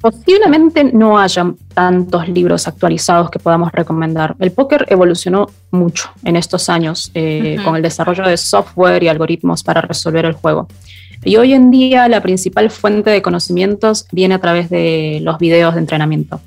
Posiblemente 0.06 0.84
no 0.84 1.18
haya 1.18 1.52
tantos 1.74 2.28
libros 2.28 2.68
actualizados 2.68 3.28
que 3.28 3.40
podamos 3.40 3.72
recomendar. 3.72 4.36
El 4.38 4.52
póker 4.52 4.86
evolucionó 4.88 5.48
mucho 5.72 6.10
en 6.22 6.36
estos 6.36 6.68
años 6.68 7.10
eh, 7.12 7.56
con 7.64 7.74
el 7.74 7.82
desarrollo 7.82 8.22
de 8.22 8.36
software 8.36 9.02
y 9.02 9.08
algoritmos 9.08 9.64
para 9.64 9.80
resolver 9.80 10.24
el 10.24 10.34
juego. 10.34 10.68
Y 11.24 11.38
hoy 11.38 11.54
en 11.54 11.72
día 11.72 12.06
la 12.06 12.20
principal 12.20 12.70
fuente 12.70 13.10
de 13.10 13.20
conocimientos 13.20 14.06
viene 14.12 14.36
a 14.36 14.40
través 14.40 14.70
de 14.70 15.18
los 15.24 15.38
videos 15.38 15.74
de 15.74 15.80
entrenamiento. 15.80 16.40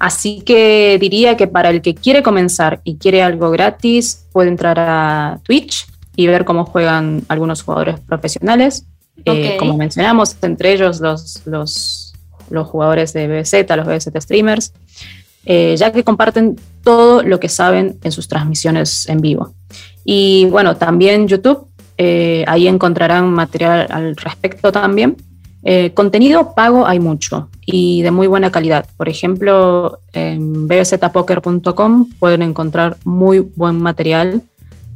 Así 0.00 0.40
que 0.40 0.98
diría 1.00 1.36
que 1.36 1.46
para 1.46 1.70
el 1.70 1.82
que 1.82 1.94
quiere 1.94 2.24
comenzar 2.24 2.80
y 2.82 2.96
quiere 2.96 3.22
algo 3.22 3.52
gratis, 3.52 4.26
puede 4.32 4.48
entrar 4.48 4.80
a 4.80 5.38
Twitch 5.44 5.86
y 6.16 6.26
ver 6.26 6.44
cómo 6.44 6.64
juegan 6.64 7.22
algunos 7.28 7.62
jugadores 7.62 8.00
profesionales. 8.00 8.86
Eh, 9.24 9.56
como 9.56 9.76
mencionamos, 9.76 10.36
entre 10.42 10.72
ellos 10.72 11.00
los, 11.00 11.46
los 11.46 12.07
los 12.50 12.68
jugadores 12.68 13.12
de 13.12 13.26
BBZ, 13.26 13.76
los 13.76 13.86
BBZ 13.86 14.08
streamers, 14.22 14.72
eh, 15.50 15.74
ya 15.78 15.92
que 15.92 16.04
comparten 16.04 16.56
todo 16.82 17.22
lo 17.22 17.40
que 17.40 17.48
saben 17.48 17.98
en 18.02 18.12
sus 18.12 18.28
transmisiones 18.28 19.08
en 19.08 19.20
vivo. 19.20 19.54
Y 20.04 20.46
bueno, 20.50 20.76
también 20.76 21.26
YouTube, 21.26 21.66
eh, 21.96 22.44
ahí 22.46 22.68
encontrarán 22.68 23.30
material 23.30 23.86
al 23.90 24.16
respecto 24.16 24.70
también. 24.72 25.16
Eh, 25.64 25.92
contenido 25.92 26.54
pago 26.54 26.86
hay 26.86 27.00
mucho 27.00 27.48
y 27.64 28.02
de 28.02 28.10
muy 28.10 28.26
buena 28.26 28.50
calidad. 28.50 28.86
Por 28.96 29.08
ejemplo, 29.08 30.00
en 30.12 30.68
bbzpoker.com 30.68 32.10
pueden 32.18 32.42
encontrar 32.42 32.96
muy 33.04 33.40
buen 33.40 33.80
material 33.80 34.42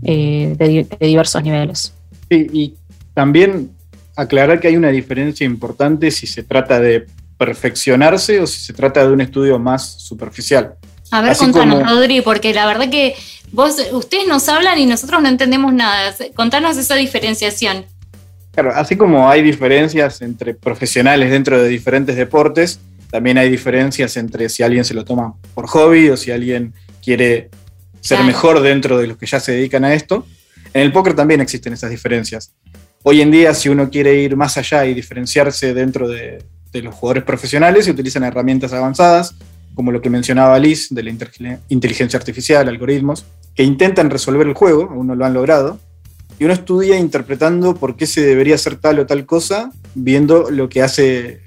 de, 0.02 0.56
de, 0.58 1.06
diversos 1.06 1.42
niveles. 1.42 1.94
Sí, 2.28 2.46
y 2.52 2.74
también 3.14 3.70
aclarar 4.16 4.60
que 4.60 4.68
hay 4.68 4.76
una 4.76 4.90
diferencia 4.90 5.44
importante 5.44 6.10
si 6.10 6.26
se 6.26 6.42
trata 6.42 6.80
de 6.80 7.06
perfeccionarse 7.44 8.40
o 8.40 8.46
si 8.46 8.60
se 8.60 8.72
trata 8.72 9.04
de 9.04 9.12
un 9.12 9.20
estudio 9.20 9.58
más 9.58 10.00
superficial. 10.00 10.74
A 11.10 11.20
ver, 11.22 11.36
contanos, 11.36 11.82
Rodri, 11.82 12.20
porque 12.20 12.54
la 12.54 12.66
verdad 12.66 12.88
que 12.88 13.16
vos, 13.50 13.76
ustedes 13.92 14.28
nos 14.28 14.48
hablan 14.48 14.78
y 14.78 14.86
nosotros 14.86 15.20
no 15.20 15.28
entendemos 15.28 15.74
nada. 15.74 16.14
Contanos 16.36 16.76
esa 16.76 16.94
diferenciación. 16.94 17.84
Claro, 18.52 18.70
así 18.74 18.94
como 18.96 19.28
hay 19.28 19.42
diferencias 19.42 20.22
entre 20.22 20.54
profesionales 20.54 21.32
dentro 21.32 21.60
de 21.60 21.68
diferentes 21.68 22.14
deportes, 22.14 22.78
también 23.10 23.38
hay 23.38 23.50
diferencias 23.50 24.16
entre 24.16 24.48
si 24.48 24.62
alguien 24.62 24.84
se 24.84 24.94
lo 24.94 25.04
toma 25.04 25.34
por 25.54 25.66
hobby 25.66 26.10
o 26.10 26.16
si 26.16 26.30
alguien 26.30 26.72
quiere 27.02 27.50
ser 28.00 28.22
mejor 28.22 28.60
dentro 28.60 28.98
de 28.98 29.08
los 29.08 29.16
que 29.16 29.26
ya 29.26 29.40
se 29.40 29.52
dedican 29.52 29.84
a 29.84 29.94
esto. 29.94 30.24
En 30.72 30.82
el 30.82 30.92
póker 30.92 31.14
también 31.14 31.40
existen 31.40 31.72
esas 31.72 31.90
diferencias. 31.90 32.52
Hoy 33.02 33.20
en 33.20 33.32
día, 33.32 33.52
si 33.52 33.68
uno 33.68 33.90
quiere 33.90 34.14
ir 34.14 34.36
más 34.36 34.56
allá 34.56 34.86
y 34.86 34.94
diferenciarse 34.94 35.74
dentro 35.74 36.08
de, 36.08 36.38
de 36.72 36.82
los 36.82 36.94
jugadores 36.94 37.24
profesionales 37.24 37.86
y 37.86 37.90
utilizan 37.90 38.24
herramientas 38.24 38.72
avanzadas, 38.72 39.34
como 39.74 39.92
lo 39.92 40.00
que 40.00 40.10
mencionaba 40.10 40.58
Liz, 40.58 40.88
de 40.90 41.02
la 41.02 41.58
inteligencia 41.68 42.18
artificial, 42.18 42.68
algoritmos, 42.68 43.24
que 43.54 43.62
intentan 43.62 44.10
resolver 44.10 44.46
el 44.46 44.54
juego, 44.54 44.88
aún 44.90 45.06
no 45.06 45.14
lo 45.14 45.24
han 45.24 45.34
logrado, 45.34 45.78
y 46.38 46.44
uno 46.44 46.54
estudia 46.54 46.98
interpretando 46.98 47.74
por 47.74 47.96
qué 47.96 48.06
se 48.06 48.22
debería 48.22 48.54
hacer 48.54 48.76
tal 48.76 48.98
o 48.98 49.06
tal 49.06 49.26
cosa, 49.26 49.70
viendo 49.94 50.50
lo 50.50 50.68
que 50.68 50.82
hace 50.82 51.40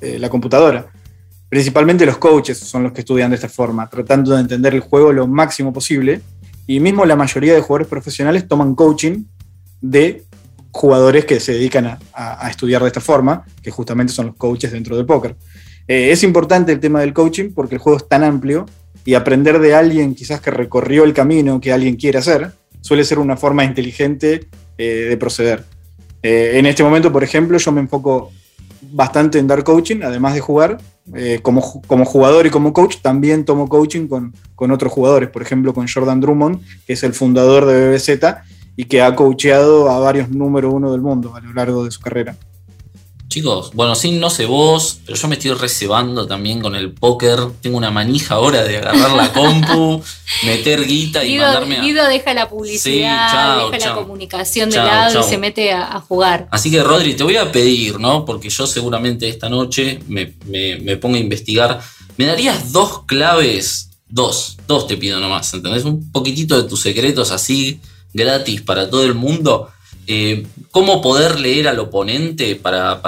eh, 0.00 0.18
la 0.18 0.28
computadora. 0.28 0.86
Principalmente 1.48 2.04
los 2.04 2.18
coaches 2.18 2.58
son 2.58 2.82
los 2.82 2.92
que 2.92 3.00
estudian 3.00 3.30
de 3.30 3.36
esta 3.36 3.48
forma, 3.48 3.88
tratando 3.88 4.34
de 4.34 4.40
entender 4.40 4.74
el 4.74 4.80
juego 4.80 5.12
lo 5.12 5.26
máximo 5.26 5.72
posible, 5.72 6.20
y 6.66 6.80
mismo 6.80 7.06
la 7.06 7.16
mayoría 7.16 7.54
de 7.54 7.60
jugadores 7.62 7.88
profesionales 7.88 8.46
toman 8.46 8.74
coaching 8.74 9.24
de 9.80 10.24
jugadores 10.78 11.24
que 11.24 11.40
se 11.40 11.52
dedican 11.52 11.98
a, 12.14 12.48
estudiar 12.48 12.80
de 12.82 12.86
esta 12.86 13.00
forma, 13.00 13.44
que 13.62 13.70
justamente 13.72 14.12
son 14.12 14.26
los 14.26 14.36
coaches 14.36 14.70
dentro 14.70 14.96
del 14.96 15.06
póker. 15.06 15.34
Eh, 15.88 16.12
es 16.12 16.22
importante 16.22 16.70
el 16.70 16.78
tema 16.78 17.00
del 17.00 17.12
coaching 17.12 17.50
porque 17.52 17.74
el 17.74 17.80
juego 17.80 17.98
es 17.98 18.08
tan 18.08 18.22
amplio 18.22 18.64
y 19.04 19.14
aprender 19.14 19.58
de 19.58 19.74
alguien 19.74 20.14
quizás 20.14 20.40
que 20.40 20.50
recorrió 20.52 21.02
el 21.02 21.12
camino 21.12 21.60
que 21.60 21.72
alguien 21.72 21.96
quiere 21.96 22.18
hacer 22.18 22.52
suele 22.80 23.04
ser 23.04 23.18
una 23.18 23.36
forma 23.36 23.64
inteligente 23.64 24.46
eh, 24.76 25.06
de 25.08 25.16
proceder. 25.16 25.64
Eh, 26.22 26.52
en 26.54 26.66
este 26.66 26.84
momento, 26.84 27.10
por 27.12 27.24
ejemplo, 27.24 27.58
yo 27.58 27.72
me 27.72 27.80
enfoco 27.80 28.30
bastante 28.92 29.40
en 29.40 29.48
dar 29.48 29.64
coaching, 29.64 30.02
además 30.04 30.34
de 30.34 30.40
jugar. 30.40 30.78
como, 31.42 31.82
como, 31.86 32.04
jugador 32.04 32.46
y 32.46 32.50
como 32.50 32.72
coach, 32.72 32.98
también 33.02 33.44
tomo 33.44 33.66
coaching 33.66 34.06
con, 34.06 34.32
con 34.54 34.70
otros 34.70 34.92
jugadores, 34.92 35.30
por 35.30 35.42
ejemplo, 35.42 35.72
con 35.72 35.88
Jordan 35.88 36.20
Drummond, 36.20 36.60
que 36.86 36.92
es 36.92 37.02
el 37.02 37.14
fundador 37.14 37.64
de 37.64 37.90
BBZ, 37.90 38.20
y 38.78 38.84
que 38.84 39.02
ha 39.02 39.16
coacheado 39.16 39.90
a 39.90 39.98
varios 39.98 40.30
número 40.30 40.70
uno 40.70 40.92
del 40.92 41.00
mundo 41.00 41.34
a 41.34 41.40
lo 41.40 41.52
largo 41.52 41.84
de 41.84 41.90
su 41.90 41.98
carrera. 42.00 42.36
Chicos, 43.26 43.72
bueno, 43.74 43.96
sí, 43.96 44.12
no 44.12 44.30
sé 44.30 44.46
vos, 44.46 45.00
pero 45.04 45.18
yo 45.18 45.26
me 45.26 45.34
estoy 45.34 45.50
reservando 45.50 46.28
también 46.28 46.60
con 46.60 46.76
el 46.76 46.92
póker. 46.92 47.40
Tengo 47.60 47.76
una 47.76 47.90
manija 47.90 48.36
ahora 48.36 48.62
de 48.62 48.78
agarrar 48.78 49.10
la 49.10 49.32
compu, 49.32 50.00
meter 50.46 50.86
guita 50.86 51.24
y 51.24 51.38
mandarme 51.38 51.78
a. 51.78 51.82
Guido 51.82 52.06
deja 52.06 52.32
la 52.34 52.48
publicidad, 52.48 53.68
deja 53.68 53.88
la 53.88 53.94
comunicación 53.96 54.70
de 54.70 54.76
lado 54.76 55.20
y 55.20 55.22
se 55.24 55.38
mete 55.38 55.72
a, 55.72 56.00
jugar. 56.00 56.46
Así 56.52 56.70
que, 56.70 56.80
Rodri, 56.80 57.14
te 57.14 57.24
voy 57.24 57.36
a 57.36 57.50
pedir, 57.50 57.98
¿no? 57.98 58.24
Porque 58.24 58.48
yo 58.48 58.64
seguramente 58.68 59.28
esta 59.28 59.48
noche 59.48 59.98
me, 60.06 60.34
me 60.46 60.96
pongo 60.98 61.16
a 61.16 61.18
investigar. 61.18 61.80
¿Me 62.16 62.26
darías 62.26 62.70
dos 62.70 63.02
claves? 63.06 63.90
Dos, 64.08 64.56
dos 64.68 64.86
te 64.86 64.96
pido 64.96 65.18
nomás, 65.18 65.52
¿entendés? 65.52 65.84
Un 65.84 66.12
poquitito 66.12 66.56
de 66.62 66.68
tus 66.68 66.80
secretos 66.80 67.32
así 67.32 67.80
gratis 68.12 68.62
para 68.62 68.88
todo 68.88 69.04
el 69.04 69.14
mundo, 69.14 69.70
eh, 70.06 70.46
cómo 70.70 71.02
poder 71.02 71.38
leer 71.38 71.68
al 71.68 71.78
oponente 71.78 72.56
para, 72.56 73.00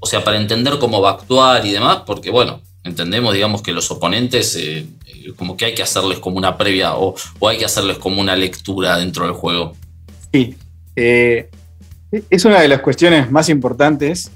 o 0.00 0.06
sea, 0.06 0.22
para 0.22 0.36
entender 0.36 0.78
cómo 0.78 1.00
va 1.00 1.10
a 1.10 1.12
actuar 1.14 1.64
y 1.64 1.72
demás, 1.72 2.02
porque 2.06 2.30
bueno, 2.30 2.60
entendemos, 2.84 3.32
digamos, 3.32 3.62
que 3.62 3.72
los 3.72 3.90
oponentes 3.90 4.54
eh, 4.56 4.86
eh, 5.06 5.32
como 5.36 5.56
que 5.56 5.64
hay 5.64 5.74
que 5.74 5.82
hacerles 5.82 6.18
como 6.18 6.36
una 6.36 6.56
previa 6.58 6.96
o, 6.96 7.14
hay 7.48 7.58
que 7.58 7.64
hacerles 7.64 7.98
como 7.98 8.20
una 8.20 8.36
lectura 8.36 8.98
dentro 8.98 9.24
del 9.24 9.32
juego. 9.34 9.74
Sí, 10.32 10.54
es 10.94 12.44
una 12.44 12.60
de 12.60 12.68
las 12.68 12.80
cuestiones 12.80 13.30
más 13.30 13.48
importantes, 13.48 14.30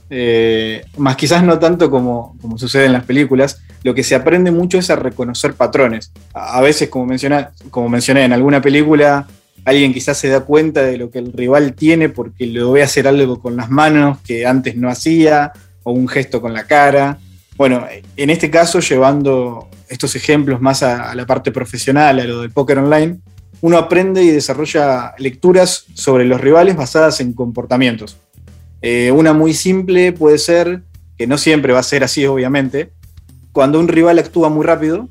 más 0.97 1.17
quizás 1.17 1.45
no 1.45 1.59
tanto 1.59 1.91
como, 1.91 2.37
como, 2.41 2.57
sucede 2.57 2.87
en 2.87 2.93
las 2.93 3.05
películas, 3.05 3.61
lo 3.83 3.95
que 3.95 4.05
se 4.05 4.15
aprende 4.15 4.51
mucho 4.51 4.79
es 4.79 4.89
a 4.89 4.97
reconocer 4.97 5.55
patrones. 5.55 6.13
A, 6.33 6.61
veces, 6.63 6.89
como, 6.89 7.13
como 7.71 7.89
mencioné, 7.89 8.25
en 8.25 8.33
alguna 8.33 8.63
película 8.63 9.27
alguien 9.65 9.93
quizás 9.93 10.19
se 10.19 10.29
da 10.29 10.41
cuenta 10.41 10.83
de 10.83 10.99
lo 10.99 11.11
que 11.11 11.19
el 11.19 11.33
rival 11.33 11.75
tiene 11.75 12.09
porque 12.09 12.47
lo 12.47 12.73
ve 12.73 12.83
hacer 12.83 13.07
algo 13.07 13.41
con 13.41 13.57
las 13.57 13.71
manos 13.71 14.19
que 14.25 14.47
antes 14.47 14.77
no 14.77 14.89
hacía, 14.89 15.53
o 15.83 15.93
un 15.93 16.09
gesto 16.09 16.41
con 16.41 16.53
la 16.53 16.65
cara. 16.65 17.19
Bueno, 17.57 17.87
en 18.17 18.31
este 18.31 18.51
caso, 18.51 18.81
llevando 18.81 19.69
estos 19.89 20.17
ejemplos 20.17 20.61
más 20.61 20.83
a, 20.83 21.15
la 21.15 21.27
parte 21.27 21.53
profesional, 21.53 22.19
a 22.21 22.25
lo 22.25 22.41
del 22.41 22.51
póker 22.51 22.79
online, 22.79 23.19
uno 23.61 23.79
aprende 23.79 24.23
y 24.23 24.31
desarrolla 24.31 25.15
lecturas 25.19 25.85
sobre 25.95 26.25
los 26.25 26.41
rivales 26.41 26.77
basadas 26.77 27.21
en 27.21 27.33
comportamientos. 27.33 28.17
Eh, 28.81 29.13
una 29.13 29.33
muy 29.33 29.55
simple 29.55 30.13
puede 30.13 30.39
ser, 30.39 30.83
que 31.17 31.27
no 31.27 31.39
siempre 31.39 31.73
va 31.73 31.81
a 31.81 31.85
ser 31.85 32.03
así 32.03 32.27
obviamente, 32.27 32.91
cuando 33.53 33.79
un 33.79 33.87
rival 33.87 34.19
actúa 34.19 34.49
muy 34.49 34.65
rápido, 34.65 35.09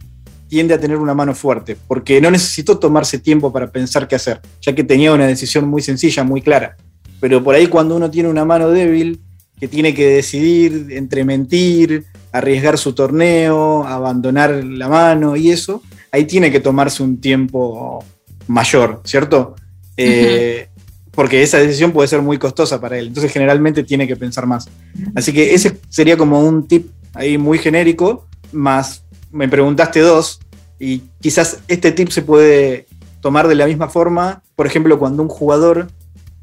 tiende 0.52 0.74
a 0.74 0.80
tener 0.82 0.98
una 0.98 1.14
mano 1.14 1.34
fuerte, 1.34 1.78
porque 1.88 2.20
no 2.20 2.30
necesitó 2.30 2.78
tomarse 2.78 3.18
tiempo 3.20 3.54
para 3.54 3.72
pensar 3.72 4.06
qué 4.06 4.16
hacer, 4.16 4.42
ya 4.62 4.76
que 4.76 4.84
tenía 4.84 5.14
una 5.14 5.26
decisión 5.26 5.66
muy 5.66 5.82
sencilla, 5.82 6.26
muy 6.26 6.42
clara. 6.42 6.76
Pero 7.22 7.42
por 7.42 7.56
ahí 7.56 7.68
cuando 7.68 7.96
uno 7.96 8.12
tiene 8.12 8.28
una 8.28 8.44
mano 8.44 8.70
débil, 8.70 9.22
que 9.58 9.70
tiene 9.70 9.94
que 9.94 10.06
decidir 10.08 10.88
entre 10.90 11.24
mentir, 11.24 12.04
arriesgar 12.34 12.78
su 12.78 12.92
torneo, 12.92 13.86
abandonar 13.86 14.62
la 14.66 14.90
mano 14.90 15.38
y 15.38 15.52
eso, 15.52 15.82
ahí 16.12 16.26
tiene 16.26 16.52
que 16.52 16.60
tomarse 16.60 17.02
un 17.02 17.22
tiempo 17.22 18.04
mayor, 18.48 19.00
¿cierto? 19.06 19.56
Eh, 19.96 20.68
porque 21.12 21.44
esa 21.44 21.60
decisión 21.60 21.94
puede 21.94 22.10
ser 22.10 22.22
muy 22.22 22.38
costosa 22.38 22.82
para 22.82 22.98
él, 22.98 23.08
entonces 23.08 23.32
generalmente 23.32 23.86
tiene 23.86 24.06
que 24.06 24.18
pensar 24.18 24.46
más. 24.48 24.68
Así 25.16 25.32
que 25.32 25.54
ese 25.54 25.78
sería 25.88 26.18
como 26.18 26.42
un 26.42 26.68
tip 26.68 26.90
ahí 27.14 27.38
muy 27.38 27.58
genérico, 27.58 28.28
más 28.52 29.06
me 29.32 29.48
preguntaste 29.48 30.00
dos, 30.00 30.40
y 30.80 31.04
quizás 31.22 31.60
este 31.68 31.92
tip 31.92 32.10
se 32.10 32.22
puede 32.22 32.88
tomar 33.22 33.48
de 33.48 33.56
la 33.56 33.68
misma 33.68 33.88
forma, 33.90 34.42
por 34.56 34.66
ejemplo, 34.68 34.98
cuando 34.98 35.24
un 35.24 35.30
jugador, 35.30 35.88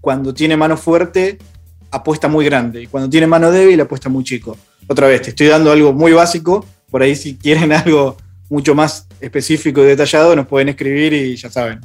cuando 0.00 0.32
tiene 0.32 0.56
mano 0.56 0.76
fuerte, 0.76 1.38
apuesta 1.90 2.28
muy 2.28 2.44
grande, 2.44 2.82
y 2.82 2.86
cuando 2.86 3.10
tiene 3.10 3.26
mano 3.26 3.50
débil, 3.50 3.80
apuesta 3.80 4.08
muy 4.08 4.24
chico. 4.24 4.56
Otra 4.86 5.08
vez, 5.08 5.22
te 5.22 5.30
estoy 5.30 5.48
dando 5.48 5.72
algo 5.72 5.92
muy 5.92 6.12
básico, 6.12 6.64
por 6.90 7.02
ahí 7.02 7.16
si 7.16 7.36
quieren 7.36 7.72
algo 7.84 8.16
mucho 8.48 8.74
más 8.74 9.06
específico 9.20 9.82
y 9.82 9.86
detallado, 9.86 10.34
nos 10.34 10.46
pueden 10.46 10.68
escribir 10.68 11.12
y 11.12 11.36
ya 11.36 11.50
saben. 11.50 11.80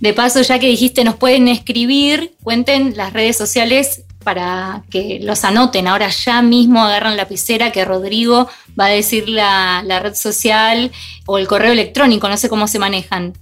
De 0.00 0.12
paso, 0.12 0.42
ya 0.42 0.58
que 0.58 0.66
dijiste 0.66 1.04
nos 1.04 1.16
pueden 1.16 1.48
escribir, 1.48 2.34
cuenten 2.42 2.96
las 2.96 3.12
redes 3.12 3.36
sociales 3.36 4.03
para 4.24 4.82
que 4.90 5.20
los 5.22 5.44
anoten. 5.44 5.86
Ahora 5.86 6.08
ya 6.08 6.42
mismo 6.42 6.82
agarran 6.82 7.16
lapicera 7.16 7.70
que 7.70 7.84
Rodrigo 7.84 8.48
va 8.78 8.86
a 8.86 8.88
decir 8.88 9.28
la, 9.28 9.82
red 10.02 10.14
social 10.14 10.90
o 11.26 11.38
el 11.38 11.46
correo 11.46 11.72
electrónico, 11.72 12.28
no 12.28 12.36
sé 12.36 12.48
cómo 12.48 12.66
se 12.66 12.78
manejan. 12.78 13.34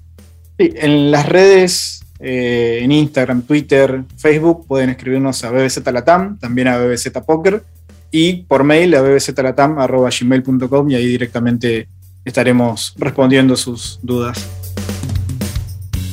Sí, 0.59 0.73
en 0.77 1.11
las 1.11 1.27
redes, 1.27 2.05
eh, 2.21 2.81
en 2.83 2.93
Instagram, 2.93 3.43
Twitter, 3.43 4.03
Facebook, 4.19 4.67
pueden 4.67 4.91
escribirnos 4.91 5.43
a 5.45 5.51
BBZ 5.51 5.79
Latam, 5.91 6.39
también 6.39 6.69
a 6.69 6.77
BBZ 6.77 7.11
Poker, 7.25 7.65
y 8.11 8.43
por 8.43 8.63
mail 8.65 8.95
a 8.95 9.01
bbzlatam.gmail.com 9.01 10.91
y 10.91 10.95
ahí 10.95 11.07
directamente 11.07 11.89
estaremos 12.25 12.95
respondiendo 12.99 13.57
sus 13.57 13.99
dudas 14.03 14.47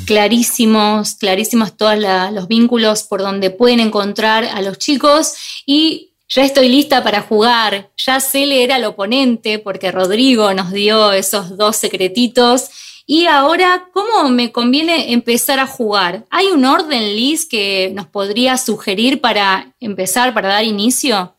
clarísimos, 0.10 1.14
clarísimos 1.14 1.78
todos 1.78 1.96
los 2.34 2.48
vínculos 2.48 3.04
por 3.04 3.22
donde 3.22 3.52
pueden 3.52 3.80
encontrar 3.80 4.44
a 4.44 4.60
los 4.64 4.80
chicos 4.80 5.36
y 5.68 6.14
ya 6.28 6.44
estoy 6.44 6.68
lista 6.68 7.04
para 7.04 7.22
jugar, 7.22 7.92
ya 7.96 8.20
sé 8.20 8.48
leer 8.48 8.72
al 8.72 8.86
oponente 8.86 9.60
porque 9.60 9.92
Rodrigo 9.92 10.52
nos 10.56 10.72
dio 10.72 11.12
esos 11.12 11.58
dos 11.58 11.76
secretitos. 11.76 12.72
Y 13.06 13.28
ahora, 13.28 13.90
¿cómo 13.94 14.30
me 14.30 14.52
conviene 14.52 15.14
empezar 15.14 15.60
a 15.60 15.68
jugar? 15.68 16.26
¿Hay 16.32 16.48
un 16.48 16.66
orden, 16.66 17.16
Liz, 17.16 17.48
que 17.48 17.92
nos 17.94 18.08
podría 18.08 18.58
sugerir 18.58 19.22
para 19.22 19.76
empezar, 19.80 20.34
para 20.34 20.50
dar 20.50 20.64
inicio? 20.64 21.36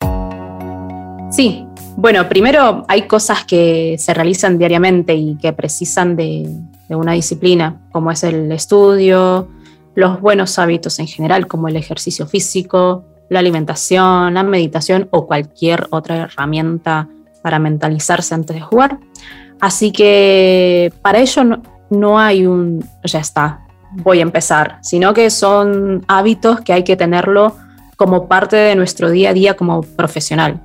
Sí, 1.29 1.65
bueno, 1.97 2.29
primero 2.29 2.85
hay 2.87 3.01
cosas 3.01 3.43
que 3.43 3.97
se 3.99 4.13
realizan 4.13 4.57
diariamente 4.57 5.13
y 5.13 5.37
que 5.41 5.51
precisan 5.51 6.15
de, 6.15 6.49
de 6.91 6.97
una 6.97 7.13
disciplina, 7.13 7.79
como 7.93 8.11
es 8.11 8.21
el 8.25 8.51
estudio, 8.51 9.47
los 9.95 10.19
buenos 10.19 10.59
hábitos 10.59 10.99
en 10.99 11.07
general, 11.07 11.47
como 11.47 11.69
el 11.69 11.77
ejercicio 11.77 12.27
físico, 12.27 13.05
la 13.29 13.39
alimentación, 13.39 14.33
la 14.33 14.43
meditación 14.43 15.07
o 15.11 15.25
cualquier 15.25 15.87
otra 15.91 16.23
herramienta 16.23 17.07
para 17.41 17.59
mentalizarse 17.59 18.35
antes 18.35 18.57
de 18.57 18.61
jugar. 18.61 18.99
Así 19.61 19.93
que 19.93 20.91
para 21.01 21.19
ello 21.19 21.61
no, 21.89 22.19
hay 22.19 22.45
un, 22.45 22.83
ya 23.05 23.19
está, 23.19 23.61
voy 23.93 24.19
a 24.19 24.23
empezar, 24.23 24.79
sino 24.81 25.13
que 25.13 25.29
son 25.29 26.03
hábitos 26.09 26.59
que 26.59 26.73
hay 26.73 26.83
que 26.83 26.97
tenerlo 26.97 27.55
como 27.95 28.27
parte 28.27 28.57
de 28.57 28.75
nuestro 28.75 29.09
día 29.09 29.29
a 29.29 29.33
día 29.33 29.53
como 29.53 29.81
profesional. 29.81 30.59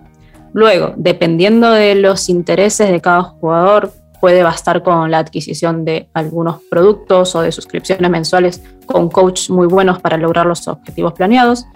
Luego, 0.52 0.92
dependiendo 0.96 1.70
de 1.70 1.94
los 1.94 2.28
intereses 2.28 2.90
de 2.90 3.00
cada 3.00 3.22
jugador, 3.22 3.92
puede 4.20 4.42
bastar 4.42 4.82
con 4.82 5.10
la 5.10 5.18
adquisición 5.18 5.84
de 5.84 6.08
algunos 6.14 6.62
productos 6.70 7.34
o 7.34 7.42
de 7.42 7.52
suscripciones 7.52 8.10
mensuales 8.10 8.62
con 8.86 9.08
coaches 9.08 9.50
muy 9.50 9.66
buenos 9.66 10.00
para 10.00 10.16
lograr 10.16 10.46
los 10.46 10.66
objetivos 10.68 11.12
planeados. 11.12 11.66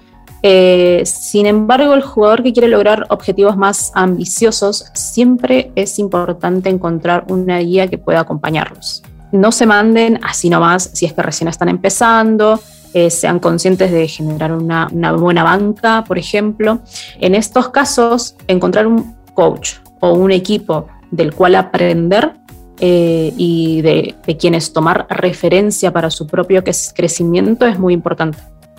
Eh, 0.43 1.03
sin 1.05 1.47
embargo, 1.47 1.93
el 1.95 2.03
jugador 2.03 2.43
que 2.43 2.53
quiere 2.53 2.69
lograr 2.69 3.07
objetivos 3.11 3.57
más 3.57 3.93
ambiciosos, 3.95 4.87
siempre 4.95 5.71
es 5.75 5.99
importante 5.99 6.71
encontrar 6.71 7.27
una 7.29 7.59
guía 7.59 7.89
que 7.89 7.99
pueda 7.99 8.21
acompañarlos. 8.21 9.03
No 9.33 9.53
se 9.53 9.67
manden 9.67 10.19
así 10.23 10.49
nomás 10.49 10.91
si 10.95 11.07
es 11.07 11.13
que 11.13 11.23
recién 11.23 11.49
están 11.49 11.69
empezando, 11.69 12.59
eh, 12.95 13.11
sean 13.11 13.39
conscientes 13.39 13.93
de 13.93 14.09
generar 14.09 14.53
una, 14.53 14.89
una 14.91 15.13
buena 15.13 15.45
banca, 15.45 16.05
por 16.05 16.19
ejemplo. 16.19 16.81
En 17.21 17.35
estos 17.35 17.69
casos, 17.69 18.35
encontrar 18.49 18.87
un 18.87 19.17
coach 19.35 19.75
o 20.01 20.13
un 20.13 20.33
equipo 20.33 20.87
del 21.11 21.35
cual 21.35 21.55
aprender 21.55 22.35
eh, 22.83 23.35
y 23.37 23.83
de, 23.83 24.17
quienes 24.39 24.73
tomar 24.73 25.07
referencia 25.11 25.93
para 25.93 26.11
su 26.11 26.27
propio 26.27 26.65
crecimiento 26.95 27.67
es 27.67 27.79
muy 27.79 27.93
importante. 27.93 28.39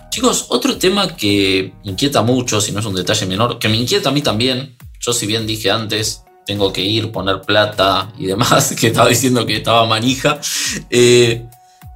Chicos, 0.09 0.47
otro 0.49 0.77
tema 0.77 1.15
que 1.15 1.73
inquieta 1.83 2.23
mucho, 2.23 2.59
si 2.59 2.71
no 2.71 2.79
es 2.79 2.85
un 2.85 2.95
detalle 2.95 3.27
menor, 3.27 3.59
que 3.59 3.69
me 3.69 3.77
inquieta 3.77 4.09
a 4.09 4.11
mí 4.11 4.21
también, 4.21 4.75
yo 4.99 5.13
si 5.13 5.27
bien 5.27 5.45
dije 5.45 5.69
antes, 5.69 6.23
tengo 6.47 6.73
que 6.73 6.81
ir, 6.81 7.11
poner 7.11 7.41
plata 7.41 8.11
y 8.17 8.25
demás, 8.25 8.75
que 8.79 8.87
estaba 8.87 9.07
diciendo 9.07 9.45
que 9.45 9.57
estaba 9.57 9.85
manija, 9.85 10.39
eh, 10.89 11.45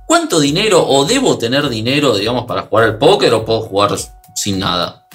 ¿cuánto 0.05 0.39
dinero 0.39 0.87
o 0.87 1.05
debo 1.05 1.39
tener 1.39 1.67
dinero, 1.69 2.15
digamos, 2.15 2.45
para 2.45 2.63
jugar 2.63 2.85
al 2.85 2.97
póker 2.99 3.33
o 3.33 3.43
puedo 3.43 3.61
jugar 3.61 3.97
sin 4.35 4.59
nada? 4.59 5.07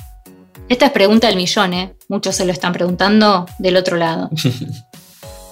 Esta 0.68 0.86
es 0.86 0.92
pregunta 0.92 1.28
del 1.28 1.36
millón, 1.36 1.72
¿eh? 1.72 1.94
Muchos 2.08 2.34
se 2.34 2.44
lo 2.44 2.52
están 2.52 2.72
preguntando 2.72 3.46
del 3.58 3.76
otro 3.76 3.96
lado. 3.96 4.28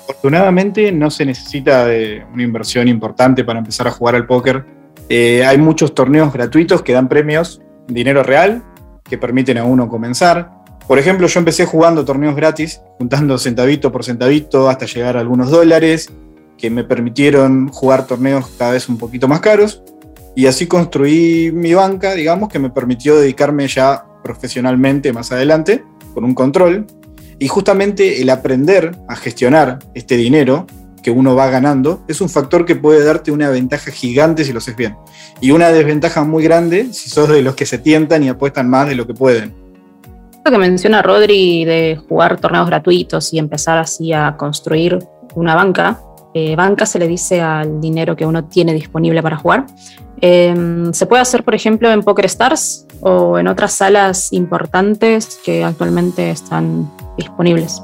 Afortunadamente 0.09 0.91
no 0.91 1.11
se 1.11 1.27
necesita 1.27 1.85
de 1.85 2.25
una 2.33 2.43
inversión 2.43 2.89
importante 2.89 3.45
para 3.45 3.59
empezar 3.59 3.87
a 3.89 3.91
jugar 3.91 4.15
al 4.15 4.27
póker. 4.27 4.65
Eh, 5.11 5.45
hay 5.45 5.59
muchos 5.59 5.95
torneos 5.95 6.33
gratuitos 6.33 6.81
que 6.83 6.95
dan 6.95 7.09
premios, 7.09 7.61
dinero 7.87 8.23
real, 8.23 8.65
que 9.05 9.19
permiten 9.19 9.59
a 9.59 9.65
uno 9.65 9.89
comenzar. 9.89 10.51
Por 10.87 10.99
ejemplo, 10.99 11.27
yo 11.27 11.39
empecé 11.39 11.67
jugando 11.67 12.07
torneos 12.07 12.35
gratis, 12.35 12.81
juntando 12.99 13.37
centavito 13.37 13.93
por 13.93 14.03
centavito 14.03 14.71
hasta 14.71 14.87
llegar 14.87 15.19
a 15.19 15.21
algunos 15.21 15.51
dólares, 15.51 16.11
que 16.57 16.71
me 16.71 16.85
permitieron 16.85 17.69
jugar 17.69 18.07
torneos 18.07 18.49
cada 18.59 18.73
vez 18.73 18.89
un 18.89 18.97
poquito 18.97 19.29
más 19.29 19.41
caros. 19.41 19.83
Y 20.35 20.47
así 20.47 20.67
construí 20.67 21.51
mi 21.53 21.75
banca, 21.75 22.15
digamos, 22.15 22.49
que 22.49 22.59
me 22.59 22.71
permitió 22.71 23.17
dedicarme 23.19 23.69
ya 23.69 24.05
profesionalmente 24.25 25.13
más 25.13 25.33
adelante, 25.33 25.85
con 26.15 26.25
un 26.25 26.35
control, 26.35 26.87
y 27.39 27.49
justamente 27.49 28.21
el 28.21 28.31
aprender 28.31 28.97
a 29.09 29.17
gestionar 29.17 29.79
este 29.95 30.17
dinero 30.17 30.67
que 31.03 31.11
uno 31.11 31.37
va 31.37 31.49
ganando 31.49 32.05
es 32.09 32.21
un 32.21 32.29
factor 32.29 32.65
que 32.65 32.77
puede 32.77 33.05
darte 33.05 33.31
una 33.31 33.49
ventaja 33.51 33.91
gigante 33.91 34.45
si 34.45 34.53
lo 34.53 34.59
haces 34.59 34.77
bien. 34.77 34.97
Y 35.41 35.53
una 35.53 35.71
desventaja 35.71 36.25
muy 36.25 36.43
grande 36.43 36.93
si 36.93 37.09
sos 37.09 37.29
de 37.29 37.43
los 37.43 37.55
que 37.55 37.67
se 37.67 37.79
tientan 37.79 38.25
y 38.25 38.29
apuestan 38.29 38.69
más 38.69 38.89
de 38.89 38.97
lo 38.97 39.07
que 39.07 39.15
pueden. 39.15 39.55
Lo 40.45 40.51
que 40.51 40.59
menciona 40.59 41.03
Rodri 41.03 41.65
de 41.65 42.01
jugar 42.09 42.41
torneos 42.41 42.67
gratuitos 42.67 43.33
y 43.33 43.39
empezar 43.39 43.79
así 43.79 44.13
a 44.13 44.37
construir 44.37 44.99
una 45.35 45.55
banca. 45.55 46.01
Eh, 46.35 46.57
banca 46.57 46.87
se 46.87 46.99
le 46.99 47.07
dice 47.07 47.41
al 47.41 47.81
dinero 47.81 48.17
que 48.17 48.27
uno 48.27 48.45
tiene 48.47 48.75
disponible 48.75 49.23
para 49.23 49.37
jugar. 49.37 49.67
Em, 50.21 50.93
se 50.93 51.07
puede 51.07 51.23
hacer, 51.23 51.45
por 51.45 51.55
ejemplo, 51.55 51.91
en 51.91 52.03
Poker 52.03 52.27
Stars 52.27 52.87
o 53.01 53.39
en 53.39 53.47
otras 53.47 53.73
salas 53.73 54.33
importantes 54.33 55.39
que 55.45 55.63
actualmente 55.63 56.31
están 56.31 56.91
disponibles. 57.19 57.83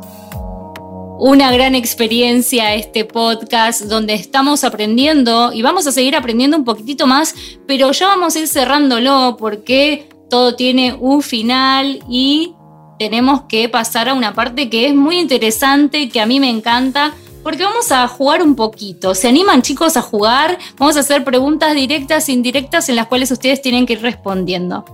Una 1.19 1.53
gran 1.53 1.75
experiencia 1.75 2.75
este 2.75 3.05
podcast 3.05 3.83
donde 3.83 4.15
estamos 4.15 4.65
aprendiendo 4.65 5.53
y 5.53 5.63
vamos 5.63 5.87
a 5.87 5.93
seguir 5.93 6.17
aprendiendo 6.17 6.57
un 6.57 6.65
poquitito 6.65 7.07
más, 7.07 7.35
pero 7.67 7.93
ya 7.93 8.09
vamos 8.09 8.35
a 8.35 8.41
ir 8.41 8.49
cerrándolo 8.49 9.37
porque 9.39 10.09
todo 10.29 10.57
tiene 10.57 10.97
un 10.99 11.23
final 11.23 12.01
y 12.09 12.55
tenemos 12.99 13.43
que 13.43 13.69
pasar 13.69 14.09
a 14.09 14.15
una 14.15 14.35
parte 14.35 14.69
que 14.71 14.87
es 14.89 14.95
muy 14.95 15.19
interesante, 15.19 16.09
que 16.09 16.21
a 16.21 16.27
mí 16.27 16.41
me 16.41 16.51
encanta, 16.51 17.15
porque 17.43 17.63
vamos 17.63 17.93
a 17.93 18.09
jugar 18.09 18.43
un 18.43 18.57
poquito. 18.57 19.15
¿Se 19.15 19.29
animan 19.29 19.63
chicos 19.63 19.97
a 19.97 20.03
jugar? 20.03 20.59
Vamos 20.79 20.97
a 20.97 21.01
hacer 21.01 21.23
preguntas 21.23 21.75
directas 21.75 22.29
e 22.29 22.33
indirectas 22.33 22.89
en 22.89 22.97
las 22.97 23.07
cuales 23.07 23.31
ustedes 23.31 23.63
tienen 23.63 23.87
que 23.87 23.93
ir 23.93 24.03
respondiendo. 24.03 24.85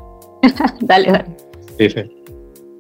dale, 0.80 1.12
dale. 1.12 1.36
Sí, 1.78 1.88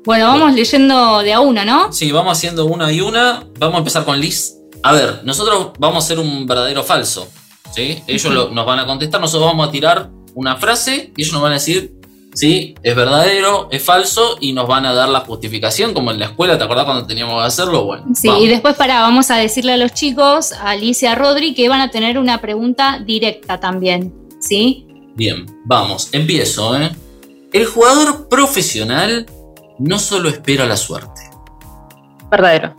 Bueno, 0.04 0.26
vamos 0.26 0.54
leyendo 0.54 1.20
de 1.20 1.32
a 1.32 1.40
una, 1.40 1.64
¿no? 1.64 1.92
Sí, 1.92 2.10
vamos 2.10 2.36
haciendo 2.36 2.64
una 2.66 2.90
y 2.92 3.00
una. 3.00 3.44
Vamos 3.58 3.76
a 3.76 3.78
empezar 3.78 4.04
con 4.04 4.18
Liz. 4.18 4.54
A 4.82 4.92
ver, 4.92 5.20
nosotros 5.24 5.72
vamos 5.78 6.04
a 6.04 6.06
hacer 6.06 6.18
un 6.18 6.46
verdadero 6.46 6.82
falso. 6.82 7.28
¿sí? 7.74 8.02
Ellos 8.06 8.52
nos 8.52 8.66
van 8.66 8.78
a 8.78 8.86
contestar, 8.86 9.20
nosotros 9.20 9.50
vamos 9.50 9.68
a 9.68 9.70
tirar 9.70 10.10
una 10.34 10.56
frase 10.56 11.12
y 11.16 11.22
ellos 11.22 11.32
nos 11.32 11.42
van 11.42 11.52
a 11.52 11.54
decir 11.54 12.00
¿sí? 12.34 12.74
Es 12.82 12.94
verdadero, 12.94 13.68
es 13.70 13.82
falso 13.82 14.36
y 14.40 14.52
nos 14.52 14.66
van 14.66 14.86
a 14.86 14.92
dar 14.92 15.08
la 15.08 15.20
justificación, 15.20 15.94
como 15.94 16.10
en 16.10 16.18
la 16.18 16.26
escuela, 16.26 16.58
¿te 16.58 16.64
acordás 16.64 16.84
cuando 16.84 17.06
teníamos 17.06 17.40
que 17.40 17.46
hacerlo? 17.46 17.84
Bueno. 17.84 18.06
Sí, 18.14 18.28
y 18.28 18.48
después 18.48 18.76
para, 18.76 19.00
vamos 19.00 19.30
a 19.30 19.36
decirle 19.36 19.72
a 19.72 19.76
los 19.76 19.92
chicos, 19.92 20.52
a 20.52 20.70
Alicia, 20.70 21.12
a 21.12 21.14
Rodri, 21.14 21.54
que 21.54 21.68
van 21.68 21.80
a 21.80 21.90
tener 21.90 22.18
una 22.18 22.40
pregunta 22.40 23.02
directa 23.04 23.60
también, 23.60 24.14
¿sí? 24.40 24.86
Bien, 25.14 25.46
vamos, 25.64 26.08
empiezo, 26.12 26.76
¿eh? 26.80 26.90
El 27.52 27.66
jugador 27.66 28.28
profesional 28.28 29.26
no 29.80 29.98
solo 29.98 30.28
espera 30.28 30.66
la 30.66 30.76
suerte. 30.76 31.22
Verdadero. 32.30 32.74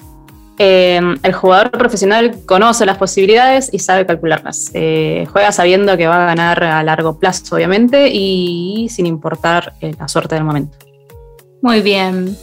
Em, 0.57 1.17
el 1.23 1.33
jugador 1.33 1.71
profesional 1.71 2.37
conoce 2.45 2.85
las 2.85 2.97
posibilidades 2.97 3.69
y 3.73 3.79
sabe 3.79 4.05
calcularlas. 4.05 4.69
Eh, 4.75 5.25
juega 5.31 5.51
sabiendo 5.51 5.97
que 5.97 6.05
va 6.05 6.23
a 6.23 6.27
ganar 6.27 6.63
a 6.63 6.83
largo 6.83 7.17
plazo, 7.17 7.55
obviamente, 7.55 8.09
y 8.13 8.87
sin 8.89 9.07
importar 9.07 9.73
eh, 9.81 9.93
la 9.99 10.07
suerte 10.07 10.35
del 10.35 10.43
momento. 10.43 10.77
Muy 11.63 11.81
bien. 11.81 12.37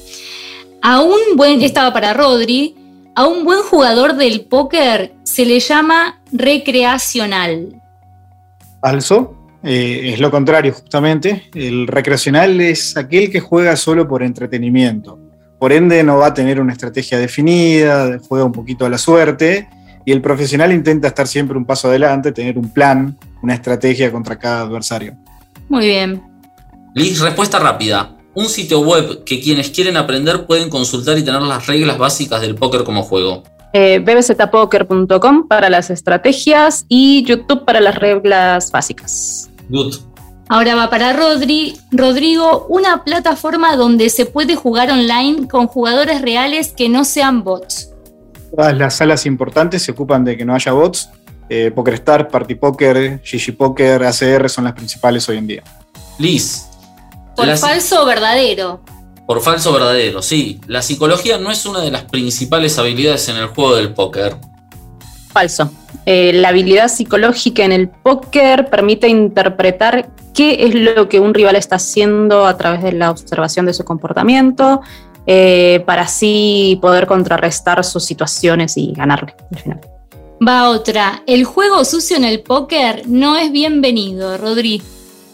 A 0.83 1.01
un 1.01 1.37
buen, 1.37 1.63
estaba 1.63 1.93
para 1.93 2.13
Rodri, 2.13 2.77
a 3.15 3.27
un 3.27 3.45
buen 3.45 3.63
jugador 3.63 4.15
del 4.15 4.47
póker 4.47 5.15
se 5.23 5.45
le 5.45 5.61
llama 5.61 6.21
recreacional. 6.33 7.81
Falso. 8.81 9.38
Eh, 9.63 10.13
es 10.15 10.21
lo 10.21 10.31
contrario, 10.31 10.73
justamente. 10.73 11.51
El 11.55 11.87
recreacional 11.87 12.61
es 12.61 12.97
aquel 12.97 13.31
que 13.31 13.41
juega 13.41 13.77
solo 13.77 14.07
por 14.07 14.23
entretenimiento 14.23 15.19
por 15.59 15.73
ende, 15.73 16.03
no 16.05 16.19
va 16.19 16.29
a 16.29 16.35
tener 16.35 16.61
una 16.61 16.73
estrategia 16.73 17.19
definida, 17.19 18.19
juega 18.29 18.45
un 18.45 18.53
poquito 18.53 18.87
a 18.87 18.89
la 18.89 18.99
suerte. 18.99 19.69
Y 20.05 20.13
el 20.13 20.23
profesional 20.23 20.73
intenta 20.73 21.09
estar 21.09 21.27
siempre 21.27 21.59
un 21.59 21.67
paso 21.67 21.89
adelante, 21.89 22.33
tener 22.33 22.57
un 22.57 22.73
plan 22.73 23.19
una 23.43 23.55
estrategia 23.55 24.11
contra 24.11 24.39
cada 24.39 24.63
adversario. 24.63 25.17
Muy 25.69 25.87
bien. 25.87 26.23
Liz, 26.95 27.21
respuesta 27.21 27.59
rápida. 27.59 28.17
Un 28.35 28.47
sitio 28.47 28.81
web 28.81 29.25
que 29.25 29.41
quienes 29.41 29.71
quieren 29.71 29.97
aprender 29.97 30.47
pueden 30.47 30.71
consultar 30.71 31.19
y 31.19 31.23
tener 31.23 31.43
las 31.43 31.67
reglas 31.67 31.99
básicas 31.99 32.41
del 32.41 32.55
póker 32.55 32.85
como 32.85 33.03
juego. 33.03 33.43
Eh, 33.73 33.99
bbzpoker.com 33.99 35.47
para 35.47 35.69
las 35.69 35.91
estrategias 35.91 36.87
y 36.89 37.25
YouTube 37.25 37.65
para 37.65 37.81
las 37.81 37.97
reglas 37.97 38.71
básicas. 38.71 39.51
Good. 39.69 39.97
Ahora 40.49 40.75
va 40.75 40.89
para 40.89 41.13
Rodri. 41.13 41.79
Rodrigo, 41.91 42.67
una 42.71 43.05
plataforma 43.05 43.77
donde 43.77 44.09
se 44.09 44.25
puede 44.25 44.57
jugar 44.57 44.91
online 44.91 45.47
con 45.47 45.67
jugadores 45.67 46.23
reales 46.23 46.73
que 46.75 46.89
no 46.89 47.05
sean 47.05 47.45
bots. 47.45 47.91
Todas 48.57 48.77
las 48.79 48.97
salas 48.97 49.27
importantes 49.27 49.83
se 49.83 49.93
ocupan 49.93 50.25
de 50.25 50.39
que 50.39 50.47
no 50.47 50.55
haya 50.55 50.73
bots. 50.73 51.11
Eh, 51.51 51.71
PokerStar, 51.75 52.29
Party 52.29 52.55
Poker, 52.55 53.21
GG 53.23 53.57
Poker, 53.57 54.05
ACR 54.05 54.49
son 54.49 54.65
las 54.65 54.73
principales 54.73 55.29
hoy 55.29 55.37
en 55.37 55.47
día. 55.47 55.63
Liz. 56.19 56.67
Por 57.37 57.55
falso 57.57 58.03
o 58.03 58.07
verdadero. 58.07 58.81
Por 59.29 59.43
falso 59.43 59.69
o 59.69 59.73
verdadero, 59.75 60.23
sí. 60.23 60.59
La 60.69 60.81
psicología 60.81 61.37
no 61.37 61.51
es 61.51 61.67
una 61.67 61.83
de 61.83 61.91
las 61.91 62.05
principales 62.05 62.79
habilidades 62.79 63.29
en 63.29 63.37
el 63.37 63.49
juego 63.49 63.77
del 63.77 63.93
póker. 63.93 64.37
Falso. 65.31 65.71
Eh, 66.07 66.33
la 66.33 66.49
habilidad 66.49 66.89
psicológica 66.89 67.63
en 67.63 67.73
el 67.73 67.91
póker 67.91 68.71
permite 68.71 69.07
interpretar 69.07 70.09
qué 70.33 70.65
es 70.65 70.75
lo 70.75 71.11
que 71.11 71.21
un 71.21 71.35
rival 71.35 71.57
está 71.57 71.77
haciendo 71.77 72.47
a 72.47 72.57
través 72.57 72.83
de 72.83 72.93
la 72.93 73.11
observación 73.11 73.67
de 73.67 73.75
su 73.75 73.85
comportamiento, 73.85 74.81
eh, 75.27 75.83
para 75.85 76.05
así 76.05 76.79
poder 76.81 77.07
contrarrestar 77.07 77.85
sus 77.85 78.07
situaciones 78.07 78.79
y 78.79 78.95
ganarle 78.95 79.35
al 79.53 79.59
final. 79.59 79.81
Va 80.49 80.71
otra. 80.71 81.23
El 81.27 81.45
juego 81.45 81.85
sucio 81.85 82.17
en 82.17 82.25
el 82.25 82.41
póker 82.41 83.03
no 83.07 83.37
es 83.37 83.53
bienvenido, 83.53 84.39
Rodri. 84.39 84.81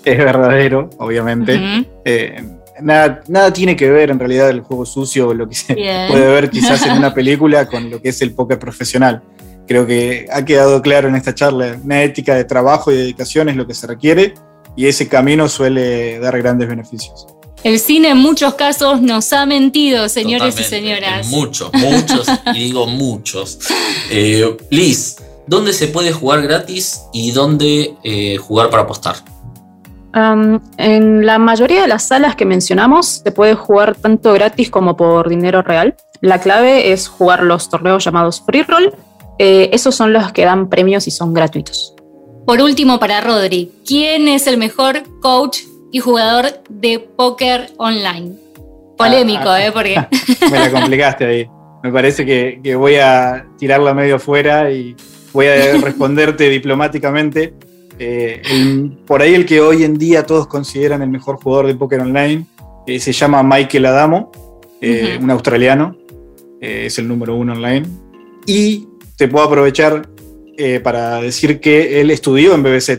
Es 0.04 0.18
verdadero, 0.18 0.90
obviamente. 0.98 1.86
Eh, 2.04 2.42
nada, 2.80 3.22
nada 3.28 3.52
tiene 3.52 3.76
que 3.76 3.90
ver 3.90 4.10
en 4.10 4.18
realidad 4.18 4.50
el 4.50 4.60
juego 4.60 4.86
sucio, 4.86 5.32
lo 5.34 5.48
que 5.48 5.54
se 5.54 5.74
puede 5.74 6.26
ver 6.26 6.50
quizás 6.50 6.84
en 6.86 6.92
una 6.92 7.14
película, 7.14 7.66
con 7.66 7.90
lo 7.90 8.00
que 8.00 8.10
es 8.10 8.22
el 8.22 8.32
póker 8.32 8.58
profesional. 8.58 9.22
Creo 9.66 9.86
que 9.86 10.26
ha 10.30 10.44
quedado 10.44 10.82
claro 10.82 11.08
en 11.08 11.16
esta 11.16 11.34
charla, 11.34 11.78
una 11.82 12.02
ética 12.02 12.34
de 12.34 12.44
trabajo 12.44 12.92
y 12.92 12.96
dedicación 12.96 13.48
es 13.48 13.56
lo 13.56 13.66
que 13.66 13.74
se 13.74 13.86
requiere 13.86 14.34
y 14.76 14.86
ese 14.86 15.08
camino 15.08 15.48
suele 15.48 16.18
dar 16.18 16.36
grandes 16.38 16.68
beneficios. 16.68 17.26
El 17.62 17.80
cine 17.80 18.10
en 18.10 18.18
muchos 18.18 18.54
casos 18.54 19.00
nos 19.00 19.32
ha 19.32 19.46
mentido, 19.46 20.10
señores 20.10 20.60
y 20.60 20.64
señoras. 20.64 21.28
Muchos, 21.28 21.70
muchos, 21.72 22.28
y 22.54 22.64
digo 22.64 22.86
muchos. 22.86 23.58
Eh, 24.10 24.54
Liz, 24.68 25.16
¿dónde 25.46 25.72
se 25.72 25.88
puede 25.88 26.12
jugar 26.12 26.42
gratis 26.42 27.00
y 27.14 27.30
dónde 27.30 27.94
eh, 28.04 28.36
jugar 28.36 28.68
para 28.68 28.82
apostar? 28.82 29.16
En 30.14 31.26
la 31.26 31.38
mayoría 31.38 31.82
de 31.82 31.88
las 31.88 32.06
salas 32.06 32.36
que 32.36 32.44
mencionamos 32.44 33.22
se 33.24 33.32
puede 33.32 33.54
jugar 33.54 33.96
tanto 33.96 34.32
gratis 34.32 34.70
como 34.70 34.96
por 34.96 35.28
dinero 35.28 35.62
real. 35.62 35.96
La 36.20 36.40
clave 36.40 36.92
es 36.92 37.08
jugar 37.08 37.42
los 37.42 37.68
torneos 37.68 38.04
llamados 38.04 38.42
free 38.46 38.62
roll. 38.62 38.94
Eh, 39.38 39.70
esos 39.72 39.94
son 39.94 40.12
los 40.12 40.32
que 40.32 40.44
dan 40.44 40.68
premios 40.68 41.08
y 41.08 41.10
son 41.10 41.34
gratuitos. 41.34 41.94
Por 42.46 42.60
último, 42.60 43.00
para 43.00 43.20
Rodri, 43.20 43.72
¿quién 43.86 44.28
es 44.28 44.46
el 44.46 44.58
mejor 44.58 45.02
coach 45.20 45.60
y 45.90 45.98
jugador 45.98 46.46
de 46.68 47.00
póker 47.00 47.70
online? 47.78 48.36
Polémico, 48.96 49.48
ah, 49.48 49.56
ah. 49.56 49.66
¿eh? 49.66 49.72
Porque... 49.72 50.06
Me 50.50 50.58
la 50.58 50.70
complicaste 50.70 51.24
ahí. 51.24 51.48
Me 51.82 51.90
parece 51.90 52.24
que, 52.24 52.60
que 52.62 52.76
voy 52.76 52.96
a 52.96 53.46
tirarla 53.58 53.92
medio 53.92 54.18
fuera 54.18 54.70
y 54.70 54.94
voy 55.32 55.46
a 55.46 55.76
responderte 55.78 56.48
diplomáticamente. 56.48 57.54
Eh, 57.98 58.42
por 59.06 59.22
ahí 59.22 59.34
el 59.34 59.46
que 59.46 59.60
hoy 59.60 59.84
en 59.84 59.96
día 59.96 60.26
todos 60.26 60.46
consideran 60.46 61.02
el 61.02 61.08
mejor 61.08 61.36
jugador 61.36 61.66
de 61.68 61.74
póker 61.74 62.00
online 62.00 62.46
eh, 62.86 62.98
se 62.98 63.12
llama 63.12 63.42
Michael 63.42 63.86
Adamo, 63.86 64.30
eh, 64.80 65.18
un 65.20 65.30
australiano, 65.30 65.96
es 66.60 66.98
el 66.98 67.08
número 67.08 67.34
uno 67.36 67.52
online. 67.52 67.86
Y 68.46 68.88
te 69.16 69.28
puedo 69.28 69.44
aprovechar 69.44 70.08
para 70.82 71.20
decir 71.20 71.60
que 71.60 72.00
él 72.00 72.10
estudió 72.10 72.54
en 72.54 72.62
BBZ. 72.62 72.90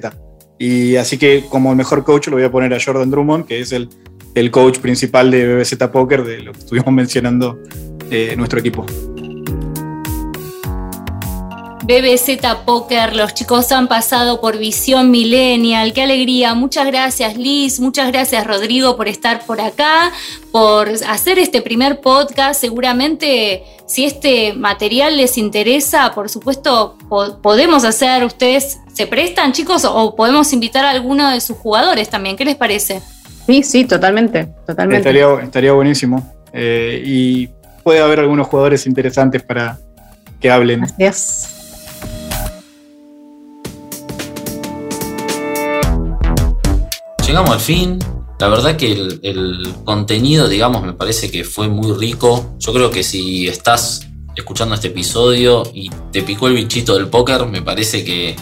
Y 0.60 0.98
así 0.98 1.18
que 1.18 1.46
como 1.50 1.72
el 1.72 1.78
mejor 1.78 2.04
coach 2.04 2.28
lo 2.28 2.36
voy 2.36 2.44
a 2.44 2.52
poner 2.52 2.74
a 2.74 2.80
Jordan 2.84 3.10
Drummond, 3.10 3.46
que 3.46 3.60
es 3.60 3.72
el, 3.72 3.90
el 4.36 4.52
coach 4.52 4.80
principal 4.80 5.32
de 5.32 5.56
BBZ 5.56 5.78
Poker, 5.92 6.24
de 6.24 6.42
lo 6.42 6.52
que 6.52 6.60
estuvimos 6.60 6.92
mencionando 6.94 7.60
nuestro 8.36 8.60
equipo. 8.60 8.86
BBZ 11.86 12.40
Poker, 12.66 13.16
los 13.16 13.36
chicos 13.36 13.72
han 13.72 13.88
pasado 13.88 14.42
por 14.42 14.58
Visión 14.58 15.12
Millennial, 15.12 15.94
qué 15.94 16.02
alegría. 16.02 16.56
Muchas 16.56 16.88
gracias 16.88 17.38
Liz, 17.38 17.80
muchas 17.80 18.12
gracias 18.12 18.48
Rodrigo 18.48 18.98
por 18.98 19.08
estar 19.08 19.46
por 19.46 19.62
acá, 19.62 20.12
por 20.52 20.90
hacer 21.08 21.38
este 21.38 21.62
primer 21.62 22.02
podcast. 22.02 22.60
Seguramente 22.60 23.62
si 23.86 24.04
este 24.04 24.54
material 24.54 25.16
les 25.16 25.38
interesa, 25.38 26.12
por 26.16 26.28
supuesto 26.28 26.98
podemos 27.44 27.86
hacer, 27.86 28.24
ustedes 28.24 28.80
se 28.92 29.06
prestan 29.06 29.52
chicos 29.52 29.86
o 29.86 30.16
podemos 30.16 30.52
invitar 30.54 30.86
a 30.86 30.90
alguno 30.90 31.30
de 31.30 31.40
sus 31.40 31.56
jugadores 31.56 32.10
también, 32.10 32.36
¿qué 32.36 32.46
les 32.46 32.56
parece? 32.56 33.04
Sí, 33.46 33.62
sí, 33.62 33.86
totalmente, 33.86 34.48
totalmente. 34.66 35.08
Estaría, 35.44 35.72
buenísimo. 35.74 36.34
Eh, 36.52 37.04
y 37.06 37.50
puede 37.84 38.00
haber 38.00 38.22
algunos 38.22 38.48
jugadores 38.48 38.88
interesantes 38.88 39.44
para 39.44 39.78
que 40.40 40.50
hablen. 40.50 40.80
Gracias. 40.80 41.55
Llegamos 47.36 47.54
al 47.54 47.60
fin. 47.60 48.00
La 48.40 48.48
verdad 48.48 48.78
que 48.78 48.94
el, 48.94 49.74
contenido, 49.84 50.48
digamos, 50.48 50.84
me 50.84 50.94
parece 50.94 51.30
que 51.30 51.44
fue 51.44 51.68
muy 51.68 51.92
rico. 51.92 52.56
Yo 52.60 52.72
creo 52.72 52.92
que 52.92 53.04
si 53.04 53.46
estás 53.50 54.08
escuchando 54.38 54.74
este 54.74 54.88
episodio 54.88 55.64
y 55.74 55.90
te 56.14 56.22
picó 56.22 56.48
el 56.48 56.54
bichito 56.54 56.96
del 56.96 57.10
póker, 57.10 57.46
me 57.48 57.62
parece 57.62 58.06
que 58.06 58.38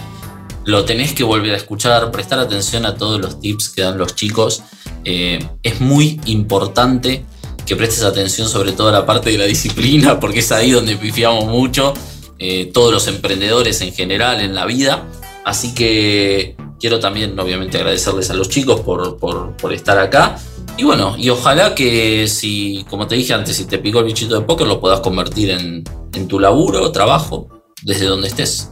lo 0.65 0.85
tenés 0.85 1.13
que 1.13 1.23
volver 1.23 1.55
a 1.55 1.57
escuchar, 1.57 2.11
prestar 2.11 2.37
atención 2.37 2.85
a 2.85 2.93
todos 2.93 3.19
los 3.19 3.39
tips 3.39 3.69
que 3.69 3.81
dan 3.81 3.97
los 3.97 4.13
chicos. 4.13 4.61
Eh, 5.05 5.43
es 5.63 5.81
muy 5.81 6.21
importante 6.25 7.25
que 7.65 7.75
prestes 7.75 8.03
atención 8.03 8.47
sobre 8.47 8.73
todo 8.73 8.89
a 8.89 8.91
la 8.91 9.07
parte 9.07 9.31
de 9.31 9.39
la 9.39 9.45
disciplina, 9.45 10.19
porque 10.19 10.39
es 10.39 10.51
ahí 10.51 10.69
donde 10.69 10.97
pifiamos 10.97 11.45
mucho, 11.45 11.95
eh, 12.37 12.69
todos 12.71 12.93
los 12.93 13.07
emprendedores 13.07 13.81
en 13.81 13.91
general 13.91 14.39
en 14.39 14.53
la 14.53 14.67
vida. 14.67 15.07
Así 15.45 15.73
que 15.73 16.55
quiero 16.83 16.99
también, 16.99 17.39
obviamente, 17.39 17.77
agradecerles 17.77 18.29
a 18.29 18.33
los 18.33 18.49
chicos 18.49 18.81
por, 18.81 19.55
estar 19.71 19.97
acá. 19.97 20.37
Y 20.75 20.83
bueno, 20.83 21.15
y 21.17 21.29
ojalá 21.29 21.73
que 21.75 22.27
si, 22.27 22.85
como 22.89 23.07
te 23.07 23.15
dije 23.15 23.33
antes, 23.33 23.55
si 23.55 23.63
te 23.63 23.77
picó 23.77 23.99
el 23.99 24.05
bichito 24.05 24.37
de 24.37 24.45
póker, 24.45 24.67
lo 24.67 24.81
puedas 24.81 24.99
convertir 24.99 25.51
en, 25.51 25.85
en 26.13 26.27
tu 26.27 26.41
laburo, 26.41 26.91
trabajo, 26.91 27.47
desde 27.83 28.07
donde 28.07 28.27
estés. 28.27 28.71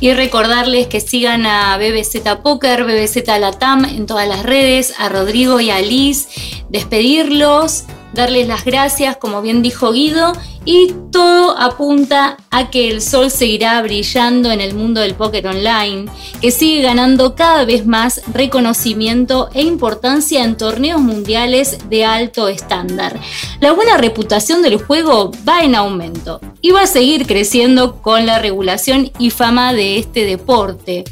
Y 0.00 0.12
recordarles 0.12 0.88
que 0.88 1.00
sigan 1.00 1.46
a 1.46 1.78
BBZ 1.78 2.42
Poker, 2.42 2.84
BBZ 2.84 3.26
Latam 3.40 3.86
en 3.86 4.04
todas 4.04 4.28
las 4.28 4.42
redes, 4.42 4.92
a 4.98 5.08
Rodrigo 5.08 5.60
y 5.60 5.70
a 5.70 5.80
Liz, 5.80 6.28
despedirlos, 6.68 7.84
darles 8.12 8.48
las 8.48 8.64
gracias, 8.64 9.16
como 9.16 9.42
bien 9.42 9.62
dijo 9.62 9.92
Guido, 9.92 10.32
y 10.64 10.92
todo 11.10 11.58
apunta 11.58 12.36
a 12.50 12.70
que 12.70 12.90
el 12.90 13.00
sol 13.00 13.30
seguirá 13.30 13.80
brillando 13.82 14.50
en 14.52 14.60
el 14.60 14.74
mundo 14.74 15.00
del 15.00 15.14
póker 15.14 15.46
online, 15.46 16.10
que 16.40 16.50
sigue 16.50 16.82
ganando 16.82 17.34
cada 17.34 17.64
vez 17.64 17.86
más 17.86 18.20
reconocimiento 18.32 19.48
e 19.54 19.62
importancia 19.62 20.44
en 20.44 20.56
torneos 20.56 21.00
mundiales 21.00 21.78
de 21.88 22.04
alto 22.04 22.48
estándar. 22.48 23.18
La 23.60 23.72
buena 23.72 23.96
reputación 23.96 24.62
del 24.62 24.82
juego 24.82 25.32
va 25.48 25.62
en 25.62 25.74
aumento 25.74 26.40
y 26.60 26.70
va 26.72 26.82
a 26.82 26.86
seguir 26.86 27.26
creciendo 27.26 28.02
con 28.02 28.26
la 28.26 28.38
regulación 28.38 29.10
y 29.18 29.30
fama 29.30 29.72
de 29.72 29.98
este 29.98 30.24
deporte. 30.24 31.04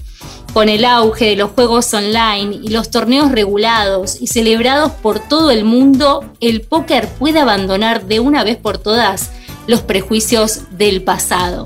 Con 0.59 0.69
el 0.69 0.85
auge 0.85 1.27
de 1.27 1.37
los 1.37 1.53
juegos 1.53 1.95
online 1.95 2.59
y 2.65 2.71
los 2.71 2.91
torneos 2.91 3.31
regulados 3.31 4.21
y 4.21 4.27
celebrados 4.27 4.91
por 4.91 5.21
todo 5.21 5.53
el 5.53 5.63
mundo, 5.63 6.35
el 6.41 6.63
póker 6.63 7.07
puede 7.07 7.39
abandonar 7.39 8.07
de 8.07 8.19
una 8.19 8.43
vez 8.43 8.57
por 8.57 8.77
todas 8.77 9.31
los 9.69 9.83
prejuicios 9.83 10.63
del 10.77 11.05
pasado. 11.05 11.65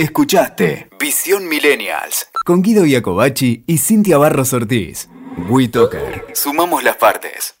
Escuchaste 0.00 0.88
Visión 0.98 1.48
Millennials 1.48 2.26
con 2.44 2.60
Guido 2.60 2.84
Iacobacci 2.84 3.62
y 3.64 3.78
Cintia 3.78 4.18
Barros 4.18 4.52
Ortiz. 4.52 5.08
WeToker. 5.48 6.26
Sumamos 6.34 6.82
las 6.82 6.96
partes. 6.96 7.54